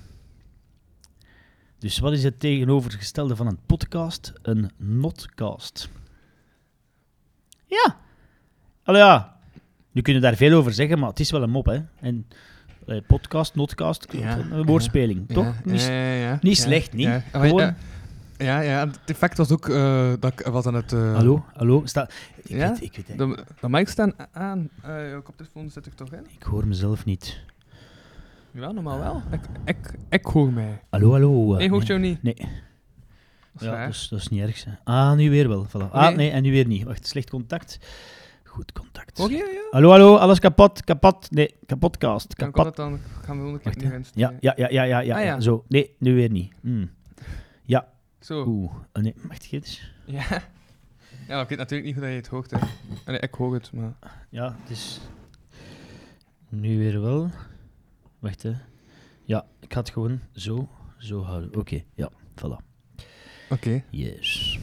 [1.80, 4.32] Dus wat is het tegenovergestelde van een podcast?
[4.42, 5.88] Een notcast.
[7.66, 7.96] Ja.
[8.84, 9.36] Allee, ja.
[9.92, 11.78] Nu kunnen daar veel over zeggen, maar het is wel een mop, hè.
[12.00, 12.26] En
[12.86, 15.44] eh, podcast, notcast, Ja, een woordspeling, toch?
[15.44, 15.52] Ja,
[16.32, 17.08] Niet, niet slecht, niet?
[17.32, 17.74] Gewoon- ja,
[18.38, 20.92] ja, ja, het effect was ook eh, dat ik was aan het...
[20.92, 22.08] eh, Hallo, hallo, sta...
[22.36, 22.68] Ik Ja?
[22.72, 23.18] weet, ik weet het.
[23.18, 24.68] De, de mic staan aan.
[24.82, 26.26] eh je koptelefoon zit ik toch in?
[26.38, 27.40] Ik hoor mezelf niet.
[28.52, 29.22] Ja, normaal wel.
[29.32, 30.80] Ik, ik, ik hoor mij.
[30.90, 31.56] Hallo, hallo.
[31.56, 31.98] Nee, hoort nee.
[31.98, 32.22] jou niet.
[32.22, 32.34] Nee.
[32.34, 34.64] Dat is Ja, dat is, dat is niet erg.
[34.64, 34.72] hè.
[34.84, 35.66] Ah, nu weer wel.
[35.68, 35.90] Voilà.
[35.90, 36.30] Ah, Nee.
[36.30, 36.82] en nu weer niet.
[36.84, 37.78] Wacht, slecht contact.
[38.44, 39.18] Goed contact.
[39.18, 39.36] Je?
[39.36, 39.68] Ja?
[39.70, 41.30] Hallo, hallo, alles kapot, kapot.
[41.30, 42.36] Nee, kapotcast.
[42.38, 42.76] Dan kan Kapot.
[42.76, 43.00] dat dan.
[43.24, 44.10] Gaan we een keer Wacht.
[44.14, 45.26] Ja, ja, ja, ja, ja, ja, Ah, ja.
[45.34, 45.40] ja.
[45.40, 45.64] Zo.
[45.68, 46.52] Nee, nu weer niet.
[46.60, 46.90] Hmm.
[48.20, 48.44] Zo.
[48.46, 49.92] Oeh, oh, nee, wacht eens.
[50.06, 50.24] Ja.
[51.28, 52.50] Ja, ik weet natuurlijk niet hoe dat je het hoort.
[52.50, 52.56] Hè.
[52.58, 53.92] Ah, Nee, ik hoor het, maar...
[54.30, 55.00] Ja, het is...
[56.48, 57.30] Nu weer wel.
[58.20, 58.52] Wacht, hè.
[59.24, 60.68] Ja, ik ga het gewoon zo,
[60.98, 61.56] zo houden.
[61.56, 62.64] Oké, ja, voilà.
[63.50, 63.82] Oké.
[63.90, 64.58] Yes.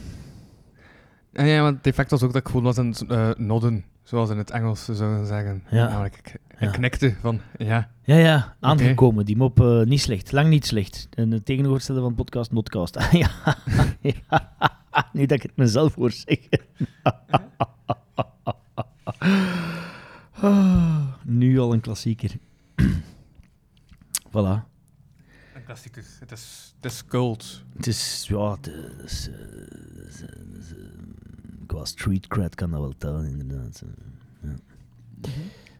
[1.32, 3.84] En ja, want het effect was ook dat ik gewoon was aan het eh, nodden.
[4.02, 5.64] Zoals in het Engels zouden zeggen.
[5.70, 5.88] Ja.
[5.88, 6.70] Namelijk, ik, ik Ja.
[6.70, 7.90] knikte van, ja.
[8.02, 9.24] Ja, ja, aangekomen.
[9.24, 10.32] Die mop, eh, niet slecht.
[10.32, 11.08] Lang niet slecht.
[11.10, 12.96] En het tegenovergestelde van podcast, notcast.
[12.96, 13.30] Ah, ja.
[14.00, 14.12] ja.
[15.12, 16.60] Nu dat ik het mezelf hoor zeggen.
[20.40, 22.30] Ah, nu al een klassieker.
[24.30, 24.66] Voilà.
[25.54, 26.04] Een klassieker.
[26.20, 27.64] Het is, het is gold.
[27.76, 30.84] Het is, ja, het is, eh, het is, het is, eh,
[31.66, 33.82] qua street cred kan dat wel tellen, inderdaad.
[34.40, 34.54] Ja.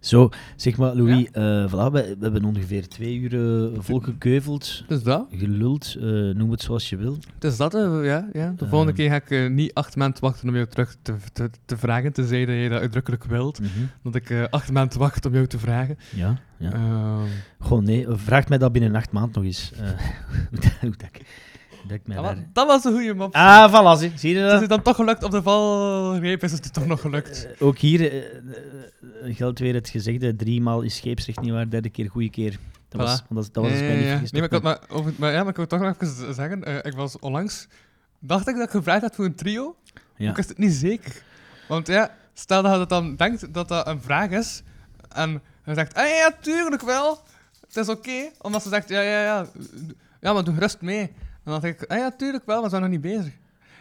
[0.00, 3.34] Zo, zeg maar, Louis, eh, voilà, we, we hebben ongeveer twee uur
[3.74, 5.26] eh, volgekeuveld, Dus dat.
[5.30, 6.04] geluld, eh,
[6.34, 7.18] noem het zoals je wil.
[7.34, 7.72] Het is dat,
[8.02, 8.28] ja.
[8.32, 8.54] ja.
[8.56, 11.76] De volgende keer ga ik niet acht maanden wachten om jou terug te, te, te
[11.76, 13.60] vragen, tenzij dat je dat uitdrukkelijk wilt.
[14.02, 15.96] Dat ik acht maanden wacht om jou te vragen.
[16.14, 16.72] Ja, ja.
[16.72, 17.26] Ehm,
[17.60, 19.72] Gewoon nee, vraag mij dat binnen acht maanden nog eens.
[20.80, 21.46] hoe dat, ik-
[21.88, 22.34] dat mij dat, daar...
[22.36, 23.34] wa- dat was een goede mop.
[23.34, 24.62] Ah, voilà, zie, zie je Het dat?
[24.62, 27.46] is dan toch gelukt op de valreep, is het toch nog gelukt.
[27.58, 28.18] Eh, ook hier eh,
[29.28, 32.58] eh, geldt weer het gezegde, driemaal is scheepsrecht niet waar, derde keer goede keer.
[32.88, 33.26] Dat was, Voilà.
[33.28, 34.20] dat, dat was Ja, mij ja.
[34.30, 36.76] Nee, maar ik, maar, over, maar ja, maar ik wil toch nog even zeggen, eh,
[36.82, 37.66] ik was onlangs,
[38.18, 39.76] dacht ik dat ik gevraagd had voor een trio,
[40.16, 40.30] Ja.
[40.30, 41.22] ik wist het niet zeker.
[41.68, 44.62] Want ja, stel dat je dat dan denkt dat dat een vraag is,
[45.08, 47.18] en je zegt, ah ja, tuurlijk wel,
[47.66, 49.46] het is oké, omdat ze zegt, ja, ja, ja,
[50.20, 51.12] ja, maar doe gerust mee.
[51.48, 53.32] En dan denk ik, ah ja, tuurlijk wel, maar we zijn nog niet bezig.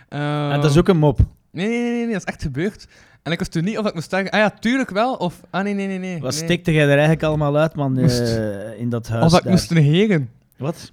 [0.10, 1.20] En dat is ook een mop.
[1.52, 2.88] Nee, nee, nee, nee, dat is echt gebeurd.
[3.24, 5.64] En ik wist toen niet of ik moest zeggen, ah ja, tuurlijk wel, of ah
[5.64, 6.20] nee, nee, nee, nee.
[6.20, 6.44] Wat nee.
[6.44, 9.70] stikte jij er eigenlijk allemaal uit, man, eh, in dat huis Of dat ik moest
[9.70, 10.30] negeren.
[10.58, 10.92] Wat?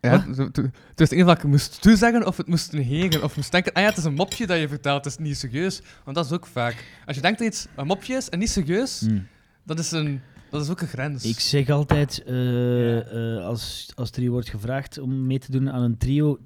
[0.00, 3.22] Ja, toen- het één of ik moest toezeggen of het moest negeren.
[3.22, 5.36] Of moest denken, ah ja, het is een mopje dat je vertelt, het is niet
[5.38, 5.82] serieus.
[6.04, 6.84] Want dat is ook vaak.
[7.06, 9.26] Als je denkt dat iets een mopje is en niet serieus, Hmm.
[9.62, 10.20] dat is een,
[10.54, 11.24] Dat is ook een grens.
[11.24, 15.70] Ik zeg altijd, eh, eh, als, als er hier wordt gevraagd om mee te doen
[15.70, 16.38] aan een trio,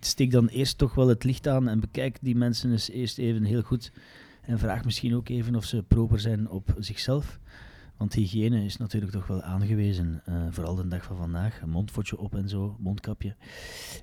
[0.00, 3.44] steek dan eerst toch wel het licht aan en bekijk die mensen eens eerst even
[3.44, 3.92] heel goed.
[4.42, 7.38] En vraag misschien ook even of ze proper zijn op zichzelf.
[7.96, 11.60] Want hygiëne is natuurlijk toch wel aangewezen, eh, vooral de dag van vandaag.
[11.60, 13.36] Een mondfotje op en zo, mondkapje.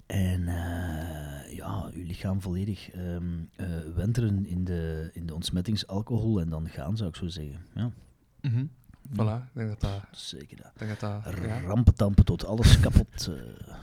[0.05, 3.23] En eh, ja, uw lichaam volledig ehm,
[3.55, 7.65] eh, wenteren in de, in de ontsmettingsalcohol en dan gaan, zou ik zo zeggen.
[7.75, 7.91] Ja,
[8.41, 8.65] Mhm.
[9.13, 9.91] Voilà, ik denk dat dat...
[10.11, 10.71] zeker dat.
[10.77, 11.33] Denk dat dat...
[11.43, 11.61] Ja.
[11.61, 13.27] Rampentampen tot alles kapot.
[13.29, 13.73] eh.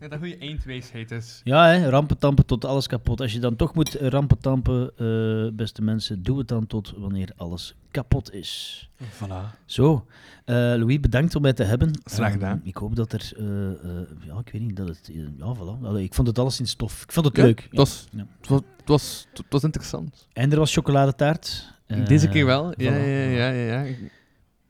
[0.00, 1.40] Ja, dat goede eindwijsheid is.
[1.44, 3.20] Ja, hè, rampentampen tot alles kapot.
[3.20, 7.74] Als je dan toch moet rampentampen, eh beste mensen, doe het dan tot wanneer alles
[7.90, 8.88] kapot is.
[9.02, 9.58] Voilà.
[9.64, 10.06] Zo,
[10.44, 12.00] eh, Louis, bedankt om mij te hebben.
[12.04, 12.60] Graag gedaan.
[12.64, 15.82] ik hoop dat er, eh, eh, ja, ik weet niet, dat het, ja, voilà.
[15.84, 17.02] Allee, ik vond het alles in stof.
[17.02, 17.60] Ik vond het Ja, leuk.
[17.62, 18.26] Het was, Ja.
[18.40, 20.26] het, was, het, was, het was interessant.
[20.32, 21.72] En er was chocoladetaart.
[22.06, 22.64] Deze keer wel.
[22.76, 22.96] Ja, voilà.
[23.04, 23.80] ja, ja, ja.
[23.82, 23.94] ja.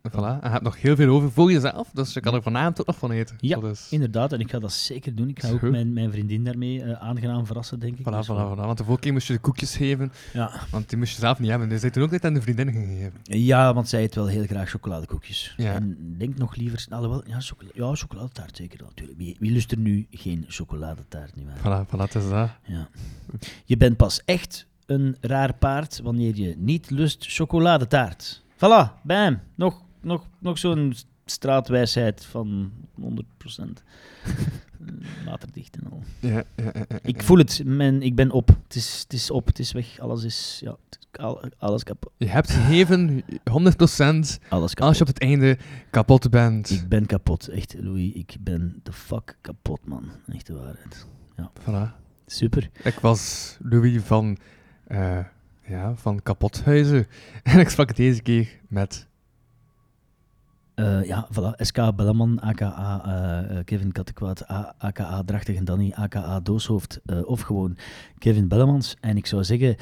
[0.08, 0.12] Voilà.
[0.12, 2.86] En je hebt nog heel veel over voor jezelf, dus je kan er vanavond ook
[2.86, 3.36] nog van eten.
[3.40, 3.86] Ja, Dat is...
[3.90, 5.28] Inderdaad, en ik ga dat zeker doen.
[5.28, 8.06] Ik ga ook mijn, mijn vriendin daarmee eh, aangenaam verrassen, denk ik.
[8.06, 8.60] Voilà, Dus voilà, wel- voilà.
[8.60, 10.50] Want de vorige keer moest je de koekjes geven, Ja.
[10.70, 11.68] want die moest je zelf niet hebben.
[11.68, 13.12] Dus hij toen ook net aan de vriendin gegeven.
[13.22, 15.54] Ja, want zij eet wel heel graag chocoladekoekjes.
[15.56, 15.72] Ja.
[15.74, 19.18] En denk nog liever, alhoewel, ja, chocola ja, chocoladetaart zeker natuurlijk.
[19.18, 21.84] Wie, wie lust er nu geen chocoladetaart, nietwaar?
[21.84, 22.48] Voilà, voilà, het is dat.
[22.66, 22.88] Ja.
[23.64, 28.42] Je bent pas echt een raar paard wanneer je niet lust chocoladetaart.
[28.56, 29.40] Voilà, bam.
[29.54, 30.94] Nog, nog, nog zo'n
[31.24, 33.04] straatwijsheid van 100%.
[33.04, 34.30] Eh,
[35.26, 36.02] Waterdicht en al.
[36.18, 37.26] Ja, ja, ja, ja, Ik ja.
[37.26, 38.48] voel het, men, ik ben op.
[38.48, 39.98] Het is, het is op, het is weg.
[39.98, 40.76] Alles is, ja,
[41.58, 42.12] alles kapot.
[42.16, 44.80] Je hebt gegeven 100% Alles kapot.
[44.80, 45.58] als je op het einde
[45.90, 46.70] kapot bent.
[46.70, 48.12] Ik ben kapot, echt, Louis.
[48.12, 50.10] Ik ben de fuck kapot, man.
[50.26, 51.06] Echt de waarheid.
[51.60, 51.98] Voilà.
[52.26, 52.70] Super.
[52.82, 54.38] Ik was Louis van,
[54.86, 55.18] eh,
[55.66, 57.06] ja, van Kapothuizen.
[57.42, 59.08] En ik sprak deze keer met...
[60.74, 61.54] Eh, ja, voilà.
[61.56, 64.46] SK Belleman, aka eh, eh, Kevin Kattekwaad,
[64.78, 67.76] aka Drachtig en Danny, aka Dooshoofd, of gewoon
[68.18, 68.96] Kevin Bellemans.
[69.00, 69.76] En ik zou zeggen,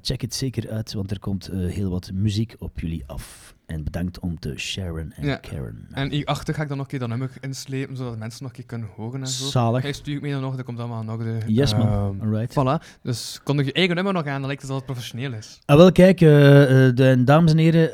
[0.00, 3.53] check het zeker uit, want er komt heel wat muziek op jullie af.
[3.66, 5.38] En bedankt om te sharen en Ja.
[5.40, 5.86] caren.
[5.92, 8.56] En hierachter ga ik dan nog een keer dat nummer inslepen, zodat mensen nog een
[8.56, 9.44] keer kunnen horen en zo.
[9.46, 9.82] Zalig.
[9.82, 11.38] Hij stuurt me dan nog, dat komt allemaal nog de...
[11.46, 11.86] Yes, man.
[11.86, 12.50] ehm, Alright.
[12.52, 12.98] Voilà.
[13.02, 15.58] Dus kondig je eigen nummer nog aan, dan lijkt het alsof het professioneel is.
[15.64, 17.92] Ah, wel, kijk, eh, eh, de, dames en heren,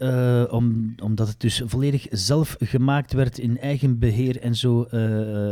[0.00, 4.80] eh, om, omdat het dus volledig zelf gemaakt werd in eigen beheer en zo,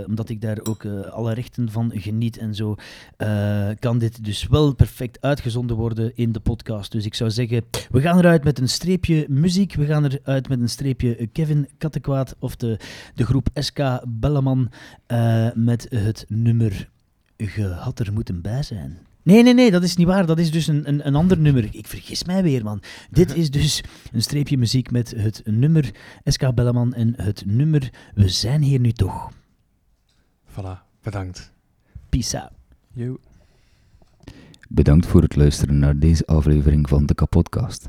[0.06, 2.74] omdat ik daar ook alle rechten van geniet en zo,
[3.78, 6.92] kan dit dus wel perfect uitgezonden worden in de podcast.
[6.92, 10.60] Dus ik zou zeggen, we gaan eruit met een streepje muziek, we gaan eruit met
[10.60, 12.78] een streepje Kevin Kattekwaad of de,
[13.14, 14.70] de groep SK Belleman
[15.06, 16.88] eh, met het nummer
[17.36, 18.98] Je had er moeten bij zijn.
[19.22, 20.26] Nee, nee, nee, dat is niet waar.
[20.26, 21.68] Dat is dus een, een, een ander nummer.
[21.70, 22.82] Ik vergis mij weer, man.
[23.10, 23.82] Dit is dus
[24.12, 25.90] een streepje muziek met het nummer
[26.24, 29.30] SK Belleman en het nummer We zijn hier nu toch.
[30.50, 30.86] Voilà.
[31.02, 31.52] Bedankt.
[32.08, 32.52] Peace out.
[32.92, 33.18] Yo.
[34.68, 37.88] Bedankt voor het luisteren naar deze aflevering van de Kapodcast.